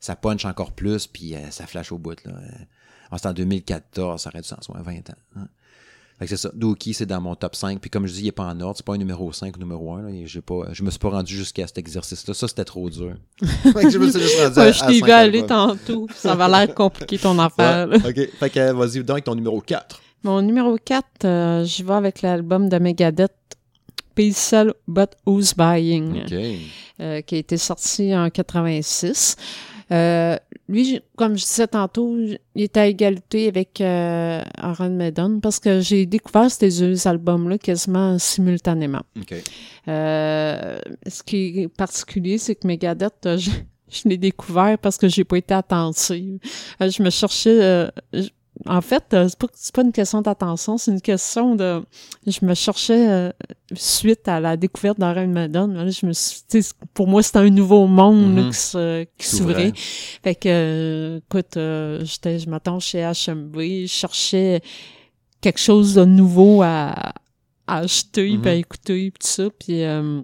[0.00, 2.32] ça punch encore plus, puis euh, ça flash au bout, là.
[2.32, 5.14] Euh, c'est en 2014, ça aurait dû s'en 20 ans.
[5.36, 5.48] Hein
[6.26, 6.50] c'est ça.
[6.54, 7.80] Dookie, c'est dans mon top 5.
[7.80, 8.76] Puis comme je dis, il n'est pas en ordre.
[8.76, 10.24] C'est pas un numéro 5 ou numéro 1.
[10.26, 12.34] Je ne me suis pas rendu jusqu'à cet exercice-là.
[12.34, 13.14] Ça, c'était trop dur.
[13.42, 16.06] je me suis juste rendu à, Je t'ai vu aller tantôt.
[16.14, 17.88] Ça va l'air compliqué ton affaire.
[17.92, 18.28] OK.
[18.38, 20.00] Fait que vas-y donc ton numéro 4.
[20.24, 23.32] Mon numéro 4, euh, j'y vais avec l'album de Megadeth,
[24.14, 26.32] Peaceful But Who's Buying, OK.
[27.00, 29.36] euh, qui a été sorti en 86.
[29.92, 30.36] Euh,
[30.68, 35.80] lui, comme je disais tantôt, il était à égalité avec euh, Aaron Maiden parce que
[35.80, 39.02] j'ai découvert ces deux albums-là quasiment simultanément.
[39.20, 39.34] OK.
[39.88, 43.50] Euh, ce qui est particulier, c'est que Megadeth, euh, je,
[43.90, 46.38] je l'ai découvert parce que j'ai pas été attentive.
[46.80, 47.62] Euh, je me cherchais...
[47.62, 48.28] euh, je-
[48.66, 51.82] en fait, euh, c'est pas, c'est pas une question d'attention, c'est une question de...
[52.26, 53.30] Je me cherchais euh,
[53.74, 55.74] suite à la découverte d'Iron Maiden.
[55.74, 56.42] là, Je me suis,
[56.94, 58.50] pour moi, c'était un nouveau monde Mhm.
[59.18, 59.72] qui S'ouvrait.
[60.22, 64.60] Fait que, euh, écoute, euh, j'étais, je m'attends chez HMV, je cherchais
[65.40, 67.12] quelque chose de nouveau à,
[67.66, 70.20] à acheter, puis à écouter, puis tout ça, puis euh,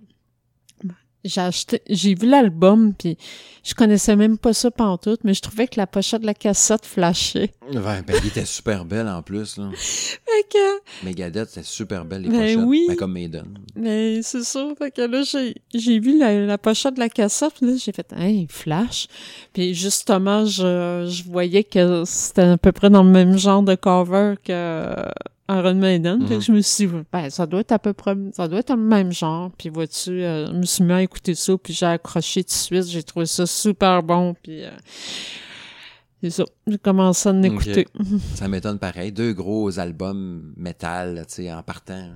[1.25, 3.17] j'ai acheté, j'ai vu l'album, puis
[3.65, 6.87] je connaissais même pas ça pantoute, mais je trouvais que la pochette de la cassette
[6.87, 7.53] flashait.
[7.73, 9.57] Ouais, ben, il était super belle en plus.
[9.59, 9.69] Là.
[9.77, 12.59] Fait que, Megadeth, c'était super belle, les Ben pochettes.
[12.67, 12.85] oui.
[12.89, 13.59] Ben, comme Maiden.
[13.77, 17.53] mais c'est ça, fait que là, j'ai, j'ai vu la, la pochette de la cassette,
[17.59, 19.09] puis là, j'ai fait, hein, flash.
[19.53, 23.75] Puis justement, je, je voyais que c'était à peu près dans le même genre de
[23.75, 24.95] cover que
[25.51, 26.27] Iron Maiden.
[26.27, 26.41] Fait Mhm.
[26.41, 28.71] que je me suis dit, ben, ça doit être à peu près, ça doit être
[28.71, 29.51] le même genre.
[29.57, 32.53] Puis vois-tu, euh, je me suis mis à écouter ça, puis j'ai accroché tout de
[32.53, 32.87] suite.
[32.89, 34.71] J'ai trouvé ça super bon, puis euh,
[36.23, 36.45] c'est ça.
[36.67, 37.87] J'ai commencé à en écouter.
[38.35, 39.13] Ça m'étonne pareil.
[39.13, 42.11] Deux gros albums métal, tu sais, en partant.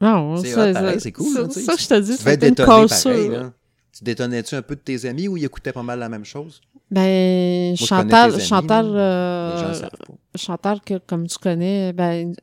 [0.00, 1.60] Non, C'est ça, ça- c'est cool, Ça, tu sais.
[1.62, 3.52] ça, je te dis, c'était une pareil, là.
[3.96, 6.60] Tu détonnais-tu un peu de tes amis ou ils écoutaient pas mal la même chose?
[6.90, 10.38] Ben, Chantal, amis, Chantal, euh, Les.
[10.38, 12.34] Chantal, que, comme tu connais, ben,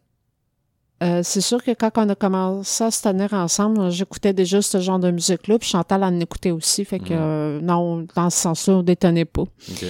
[1.03, 4.79] euh, c'est sûr que quand on a commencé à se tenir ensemble, j'écoutais déjà ce
[4.79, 8.75] genre de musique-là, puis Chantal en écoutait aussi, fait que, euh, non, dans ce sens-là,
[8.75, 9.41] on détonnait pas.
[9.41, 9.85] OK.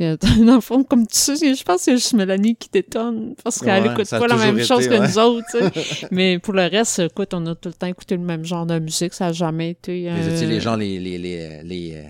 [0.00, 3.34] Euh, Dans le fond, comme tu sais, je pense que c'est juste Mélanie qui détonne,
[3.42, 5.08] parce qu'elle Ouais, écoute pas la même été, chose que ouais.
[5.08, 6.08] nous autres, tu sais.
[6.10, 8.78] Mais pour le reste, écoute, on a tout le temps écouté le même genre de
[8.78, 10.10] musique, ça a jamais été...
[10.12, 12.02] Mais euh, étiez les gens, les, les, les, les, euh,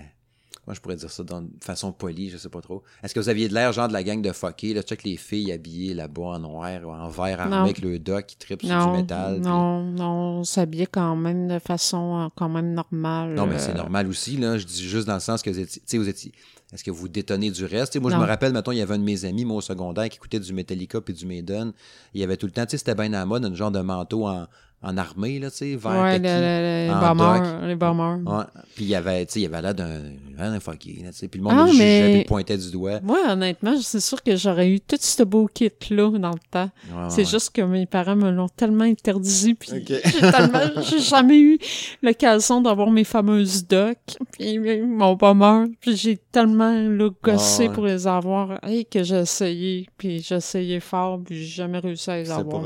[0.67, 2.83] moi je pourrais dire ça d'une façon polie, je sais pas trop.
[3.01, 5.15] Est-ce que vous aviez de l'air genre de la gang de fuckés, là, check les
[5.17, 8.75] filles habillées là-bas en noir ou en vert armé avec le doc qui tripe sur
[8.75, 9.35] Non, du métal?
[9.39, 10.05] puis- non, non,
[10.39, 13.33] on s'habillait quand même de façon euh, quand même normale.
[13.33, 14.57] Non, mais c'est euh, normal aussi, là.
[14.57, 16.33] Je dis juste dans le sens que vous étiez, tu sais, vous étiez,
[16.73, 17.97] est-ce que vous détonnez du reste?
[17.99, 20.09] Moi, je me rappelle, mettons, il y avait un de mes amis, moi, au secondaire,
[20.09, 21.71] qui écoutait du Metallica puis du Maiden.
[22.13, 23.71] Il y avait tout le temps, tu sais, c'était bien à la mode, un genre
[23.71, 24.47] de manteau en,
[24.83, 26.23] en armée, là, tu sais, vert Ouais, kaki.
[26.25, 28.19] le- en bombers, les bombers.
[28.25, 28.43] Ouais.
[28.75, 30.01] Puis il y avait, tu sais, il y avait là d'un,
[30.37, 31.27] d'un fucké, là, tu sais.
[31.27, 32.99] Puis le monde Ah, le jugeait, mais- puis le pointait du doigt.
[33.01, 36.69] Moi, honnêtement, c'est sûr que j'aurais eu tout ce beau kit-là dans le temps.
[36.91, 37.25] Ouais, c'est ouais.
[37.25, 41.57] juste que mes parents me l'ont tellement interdit, puis j'ai tellement, j'ai jamais eu
[42.03, 43.97] l'occasion d'avoir mes fameuses docks,
[44.33, 47.73] puis mon bomber, puis j'ai tellement là, gossé ouais.
[47.73, 52.09] pour les avoir, hey, que j'ai essayé, puis j'ai essayé fort, puis j'ai jamais réussi
[52.09, 52.63] à les pas avoir.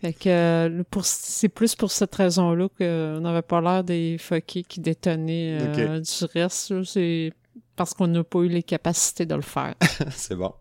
[0.00, 4.62] Fait que euh, pour, c'est plus pour cette raison-là qu'on n'avait pas l'air des fuckés
[4.62, 6.84] qui détonnaient euh, du reste.
[6.84, 7.32] C'est
[7.74, 9.74] parce qu'on n'a pas eu les capacités de le faire.
[10.10, 10.52] c'est bon.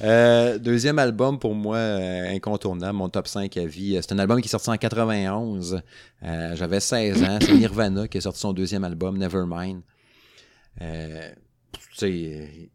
[0.00, 3.98] Euh, deuxième album pour moi euh, incontournable, mon top 5 à vie.
[4.00, 5.82] C'est un album qui est sorti en 91.
[6.22, 7.38] Euh, J'avais 16 ans.
[7.40, 9.82] C'est Nirvana qui a sorti son deuxième album, Nevermind.
[12.06, 12.68] Il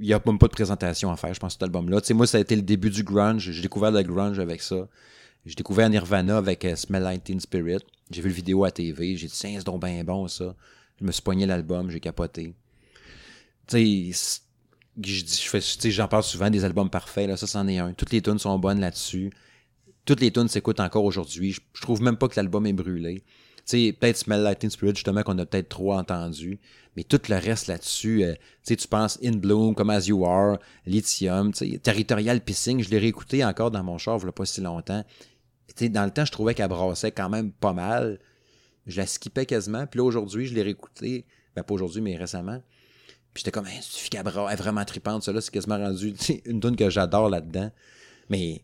[0.00, 2.00] n'y a même pas de présentation à faire, je pense, cet album-là.
[2.14, 3.50] Moi, ça a été le début du grunge.
[3.50, 4.88] J'ai découvert le grunge avec ça.
[5.46, 7.80] J'ai découvert Nirvana avec euh, Smell Like Teen Spirit.
[8.10, 9.16] J'ai vu le vidéo à TV.
[9.16, 10.54] J'ai dit, tiens, c'est donc bien bon, ça.
[11.00, 12.54] Je me suis poigné l'album, j'ai capoté.
[15.02, 17.94] J'en parle souvent des albums parfaits, là, ça, c'en est un.
[17.94, 19.30] Toutes les tunes sont bonnes là-dessus.
[20.04, 21.52] Toutes les tunes s'écoutent encore aujourd'hui.
[21.52, 23.22] Je, je trouve même pas que l'album est brûlé.
[23.66, 26.58] Tu sais, peut-être Smell Like Teen Spirit, justement, qu'on a peut-être trop entendu.
[27.00, 30.26] Mais tout le reste là-dessus, euh, tu sais, tu penses In Bloom, Comme As You
[30.26, 34.44] Are, Lithium, Territorial Pissing, je l'ai réécouté encore dans mon char, il y a pas
[34.44, 35.02] si longtemps.
[35.80, 38.18] Dans le temps, je trouvais qu'elle brassait quand même pas mal.
[38.86, 39.86] Je la skippais quasiment.
[39.86, 41.24] Puis là, aujourd'hui, je l'ai réécouté.
[41.56, 42.60] Ben, pas aujourd'hui, mais récemment.
[43.32, 46.60] Puis j'étais comme, hein, suffit qu'elle est vraiment tripante, ça là, c'est quasiment rendu une
[46.60, 47.70] tune que j'adore là-dedans.
[48.28, 48.62] Mais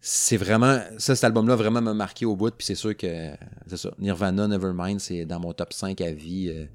[0.00, 2.54] c'est vraiment, ça, cet album-là, vraiment m'a marqué au bout.
[2.54, 3.32] Puis c'est sûr que,
[3.66, 6.50] c'est ça, Nirvana, Nevermind, c'est dans mon top 5 à vie.
[6.54, 6.66] euh,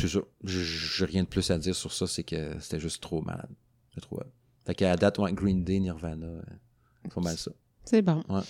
[0.00, 3.22] puis ça, j'ai- rien de plus à dire sur ça, c'est que c'était juste trop
[3.22, 3.48] malade.
[3.94, 4.16] C'est trop.
[4.16, 4.24] hot.
[4.66, 6.40] Fait qu'à la date, ouais, Green Day, Nirvana, euh,
[7.02, 7.50] c'est pas mal ça.
[7.84, 8.22] C'est bon.
[8.28, 8.40] Ouais.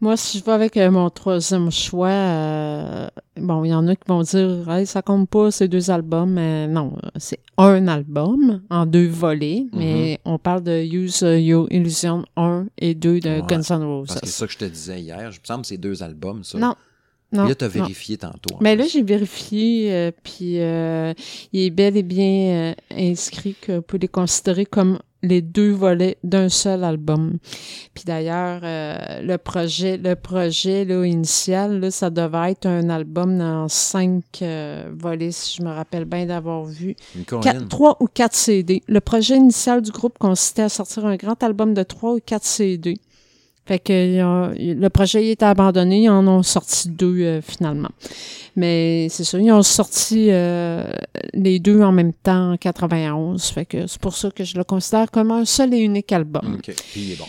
[0.00, 3.94] Moi, si je vais avec euh, mon troisième choix, euh, bon, il y en a
[3.96, 7.86] qui vont dire, hey, ça compte pas ces deux albums, mais non, euh, c'est un
[7.88, 9.78] album en deux volets, Mhm.
[9.78, 14.08] mais on parle de Use Your Illusion 1 et 2 de Ouais, Guns N' Roses.
[14.10, 15.30] C'est ça que je te disais hier.
[15.30, 16.58] Je me semble que c'est deux albums, ça.
[16.58, 16.74] Non.
[17.34, 17.68] Non, là, non.
[17.68, 18.56] vérifié tantôt.
[18.60, 18.92] Mais là, plus.
[18.92, 21.12] j'ai vérifié, euh, puis euh,
[21.52, 26.18] il est bel et bien euh, inscrit qu'on peut les considérer comme les deux volets
[26.22, 27.38] d'un seul album.
[27.94, 33.38] Puis d'ailleurs, euh, le projet, le projet là, initial, là, ça devait être un album
[33.38, 36.94] dans cinq euh, volets, si je me rappelle bien d'avoir vu.
[37.26, 38.82] Quatre, trois ou quatre CD.
[38.86, 42.44] Le projet initial du groupe consistait à sortir un grand album de trois ou quatre
[42.44, 42.96] CD.
[43.66, 47.88] Fait que le projet était abandonné, ils en ont sorti deux euh, finalement.
[48.56, 50.84] Mais c'est ça, ils ont sorti euh,
[51.32, 53.42] les deux en même temps en 91.
[53.46, 56.56] Fait que c'est pour ça que je le considère comme un seul et unique album.
[56.58, 56.74] OK.
[56.92, 57.24] Puis il est bon.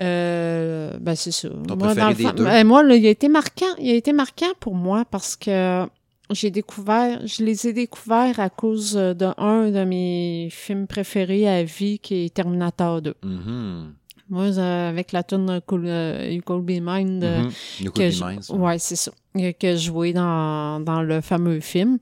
[0.00, 1.48] Euh, ben c'est ça.
[1.48, 2.44] Ton moi, préféré des deux?
[2.44, 3.66] Ben, moi, là, il a été marquant.
[3.80, 5.84] Il a été marquant pour moi parce que
[6.30, 11.64] j'ai découvert, je les ai découverts à cause de un de mes films préférés à
[11.64, 13.14] vie qui est Terminator 2.
[13.24, 13.86] Mm
[14.28, 17.90] moi, euh, avec la tune cool, euh, You Could Be Mine, mm -hmm.
[17.90, 21.98] que je, ouais, c'est ça, que je jouais dans, dans le fameux film.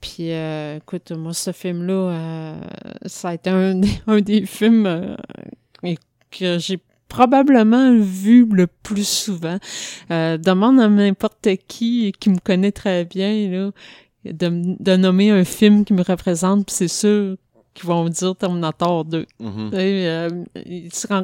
[0.00, 2.60] Puis, euh, écoute, moi, ce film-là, euh,
[3.06, 5.16] ça a été un, un des films euh,
[6.30, 6.78] que j'ai
[7.08, 9.58] probablement vu le plus souvent.
[10.10, 13.70] demande à n'importe qui qui me connaît très bien là,
[14.24, 17.36] de, de nommer un film qui me représente, puis c'est sûr
[17.78, 19.26] qui vont dire Terminator 2.
[19.40, 19.70] Mm-hmm.
[19.74, 20.30] euh,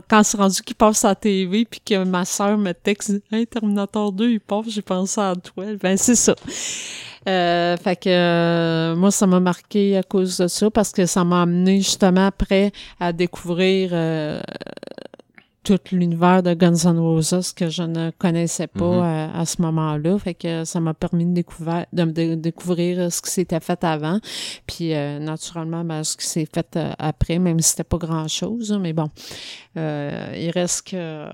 [0.08, 3.46] quand c'est rendu qu'il passe à la TV puis que ma soeur me texte Hey,
[3.46, 5.64] Terminator 2, il passe, j'ai pensé à toi.
[5.80, 6.34] Ben, c'est ça.
[7.26, 11.24] Euh, fait que euh, moi, ça m'a marqué à cause de ça parce que ça
[11.24, 14.40] m'a amené justement après à découvrir euh,
[15.64, 19.02] tout l'univers de Guns N' Roses que je ne connaissais pas Mhm.
[19.02, 20.18] à, à ce moment-là.
[20.18, 24.20] Fait que ça m'a permis de découvrir, de, de- découvrir ce qui s'était fait avant.
[24.66, 28.72] Puis euh, naturellement, ben, ce qui s'est fait euh, après, même si c'était pas grand-chose.
[28.72, 29.08] hein, Mais bon,
[29.76, 31.26] euh, il reste que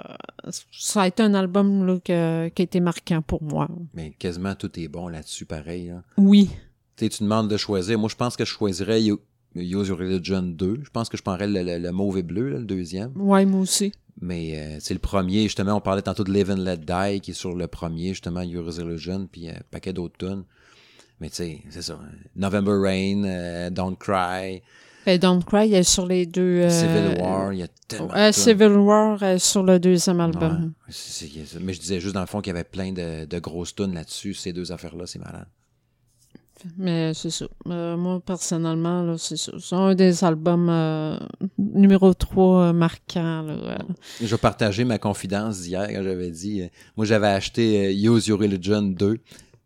[0.72, 3.68] ça a été un album là, que- qui a été marquant pour moi.
[3.94, 5.88] Mais quasiment tout est bon là-dessus, pareil.
[5.88, 6.02] Là.
[6.16, 6.50] Oui.
[6.96, 7.98] Tu sais, tu demandes de choisir.
[7.98, 9.20] Moi, je pense que je choisirais You-
[9.56, 10.80] Use Your Religion 2.
[10.84, 13.10] Je pense que je prendrais le, le, le mauve et bleu, là, le deuxième.
[13.16, 13.92] Ouais, moi aussi.
[14.20, 17.30] Mais euh, c'est le premier, justement, on parlait tantôt de Live and Let Die, qui
[17.32, 20.44] est sur le premier, justement, Your Religion, puis un paquet d'autres tunes.
[21.20, 21.98] Mais tu sais, c'est ça.
[22.02, 22.08] hein.
[22.36, 24.62] November Rain, euh, Don't Cry,
[25.06, 26.40] Et Don't Cry est sur les deux.
[26.62, 28.42] euh, Civil War, il y a tellement euh, de tunes.
[28.42, 30.72] Civil War sur le deuxième album.
[30.88, 33.74] Ouais, mais je disais juste dans le fond qu'il y avait plein de, de grosses
[33.74, 34.34] tunes là-dessus.
[34.34, 35.46] Ces deux affaires-là, c'est malade.
[36.76, 37.46] Mais c'est ça.
[37.68, 39.52] Euh, moi, personnellement, là, c'est ça.
[39.60, 41.18] C'est un des albums euh,
[41.58, 43.42] numéro 3 euh, marquants.
[43.42, 43.78] Là.
[44.22, 44.36] Je
[44.84, 46.62] ma confidence d'hier quand j'avais dit.
[46.62, 49.18] euh, moi, j'avais acheté Use Your Religion 2,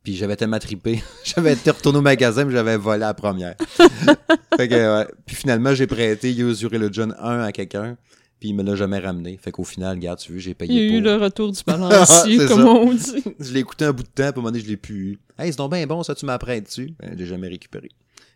[0.02, 1.02] puis j'avais tellement trippé.
[1.24, 3.54] j'avais été retourné au magasin, puis j'avais volé la première.
[4.56, 5.06] fait que.
[5.26, 7.96] Puis finalement, j'ai prêté Use Your Religion 1 à quelqu'un,
[8.40, 9.36] puis il me l'a jamais ramené.
[9.36, 11.60] Fait qu'au final, regarde, tu veux, j'ai Il y a payé eu le retour du
[11.66, 12.66] balancier, comme ça.
[12.66, 13.24] on dit.
[13.40, 15.12] je l'ai écouté un bout de temps, puis à un moment donné, je l'ai plus
[15.12, 15.18] eu.
[15.38, 16.94] Hey, c'est donc bien bon, ça, tu m'apprêtes dessus.
[17.00, 17.88] Ben, j'ai jamais récupéré.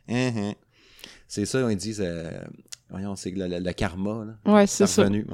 [0.09, 0.55] Hein, hein.
[1.27, 2.41] C'est ça, on dit, euh,
[2.91, 4.53] voyons, c'est le, karma, là.
[4.53, 5.07] Ouais, c'est ça.
[5.07, 5.25] Ouais,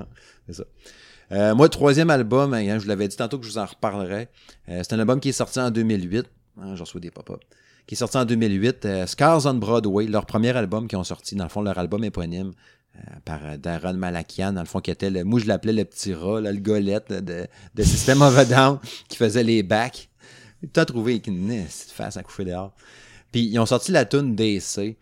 [0.46, 0.64] c'est ça.
[1.32, 3.64] Euh, moi, le troisième album, hein, je vous l'avais dit tantôt que je vous en
[3.66, 4.28] reparlerai.
[4.68, 6.26] Euh, c'est un album qui est sorti en 2008.
[6.60, 7.40] Hein, J'en reçois des pop-up.
[7.86, 8.84] Qui est sorti en 2008.
[8.84, 11.34] euh, Scars on Broadway, leur premier album qui ont sorti.
[11.34, 12.52] Dans le fond, leur album éponyme
[13.24, 16.14] par euh, Darren Malakian, dans le fond, qui était le, moi je l'appelais le petit
[16.14, 20.08] rat, le golette de, de System of a qui faisait les backs.
[20.76, 22.74] À trouvé une face à coucher dehors.
[23.30, 24.96] Puis ils ont sorti la tune DC.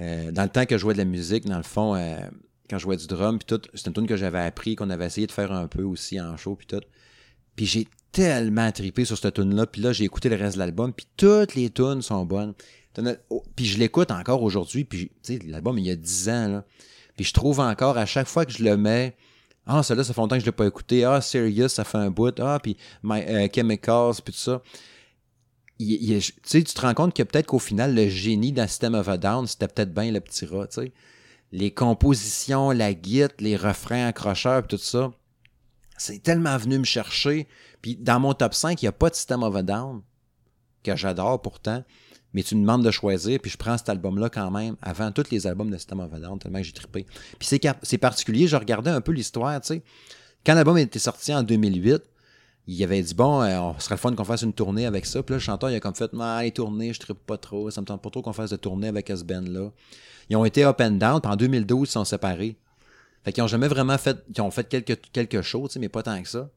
[0.00, 2.18] Euh, dans le temps que je jouais de la musique, dans le fond, euh,
[2.68, 5.06] quand je jouais du drum, puis tout, c'est une tune que j'avais appris, qu'on avait
[5.06, 6.80] essayé de faire un peu aussi en show, puis tout.
[7.54, 10.60] Puis j'ai tellement trippé sur cette tune là puis là, j'ai écouté le reste de
[10.60, 12.54] l'album, puis toutes les tunes sont bonnes.
[13.30, 15.10] Oh, Puis je l'écoute encore aujourd'hui, puis
[15.46, 16.64] l'album, il y a 10 ans, là.
[17.16, 19.16] Puis je trouve encore, à chaque fois que je le mets,
[19.66, 21.04] ah, celui-là, ça fait longtemps que je l'ai pas écouté.
[21.04, 22.38] Ah, Serious, ça fait un bout.
[22.40, 24.62] Ah, puis euh, Chemicals, puis tout ça.
[25.78, 29.08] Tu sais, tu te rends compte que peut-être qu'au final, le génie dans System of
[29.08, 30.92] a Down, c'était peut-être bien le petit rat, tu sais.
[31.50, 35.12] Les compositions, la guite, les refrains accrocheurs, puis tout ça,
[35.96, 37.48] c'est tellement venu me chercher.
[37.80, 40.02] Puis dans mon top 5, il n'y a pas de System of a Down,
[40.82, 41.84] que j'adore pourtant,
[42.34, 45.30] mais tu me demandes de choisir, puis je prends cet album-là quand même, avant tous
[45.30, 47.06] les albums de System of tellement que j'ai trippé.
[47.38, 49.82] Puis c'est c'est particulier, je regardais un peu l'histoire, tu sais.
[50.44, 52.02] Quand l'album était sorti en 2008,
[52.66, 55.22] il avait dit bon, euh, on serait le fun qu'on fasse une tournée avec ça.
[55.22, 57.70] Puis là, le chanteur, il a comme fait, ah, les tournées, je trippe pas trop,
[57.70, 59.70] ça me tente pas trop qu'on fasse de tournée avec ce band-là.
[60.28, 62.56] Ils ont été up and down, puis en 2012, ils sont séparés.
[63.24, 65.88] Fait qu'ils ont jamais vraiment fait, ils ont fait quelque, quelque chose, tu sais, mais
[65.88, 66.50] pas tant que ça.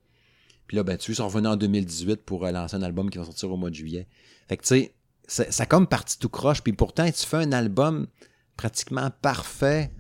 [0.68, 3.18] Puis là, ben, tu ils sont revenus en 2018 pour euh, lancer un album qui
[3.18, 4.08] va sortir au mois de juillet.
[4.50, 4.94] Fait que, tu sais,
[5.28, 6.62] ça, comme parti tout croche.
[6.62, 8.08] Puis pourtant, tu fais un album
[8.56, 9.92] pratiquement parfait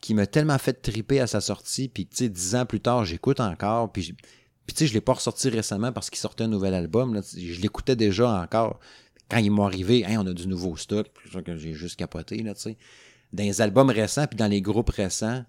[0.00, 1.88] qui m'a tellement fait triper à sa sortie.
[1.88, 3.90] Puis, tu sais, dix ans plus tard, j'écoute encore.
[3.90, 4.14] Puis,
[4.66, 7.20] tu sais, je l'ai pas ressorti récemment parce qu'il sortait un nouvel album.
[7.36, 8.78] Je l'écoutais déjà encore.
[9.28, 11.08] Quand ils m'ont arrivé, Hey, on a du nouveau stock.
[11.44, 12.76] Que j'ai juste capoté, là, tu sais.
[13.32, 15.44] Dans les albums récents, puis dans les groupes récents,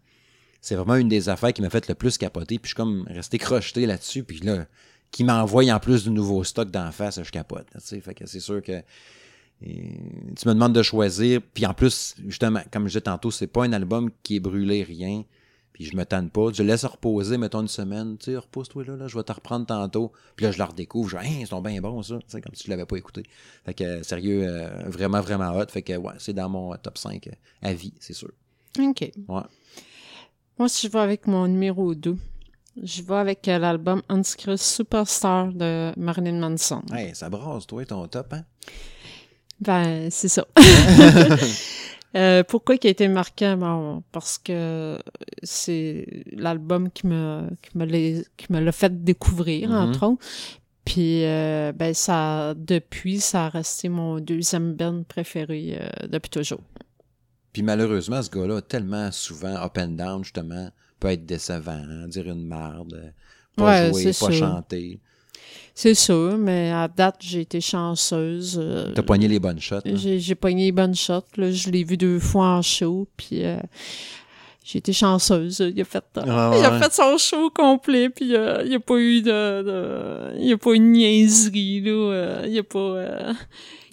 [0.62, 2.58] c'est vraiment une des affaires qui m'a fait le plus capoter.
[2.58, 4.24] Puis je suis comme resté crocheté là-dessus.
[4.24, 4.66] Puis là,
[5.12, 7.68] qui m'envoie en plus du nouveau stock d'en face, je capote.
[7.74, 8.84] Tu sais, fait que c'est sûr que
[9.62, 10.00] et
[10.36, 11.42] tu me demandes de choisir.
[11.54, 14.84] Puis en plus, justement, comme je disais tantôt, c'est pas un album qui est brûlé,
[14.84, 15.24] rien.
[15.74, 16.52] Puis je me tanne pas.
[16.54, 18.18] Je laisse reposer, mettons une semaine.
[18.18, 20.12] Tu sais, repose-toi là, là, je vais te reprendre tantôt.
[20.36, 21.10] Puis là, je la redécouvre.
[21.10, 22.18] Je dis, hein, ils sont bien bons, ça.
[22.18, 23.24] Tu sais, comme si je l'avais pas écouté.
[23.66, 25.68] Fait que, sérieux, euh, vraiment, vraiment hot.
[25.70, 27.32] Fait que, ouais, c'est dans mon top 5 euh,
[27.62, 28.32] à vie, c'est sûr.
[28.80, 29.12] OK.
[29.28, 29.42] Ouais.
[30.58, 32.18] Moi, si je vais avec mon numéro 2,
[32.84, 36.82] je vais avec euh, l'album Antichrist Superstar de Marilyn Manson.
[36.94, 38.44] Hey, ça brasse, toi, ton top, hein?
[39.60, 40.46] Ben, c'est ça.
[42.16, 43.58] Euh, pourquoi il a été marquant?
[43.58, 44.98] Bon, parce que
[45.44, 49.76] c'est l'album qui me, qui me l'a, qui me l'a fait découvrir, Mhm.
[49.76, 50.26] entre autres.
[50.86, 56.62] Puis, euh, ben, ça, depuis, ça a resté mon deuxième band préféré euh, depuis toujours.
[57.52, 62.28] Puis malheureusement, ce gars-là, tellement souvent up and down, justement, peut être décevant, hein, dire
[62.30, 63.14] une merde,
[63.56, 65.00] pas Ouais, jouer, pas chanter.
[65.76, 68.58] C'est ça, mais à date, j'ai été chanceuse.
[68.60, 69.76] euh, T'as poigné les bonnes shots.
[69.86, 69.96] hein?
[69.96, 71.22] J'ai, pogné les bonnes shots.
[71.38, 71.52] Là.
[71.52, 73.58] Je l'ai vu deux fois en show, puis euh,
[74.66, 75.60] j'ai été chanceuse.
[75.76, 78.76] Il a fait, euh, Ah il a fait son show complet, puis euh, il n'y
[78.76, 81.92] a pas eu de, de- il y a pas eu de niaiserie, là.
[81.92, 83.34] euh, il a pas, euh,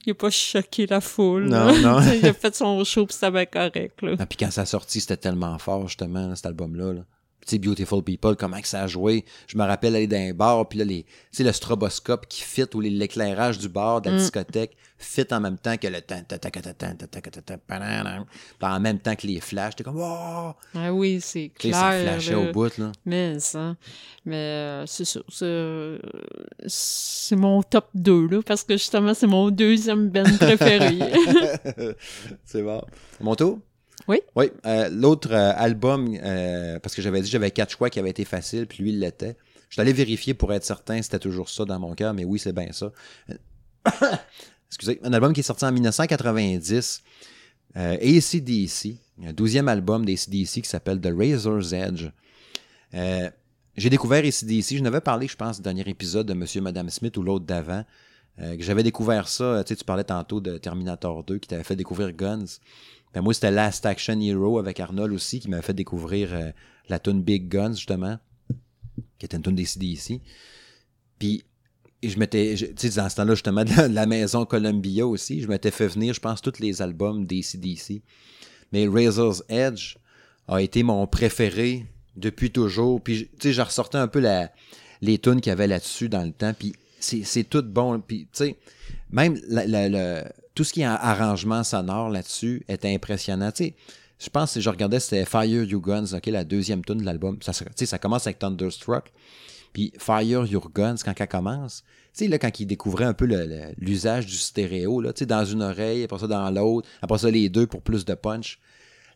[0.06, 1.44] il a pas choqué la foule.
[1.44, 1.80] Non, là.
[1.80, 2.00] non.
[2.22, 4.16] il a fait son show, puis c'était bien correct, là.
[4.18, 6.92] Ah, puis quand ça a sorti, c'était tellement fort, justement, là, cet album-là.
[6.92, 7.00] Là
[7.46, 9.24] sais, Beautiful People, comment que ça a joué.
[9.46, 11.06] Je me rappelle aller dans un bar, puis là, les,
[11.38, 15.76] le stroboscope qui fit ou l'éclairage du bar de la discothèque fit en même temps
[15.76, 16.00] que le
[18.62, 19.76] en même temps que les flashs.
[19.76, 20.52] T'es comme, oh!
[20.74, 21.74] Ah oui, c'est clair.
[21.74, 22.92] Ça flashait au bout, là.
[23.04, 23.76] Mais ça,
[24.24, 25.24] mais c'est sûr,
[26.66, 30.98] c'est mon top 2, là, parce que justement, c'est mon deuxième band préféré.
[32.44, 32.82] c'est bon.
[33.20, 33.58] Mon tour?
[34.08, 34.20] Oui.
[34.36, 34.50] Oui.
[34.66, 38.24] euh, L'autre euh, album, euh, parce que j'avais dit j'avais quatre choix qui avaient été
[38.24, 39.36] faciles, puis lui, il l'était.
[39.68, 42.38] Je suis allé vérifier pour être certain c'était toujours ça dans mon cœur, mais oui,
[42.38, 42.92] c'est bien ça.
[44.68, 45.00] Excusez.
[45.02, 47.02] Un album qui est sorti en 1990.
[47.76, 52.06] Euh, ACDC, un douzième album d'ACDC qui s'appelle The Razor's Edge.
[53.76, 56.88] J'ai découvert ACDC, je n'avais parlé, je pense, au dernier épisode de Monsieur et Madame
[56.90, 57.84] Smith ou l'autre d'avant.
[58.38, 62.12] Que j'avais découvert ça, tu tu parlais tantôt de Terminator 2 qui t'avait fait découvrir
[62.12, 62.44] Guns.
[63.14, 66.50] Ben moi, c'était Last Action Hero avec Arnold aussi qui m'avait fait découvrir euh,
[66.88, 68.18] la tune Big Guns, justement,
[69.18, 70.20] qui était une tune des CDC.
[71.18, 71.44] Puis,
[72.02, 75.48] je m'étais, je- tu sais, dans ce temps-là, justement, de la, maison Columbia aussi, je
[75.48, 78.02] m'étais fait venir, je pense, tous les albums des CDC.
[78.72, 79.96] Mais Razor's Edge
[80.48, 81.86] a été mon préféré
[82.16, 83.00] depuis toujours.
[83.00, 84.50] Puis, je- tu sais, j'ai ressorti un peu la,
[85.00, 86.52] les tunes qu'il y avait là-dessus dans le temps.
[86.52, 88.00] Puis, c'est, tout bon.
[88.00, 88.56] Puis, tu sais,
[89.10, 93.50] même la- la- tout ce qui est en arrangement sonore là-dessus est impressionnant.
[94.18, 97.38] Je pense que je regardais, c'était Fire You Guns, la deuxième tune de l'album.
[97.42, 99.12] Ça, ça commence avec Thunderstruck.
[99.72, 101.82] Puis Fire Your Guns, quand elle commence,
[102.16, 103.26] tu là, quand il découvrait un peu
[103.76, 107.66] l'usage du stéréo, là, dans une oreille, après ça dans l'autre, après ça les deux
[107.66, 108.60] pour plus de punch.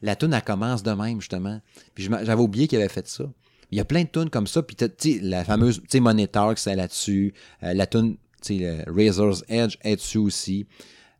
[0.03, 1.61] La tune elle commence de même, justement.
[1.95, 3.25] Puis j'avais oublié qu'il avait fait ça.
[3.71, 4.63] Il y a plein de tunes comme ça.
[4.63, 7.35] Puis tu la fameuse, tu sais, Monitor c'est là-dessus.
[7.63, 10.67] Euh, la tune, tu sais, Razor's Edge est dessus aussi.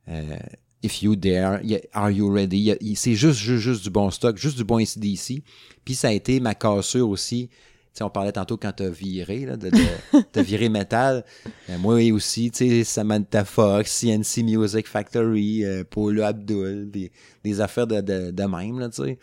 [0.09, 0.39] Euh,
[0.83, 1.61] If You Dare,
[1.93, 2.77] Are You Ready?
[2.95, 5.43] C'est juste, juste, juste du bon stock, juste du bon ACDC.
[5.85, 7.51] Puis ça a été ma cassure aussi.
[8.01, 11.25] On parlait tantôt quand t'as viré, là, de, de, t'as viré métal.
[11.69, 17.11] Euh, moi aussi, tu sais, Samantha Fox, CNC Music Factory, euh, Paula Abdul, des,
[17.43, 19.19] des affaires de, de, de même, là, tu sais.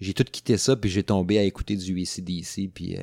[0.00, 3.02] J'ai tout quitté ça, puis j'ai tombé à écouter du ACDC, puis euh,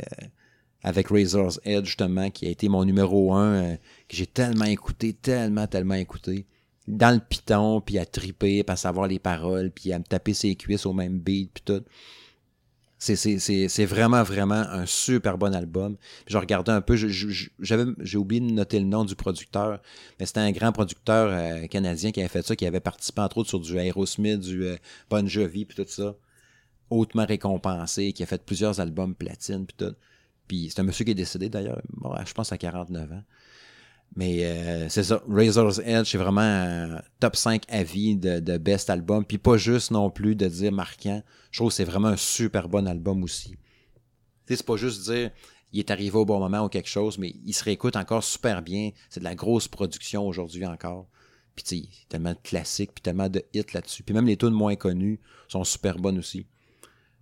[0.84, 3.76] avec Razor's Edge, justement, qui a été mon numéro un, euh,
[4.08, 6.46] que j'ai tellement écouté, tellement, tellement écouté.
[6.88, 10.34] Dans le piton, puis à triper, puis à savoir les paroles, puis à me taper
[10.34, 11.84] ses cuisses au même beat, puis tout.
[13.00, 15.98] C'est, vraiment, vraiment un super bon album.
[16.26, 19.80] Je regardais un peu, j'ai oublié de noter le nom du producteur,
[20.20, 23.38] mais c'était un grand producteur euh, canadien qui avait fait ça, qui avait participé entre
[23.38, 24.78] autres sur du Aerosmith, du euh,
[25.12, 26.16] Bon puis tout ça.
[26.90, 29.96] Hautement récompensé, qui a fait plusieurs albums platine, puis tout.
[30.48, 31.82] Puis c'est un monsieur qui est décédé d'ailleurs,
[32.26, 33.24] je pense à 49 ans.
[34.18, 38.90] Mais euh, c'est ça, Razor's Edge, c'est vraiment un top 5 avis de, de best
[38.90, 39.24] album.
[39.24, 41.22] Puis pas juste non plus de dire marquant.
[41.52, 43.52] Je trouve que c'est vraiment un super bon album aussi.
[43.52, 43.58] Tu
[44.48, 45.30] sais, c'est pas juste dire
[45.72, 48.64] il est arrivé au bon moment ou quelque chose, mais il se réécoute encore super
[48.64, 48.90] bien.
[49.12, 51.08] C'est de la grosse production aujourd'hui encore.
[51.56, 54.02] Puis tu sais, tellement de classiques, puis tellement de hits là-dessus.
[54.02, 56.48] Puis même les tunes moins connues sont super bonnes aussi.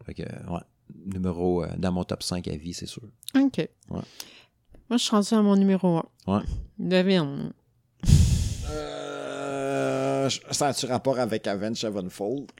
[0.05, 0.61] Fait que, ouais,
[1.05, 3.03] numéro euh, dans mon top 5 à vie, c'est sûr.
[3.35, 3.57] OK.
[3.89, 4.01] Ouais.
[4.89, 6.05] Moi, je suis rendu à mon numéro 1.
[6.27, 6.43] Ouais.
[6.77, 7.51] Devine.
[8.69, 12.51] Euh, ça a-tu rapport avec Avenged Sevenfold?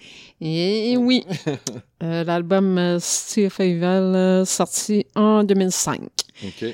[0.42, 1.24] Et oui.
[2.04, 6.02] Euh, l'album euh, of Evil, euh, sorti en 2005.
[6.44, 6.66] OK.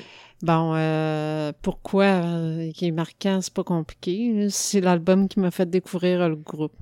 [0.42, 4.48] Bon, euh, pourquoi euh, qui est marquant, c'est pas compliqué.
[4.50, 6.76] C'est l'album qui m'a fait découvrir le groupe.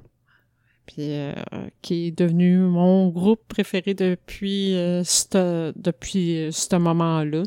[0.86, 1.34] Puis euh,
[1.82, 5.02] qui est devenu mon groupe préféré depuis euh,
[5.76, 7.42] depuis euh, ce moment-là.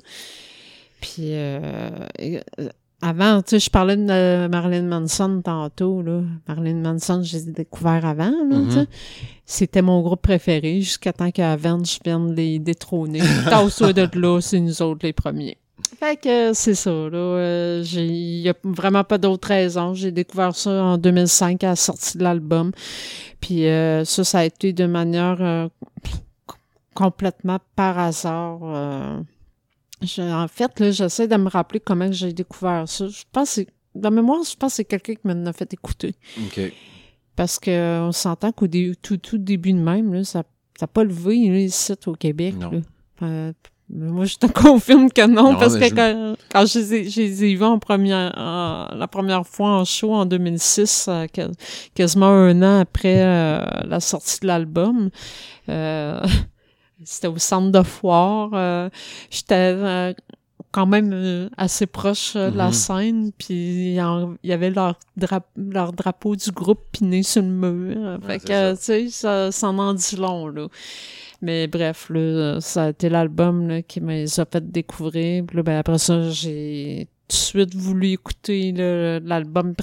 [1.03, 1.59] Puis euh,
[2.21, 2.69] euh,
[3.01, 6.21] avant, tu sais, je parlais de euh, Marilyn Manson tantôt, là.
[6.47, 8.57] Marilyn Manson, je les ai découverts avant, là.
[8.57, 8.85] Mhm.
[9.45, 13.19] C'était mon groupe préféré jusqu'à temps qu'Avenge vienne les détrôner.
[13.49, 15.57] Tasse-toi de là, c'est nous autres les premiers.
[15.99, 17.17] Fait que c'est ça, là.
[17.17, 19.93] euh, j'ai, y a vraiment pas d'autre raison.
[19.93, 22.71] J'ai découvert ça en 2005 à la sortie de l'album.
[23.41, 25.67] Puis euh, ça, ça a été de manière euh,
[26.93, 28.59] complètement par hasard.
[28.63, 29.19] euh.
[30.03, 33.07] Je- en fait, là, j'essaie de me rappeler comment j'ai découvert ça.
[33.07, 35.53] Je pense que c'est, dans ma mémoire, je pense que c'est quelqu'un qui m'en a
[35.53, 36.15] fait écouter.
[36.45, 36.59] OK.
[37.35, 40.43] Parce que on s'entend qu'au dé- tout, tout début de même, là, ça
[40.81, 42.55] n'a pas levé là, ici au Québec.
[42.59, 42.71] Non.
[42.71, 42.79] là.
[43.23, 43.51] Euh,
[43.89, 47.09] moi, je te confirme que non, Non, parce que je- quand, quand je les ai-
[47.09, 51.25] je les ai vus en première, en- la première fois en show en 2006, euh,
[51.31, 51.49] quas-
[51.95, 55.09] quasiment un an après euh, la sortie de l'album,
[55.69, 56.21] euh,
[57.05, 58.49] c'était au centre de foire.
[58.53, 58.89] euh,
[59.29, 60.13] J'étais euh,
[60.71, 62.73] quand même euh, assez proche euh, de la Mhm.
[62.73, 68.19] scène, puis il y avait leur, drap- leur drapeau du groupe piné sur le mur.
[68.25, 70.67] fait que, tu sais, ça, ça en dit long, là.
[71.41, 75.43] Mais bref, là, ça a été l'album là, qui me les a fait découvrir.
[75.45, 78.71] Puis là, ben, après ça, j'ai de suite voulu écouter
[79.23, 79.73] l'album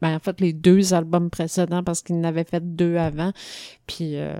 [0.00, 3.32] ben, en fait les deux albums précédents parce qu'il en avait fait deux avant.
[3.86, 4.34] Puis euh,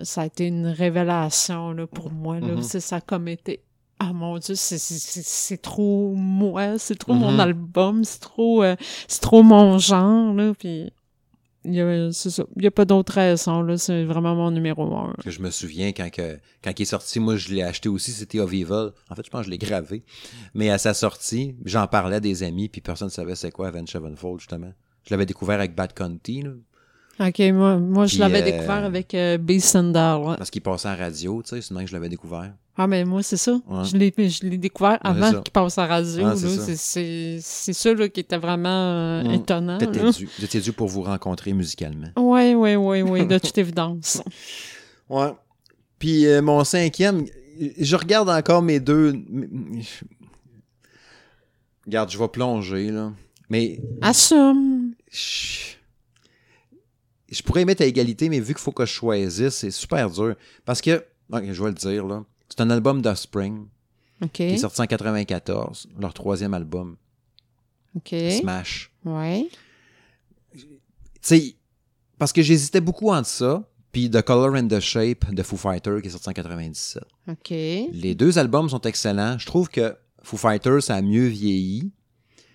[0.00, 2.40] ça a été une révélation là, pour moi.
[2.40, 2.54] Là.
[2.56, 2.62] Mhm.
[2.62, 3.60] C'est ça a comme été
[3.98, 7.40] ah mon dieu, c'est, trop moi, c'est trop mon Mhm.
[7.40, 8.76] album, c'est trop euh,
[9.08, 10.92] c'est trop mon genre là, puis
[11.66, 15.14] il y a c'est a pas d'autre raison là, c'est vraiment mon numéro un.
[15.22, 18.12] Que je me souviens quand, que, quand il est sorti, moi je l'ai acheté aussi,
[18.12, 18.90] c'était of Evil.
[19.10, 20.04] En fait, je pense que je l'ai gravé.
[20.54, 23.68] Mais à sa sortie, j'en parlais à des amis, puis personne ne savait c'est quoi
[23.68, 24.72] Avenged Sevenfold, justement.
[25.04, 26.50] Je l'avais découvert avec Bad Conti, là,
[27.18, 30.36] OK, moi moi je l'avais euh, découvert avec euh, Beast and Doll, ouais.
[30.36, 32.52] parce qu'il passait en radio, tu sais, sinon je l'avais découvert.
[32.78, 33.84] Ah mais moi c'est ça, Ouais.
[33.84, 33.96] je
[34.46, 37.94] l'ai découvert avant qu'il passe à radio Ah, c'est ça.
[37.94, 39.30] là qui était vraiment euh, Mm.
[39.32, 39.78] étonnant.
[39.78, 40.10] T'étais là.
[40.12, 40.60] dû.
[40.60, 42.08] Dû pour vous rencontrer musicalement.
[42.16, 44.22] Ouais, ouais, ouais, ouais, de toute évidence.
[45.08, 45.32] Ouais.
[45.98, 47.24] Puis euh, mon cinquième,
[47.78, 49.14] je regarde encore mes deux.
[51.86, 53.12] Regarde, je vais plonger, là.
[53.48, 54.92] Mais Assume.
[55.10, 55.76] je,
[57.30, 60.34] je pourrais mettre à égalité, mais vu qu'il faut que je choisisse, c'est super dur.
[60.64, 62.24] Parce que, ok, je vais le dire, là.
[62.48, 63.66] C'est un album d'Offspring
[64.22, 64.30] OK.
[64.32, 66.96] qui est sorti en 94, leur troisième album,
[67.96, 68.14] OK.
[68.40, 68.92] Smash.
[69.04, 69.48] Ouais.
[70.52, 70.68] Tu
[71.20, 71.56] sais,
[72.18, 76.02] parce que j'hésitais beaucoup entre ça, puis The Color and the Shape de Foo Fighters
[76.02, 77.02] qui est sorti en 97.
[77.28, 77.50] OK.
[77.50, 79.38] Les deux albums sont excellents.
[79.38, 81.90] Je trouve que Foo Fighters, ça a mieux vieilli.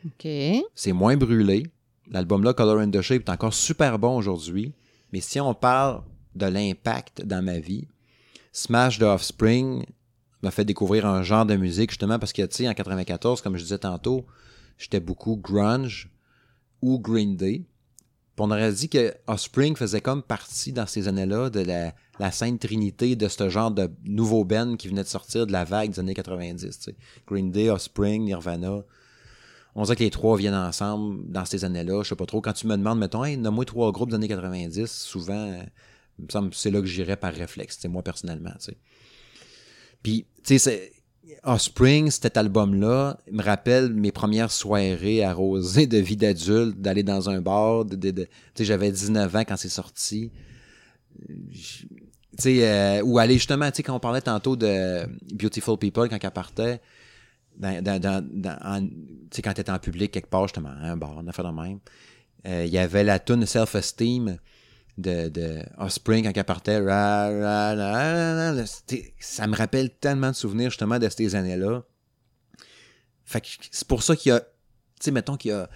[0.05, 0.27] OK.
[0.75, 1.63] C'est moins brûlé.
[2.09, 4.73] L'album-là, Color and the Shape, est encore super bon aujourd'hui.
[5.11, 6.03] Mais si on parle
[6.35, 7.87] de l'impact dans ma vie,
[8.51, 9.85] Smash de Offspring
[10.41, 13.57] m'a fait découvrir un genre de musique, justement, parce que, tu sais, en 94, comme
[13.57, 14.25] je disais tantôt,
[14.77, 16.09] j'étais beaucoup grunge
[16.81, 17.65] ou Green Day.
[18.35, 22.31] Puis on aurait dit que Offspring faisait comme partie, dans ces années-là, de la, la
[22.31, 25.91] sainte trinité de ce genre de nouveau band qui venait de sortir de la vague
[25.91, 26.61] des années 90.
[26.61, 26.95] tu sais.
[27.27, 28.83] Green Day, Offspring, Nirvana.
[29.75, 32.03] On dirait que les trois viennent ensemble dans ces années-là.
[32.03, 32.41] Je sais pas trop.
[32.41, 35.61] Quand tu me demandes, mettons, hey, nomme-moi trois groupes des années 90, souvent,
[36.53, 38.53] c'est là que j'irais par réflexe, moi personnellement.
[40.03, 40.91] Puis, tu sais,
[41.43, 47.41] Offspring, cet album-là, me rappelle mes premières soirées arrosées de vie d'adulte, d'aller dans un
[47.41, 47.85] bar.
[48.59, 50.31] J'avais 19 ans quand c'est sorti.
[52.45, 56.81] Euh, ou aller justement, quand on parlait tantôt de Beautiful People, quand elle partait,
[57.57, 57.99] dans, dans,
[58.31, 58.89] dans,
[59.29, 61.79] tu quand en public quelque part, justement, à un bar, on a fait de même,
[62.47, 64.37] euh, il y avait la tune Self-Esteem
[65.01, 66.79] de, de Offspring quand elle partait.
[69.19, 71.83] Ça me rappelle tellement de souvenirs justement de ces années-là.
[73.25, 74.47] C'est pour ça qu'il y a, tu
[74.99, 75.69] sais, mettons qu'il y a,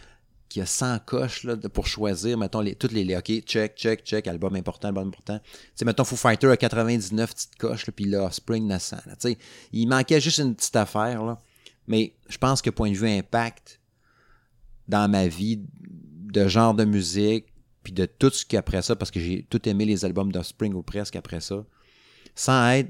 [0.50, 4.04] qu'il y a 100 coches là, pour choisir, mettons, les, toutes les, OK, check, check,
[4.04, 5.40] check, album important, album important.
[5.40, 8.98] Tu sais, mettons, Foo Fighter à 99 petites coches, là, puis là, Offspring 900.
[9.06, 9.38] Là, tu sais,
[9.72, 11.42] il manquait juste une petite affaire, là.
[11.88, 13.80] Mais je pense que point de vue impact
[14.88, 17.46] dans ma vie de genre de musique,
[17.86, 20.74] puis de tout ce qui après ça, parce que j'ai tout aimé les albums d'Offspring
[20.74, 21.64] ou presque après ça,
[22.34, 22.90] sans être.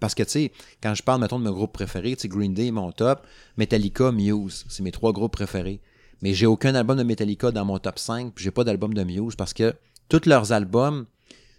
[0.00, 0.52] parce que, tu sais,
[0.82, 3.24] quand je parle, mettons, de mes groupes préférés, Green Day, mon top,
[3.56, 5.80] Metallica, Muse, c'est mes trois groupes préférés.
[6.22, 9.04] Mais j'ai aucun album de Metallica dans mon top 5, puis j'ai pas d'album de
[9.04, 9.74] Muse parce que
[10.08, 11.06] tous leurs albums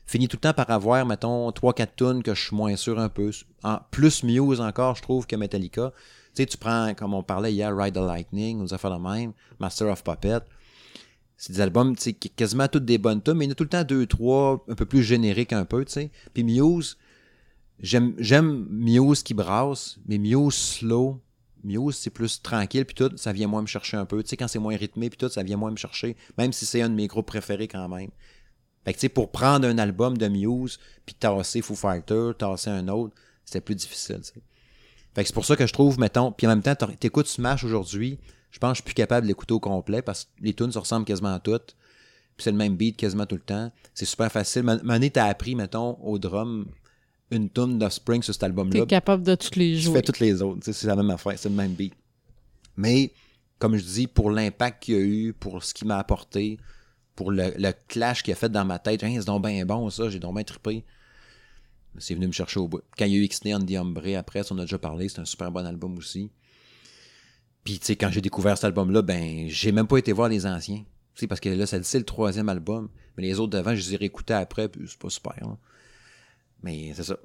[0.05, 3.07] finissent tout le temps par avoir, mettons, 3-4 tunes que je suis moins sûr un
[3.07, 3.31] peu.
[3.63, 5.93] En, plus Muse encore, je trouve, que Metallica.
[6.35, 8.99] Tu sais, tu prends, comme on parlait hier, Ride the Lightning, nous a fait le
[8.99, 10.41] même, Master of Puppet.
[11.37, 13.63] C'est des albums, tu quasiment toutes des bonnes tunes, mais il y en a tout
[13.63, 16.11] le temps deux, trois, un peu plus génériques un peu, tu sais.
[16.33, 16.97] Puis Muse,
[17.79, 21.21] j'aime, j'aime Muse qui brasse, mais Muse slow,
[21.63, 24.23] Muse, c'est plus tranquille, puis tout, ça vient moins me chercher un peu.
[24.23, 26.65] Tu sais, quand c'est moins rythmé, puis tout, ça vient moins me chercher, même si
[26.65, 28.11] c'est un de mes groupes préférés quand même.
[28.85, 32.69] Fait que, tu sais, pour prendre un album de Muse, puis tasser Foo Fighter, tasser
[32.69, 34.41] un autre, c'était plus difficile, tu sais.
[35.15, 37.63] Fait que c'est pour ça que je trouve, mettons, puis en même temps, t'écoutes Smash
[37.63, 38.19] aujourd'hui,
[38.55, 40.71] je pense que je suis plus capable de l'écouter au complet, parce que les tunes
[40.71, 41.75] se ressemblent quasiment à toutes,
[42.37, 43.69] puis c'est le même beat quasiment tout le temps.
[43.93, 44.63] C'est super facile.
[44.63, 46.65] Mané, t'as appris, mettons, au drum,
[47.31, 48.79] une tune d'Offspring sur cet album-là.
[48.79, 49.91] T'es capable de toutes les jouer.
[49.91, 50.71] Tu fais toutes les autres.
[50.71, 51.95] C'est la même affaire, c'est le même beat.
[52.77, 53.11] Mais,
[53.59, 56.57] comme je dis, pour l'impact qu'il y a eu, pour ce qu'il m'a apporté,
[57.13, 60.09] pour le, clash qu'il a fait dans ma tête, hein, c'est donc bien bon ça,
[60.09, 60.85] j'ai donc bien trippé.
[61.97, 62.83] C'est venu me chercher au bout.
[62.97, 65.25] Quand il y a eu x on the après, on a déjà parlé, c'est un
[65.25, 66.31] super bon album aussi.
[67.65, 70.45] Puis, tu sais, quand j'ai découvert cet album-là, ben, j'ai même pas été voir les
[70.45, 70.83] anciens.
[71.15, 72.89] Tu parce que là, c'est le troisième album.
[73.17, 75.35] Mais les autres d'avant, je les ai réécoutés après, puis c'est pas super.
[76.61, 77.17] Mais c'est ça.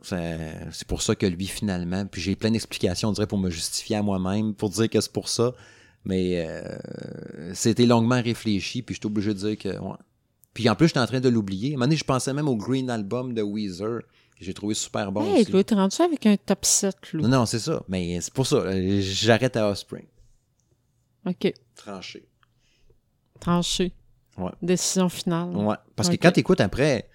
[0.72, 3.96] C'est pour ça que lui, finalement, puis j'ai plein d'explications, on dirait, pour me justifier
[3.96, 5.52] à moi-même, pour dire que c'est pour ça.
[6.06, 6.78] Mais euh,
[7.52, 9.78] c'était longuement réfléchi, puis je suis obligé de dire que.
[9.78, 9.96] Ouais.
[10.54, 11.70] Puis en plus, j'étais en train de l'oublier.
[11.70, 14.00] À un moment donné, je pensais même au Green Album de Weezer,
[14.38, 15.34] que j'ai trouvé super bon.
[15.34, 17.22] Hey, tu rendu avec un top 7, là.
[17.22, 17.82] Non, non, c'est ça.
[17.88, 18.64] Mais c'est pour ça.
[19.00, 20.06] J'arrête à Offspring.
[21.26, 21.52] OK.
[21.76, 22.26] Tranché.
[23.38, 23.92] Tranché.
[24.38, 24.52] Ouais.
[24.62, 25.56] Décision finale.
[25.56, 25.76] Ouais.
[25.96, 27.08] Parce que quand tu écoutes après,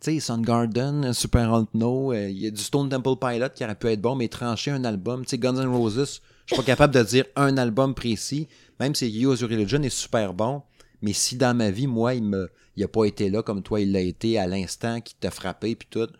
[0.00, 3.74] tu sais, Soundgarden, Super No, euh, il y a du Stone Temple Pilot qui aurait
[3.74, 5.24] pu être bon, mais trancher un album.
[5.24, 8.48] Tu sais, Guns N' Roses, je suis pas capable de dire un album précis,
[8.78, 10.62] même si Use Your Religion est super bon,
[11.02, 13.80] mais si dans ma vie, moi, il me il a pas été là comme toi,
[13.80, 16.12] il l'a été à l'instant, qui t'a frappé, puis tout, tu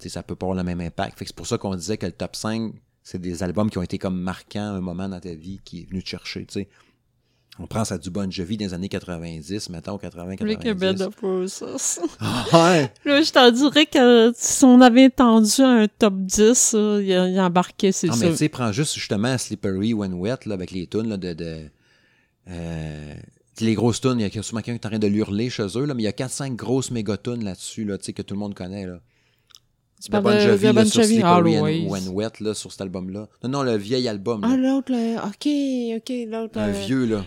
[0.00, 1.18] sais, ça peut pas avoir le même impact.
[1.18, 2.72] Fait que c'est pour ça qu'on disait que le top 5,
[3.10, 5.88] c'est des albums qui ont été comme marquants un moment dans ta vie qui est
[5.88, 6.68] venu te chercher, tu sais.
[7.58, 10.44] On pense à du Bon Jovi dans les années 90, mettons 80, 90.
[10.44, 12.00] Rick Bed of Roses.
[12.52, 12.92] ouais.
[13.06, 17.92] Là, je t'en dirais que si on avait entendu un top 10, il, il embarquait,
[17.92, 18.12] c'est ça.
[18.12, 21.16] Non, mais tu sais, prends juste justement Slippery When Wet, là, avec les tunes là,
[21.16, 21.32] de...
[21.32, 21.62] de
[22.50, 23.14] euh,
[23.60, 25.66] les grosses tunes, il y a sûrement quelqu'un qui est en train de l'hurler chez
[25.76, 28.54] eux, là, mais il y a 4-5 grosses méga-tunes là-dessus, là, que tout le monde
[28.54, 28.86] connaît.
[28.86, 29.00] Là.
[30.02, 33.28] Tu de Bon Jovi, là, sur Slippery When Wet, là, sur cet album-là.
[33.42, 34.42] Non, non, le vieil album.
[34.42, 34.48] Là.
[34.52, 35.24] Ah, l'autre, là.
[35.26, 35.48] OK,
[35.96, 36.58] OK, l'autre.
[36.58, 37.24] Un vieux, là.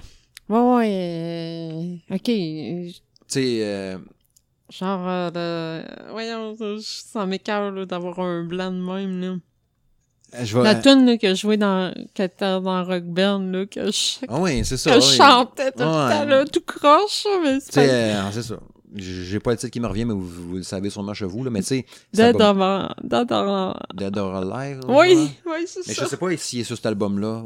[0.48, 2.00] Ouais, ouais.
[2.12, 2.24] Euh, OK.
[2.24, 2.94] Tu
[3.28, 3.60] sais.
[3.62, 3.98] Euh,
[4.70, 9.36] genre, euh, voyons, ça m'écœure d'avoir un blanc de même, là.
[10.34, 14.26] Euh, la tune que je jouais dans, qui était dans Rock Band, là, que je,
[14.30, 17.76] ah oui, c'est ça, que je chantais tout le temps, là, tout croche, mais c'est
[17.76, 18.32] pas...
[18.32, 18.56] c'est ça.
[18.96, 21.44] J'ai pas le titre qui me revient, mais vous, vous le savez sûrement chez vous,
[21.44, 21.86] là, mais tu sais...
[22.14, 23.80] Dead, or, Dead, or...
[23.94, 24.82] Dead or Alive.
[24.88, 25.86] Oui, oui, c'est ça.
[25.88, 27.44] Mais je sais pas s'il est sur cet album-là.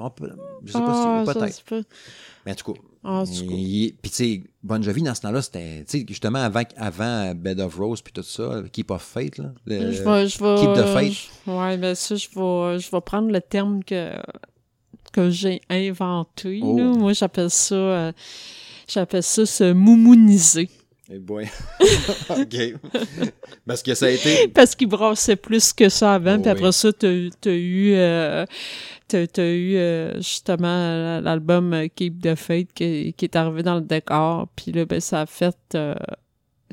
[0.64, 1.30] Je sais pas si...
[1.30, 1.86] Ah, peut-être.
[2.46, 6.40] Mais en tout cas, ah, puis tu sais, Bon Jovi, dans ce temps-là, c'était, justement,
[6.40, 9.52] avant, avant Bed of Rose puis tout ça, Keep of Fate, là.
[9.68, 11.14] je vais, je vais, Keep the Fate.
[11.46, 14.12] ouais, ben ça, je vais, je vais prendre le terme que,
[15.14, 16.76] que j'ai inventé, oh.
[16.76, 18.12] Moi, j'appelle ça, euh,
[18.88, 20.70] j'appelle ça se moumouniser.
[21.10, 21.48] Eh boy.
[22.30, 22.56] OK.
[23.66, 24.48] Parce que ça a été...
[24.48, 27.94] Parce qu'il brassait plus que ça avant, oh, puis après ça, t'as as eu...
[27.94, 28.46] Euh,
[29.08, 34.48] t'as eu euh, justement l'album Keep the Fate qui, qui, est arrivé dans le décor,
[34.56, 35.94] puis là, ben, ça a fait euh,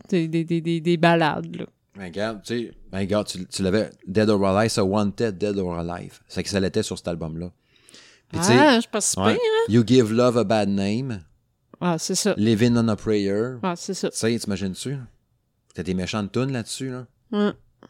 [0.09, 1.66] des, des, des, des, balades, là.
[1.94, 5.59] Ben, regarde, tu sais, ben, regarde, tu, tu l'avais, Dead or Alive, ça Wanted, Dead
[5.59, 6.20] or Alive.
[6.26, 7.50] C'est que ça l'était sur cet album-là.
[8.32, 9.36] ah, je pense pas, hein?
[9.68, 11.22] You Give Love a Bad Name.
[11.84, 12.34] Ah, c'est ça.
[12.36, 13.56] Living on a Prayer.
[13.64, 14.09] Ah, c'est ça.
[14.09, 14.96] Tu sais, t'imagines-tu?
[15.74, 17.09] T'as des méchantes tunes là-dessus, là?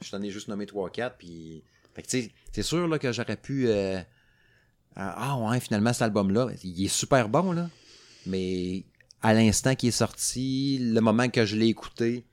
[0.00, 1.62] Je t'en ai juste nommé 3-4, puis...
[1.94, 3.68] Fait que, tu sais, c'est sûr, là, que j'aurais pu...
[3.68, 4.00] Euh...
[4.96, 7.68] Ah ouais, finalement, cet album-là, il est super bon, là.
[8.24, 8.86] Mais
[9.20, 12.24] à l'instant qu'il est sorti, le moment que je l'ai écouté,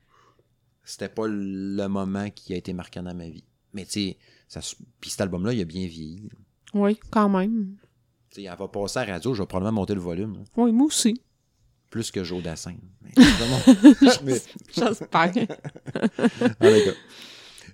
[0.82, 3.44] c'était pas le moment qui a été marquant dans ma vie.
[3.74, 4.16] Mais tu
[4.48, 4.66] sais,
[4.98, 6.30] puis cet album-là, il a bien vieilli.
[6.72, 7.76] Oui, quand même.
[8.30, 10.44] Tu sais, elle va passer à la radio, je vais probablement monter le volume.
[10.56, 11.20] Oui, moi aussi
[11.90, 12.76] plus que Joe Dassin.
[14.74, 15.32] J'espère.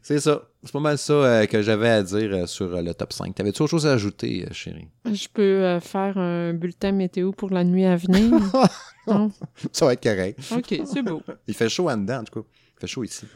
[0.02, 0.42] C'est ça.
[0.62, 3.34] C'est pas mal ça euh, que j'avais à dire euh, sur euh, le top 5.
[3.34, 4.86] T'avais-tu autre chose à ajouter, chérie?
[5.04, 8.40] Je peux faire un bulletin météo pour la nuit à venir.
[9.72, 10.38] Ça va être correct.
[10.52, 11.22] OK, c'est beau.
[11.48, 12.46] Il fait chaud en dedans, en tout cas.
[12.76, 13.26] Il fait chaud ici.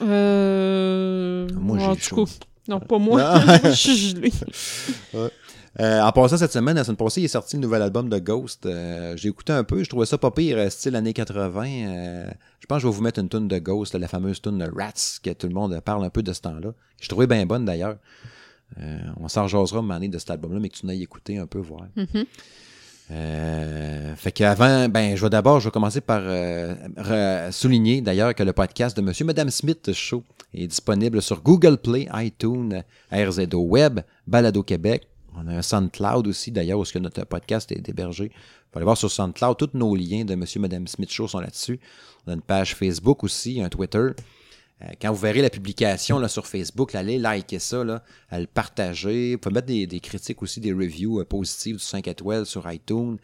[0.00, 1.46] Euh...
[1.54, 2.26] Moi, j'ai chaud.
[2.66, 3.38] non, pas moi.
[3.64, 4.32] je suis gelé.
[5.78, 8.18] Euh, en passant cette semaine, la semaine passée, il est sorti le nouvel album de
[8.18, 8.66] Ghost.
[8.66, 11.64] Euh, j'ai écouté un peu, je trouvais ça pas pire, euh, style années 80.
[12.60, 14.64] je pense que je vais vous mettre une tune de Ghost, la fameuse tune de
[14.64, 16.72] Rats, que tout le monde parle un peu de ce temps-là.
[17.00, 17.96] Je trouvais bien bonne d'ailleurs.
[19.20, 21.86] on s'en une année de cet album-là, mais que tu n'ailles écouter un peu, voir.
[21.96, 22.26] Mhm.
[24.16, 26.22] fait qu'avant, ben, je vais d'abord, je vais commencer par
[27.52, 32.08] souligner d'ailleurs que le podcast de Monsieur Madame Smith Show est disponible sur Google Play,
[32.14, 32.82] iTunes,
[33.12, 38.30] RZO Web, Balado Québec, on a un SoundCloud aussi, d'ailleurs, où notre podcast est hébergé.
[38.72, 41.40] Vous allez voir sur SoundCloud, tous nos liens de Monsieur et Madame Smith Show sont
[41.40, 41.80] là-dessus.
[42.26, 43.98] On a une page Facebook aussi, un Twitter.
[44.82, 48.02] Euh, quand vous verrez la publication là, sur Facebook, allez liker ça, là,
[48.32, 49.32] le partager.
[49.32, 53.18] Vous pouvez mettre des, critiques aussi, des reviews euh, positives du 5 étoiles sur iTunes.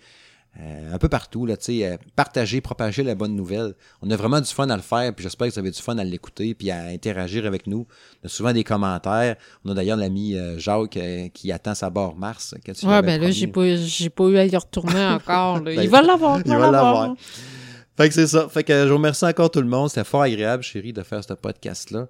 [0.59, 3.75] Euh, un peu partout, là, euh, partager, propager la bonne nouvelle.
[4.01, 5.99] On a vraiment du fun à le faire, puis j'espère que vous avez du fun
[5.99, 7.87] à l'écouter, puis à interagir avec nous.
[8.23, 9.37] On a souvent des commentaires.
[9.65, 10.99] On a d'ailleurs l'ami euh, Jacques
[11.35, 12.55] qui attend sa barre Mars.
[12.85, 13.65] Ouais, ben là, j'ai pas,
[14.15, 15.61] pas eu à y retourner encore.
[15.61, 16.41] Ben, il va l'avoir.
[16.45, 17.15] Il va l'avoir.
[17.97, 18.49] Fait que c'est ça.
[18.49, 19.89] Fait que je vous remercie encore tout le monde.
[19.89, 22.09] C'était fort agréable, chérie, de faire ce podcast-là.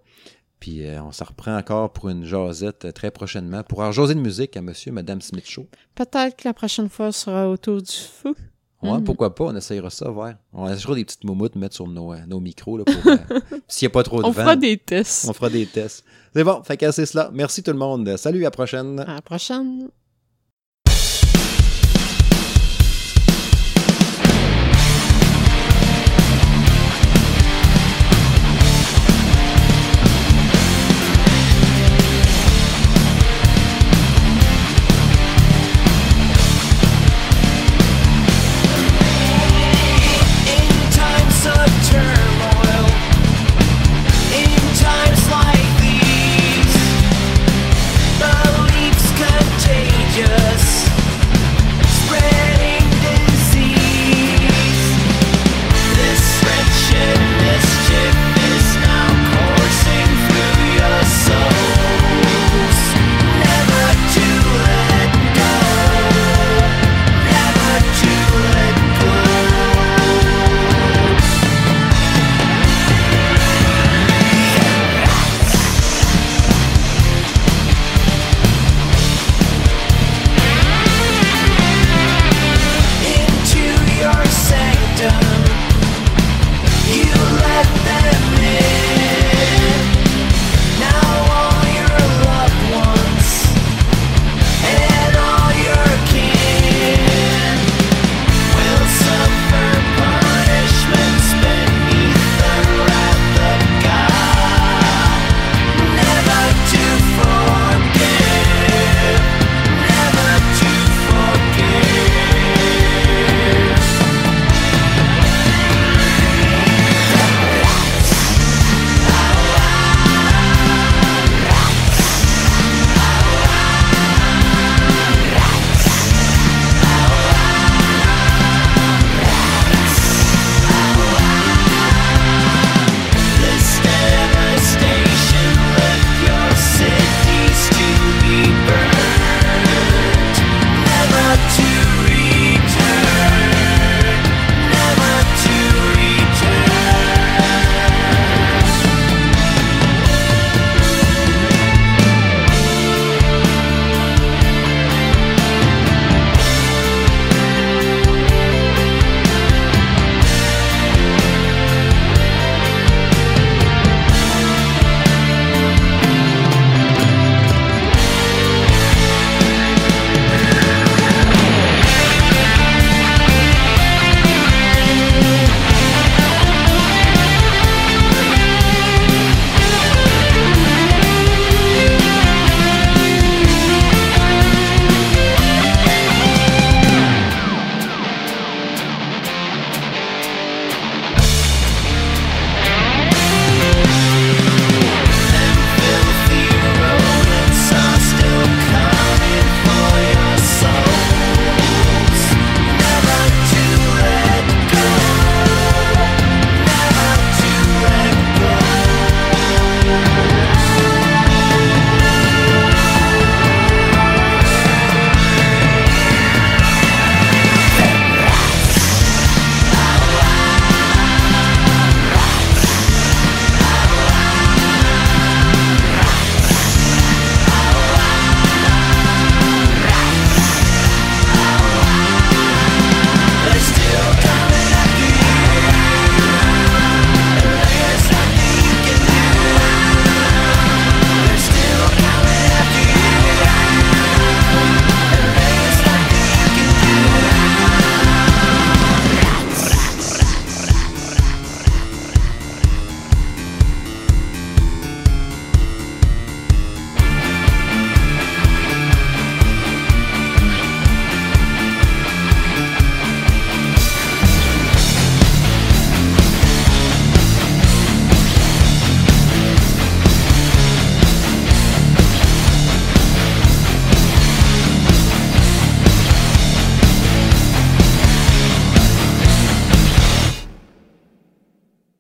[0.60, 4.14] Puis euh, on s'en reprend encore pour une jasette euh, très prochainement pour avoir jaser
[4.14, 5.66] de musique à monsieur et madame Smith Show.
[5.94, 8.34] Peut-être que la prochaine fois sera autour du feu.
[8.82, 9.04] Ouais, hmm.
[9.04, 10.32] pourquoi pas, on essayera ça, ouais.
[10.52, 12.94] On essaiera des petites moumoutes mettre sur nos, euh, nos micros là, pour
[13.68, 14.40] s'il n'y a pas trop de on vent.
[14.40, 15.28] On fera des tests.
[15.28, 16.04] On fera des tests.
[16.34, 17.30] C'est bon, fait que c'est cela.
[17.32, 18.16] Merci tout le monde.
[18.16, 19.00] Salut, à la prochaine.
[19.00, 19.88] À la prochaine.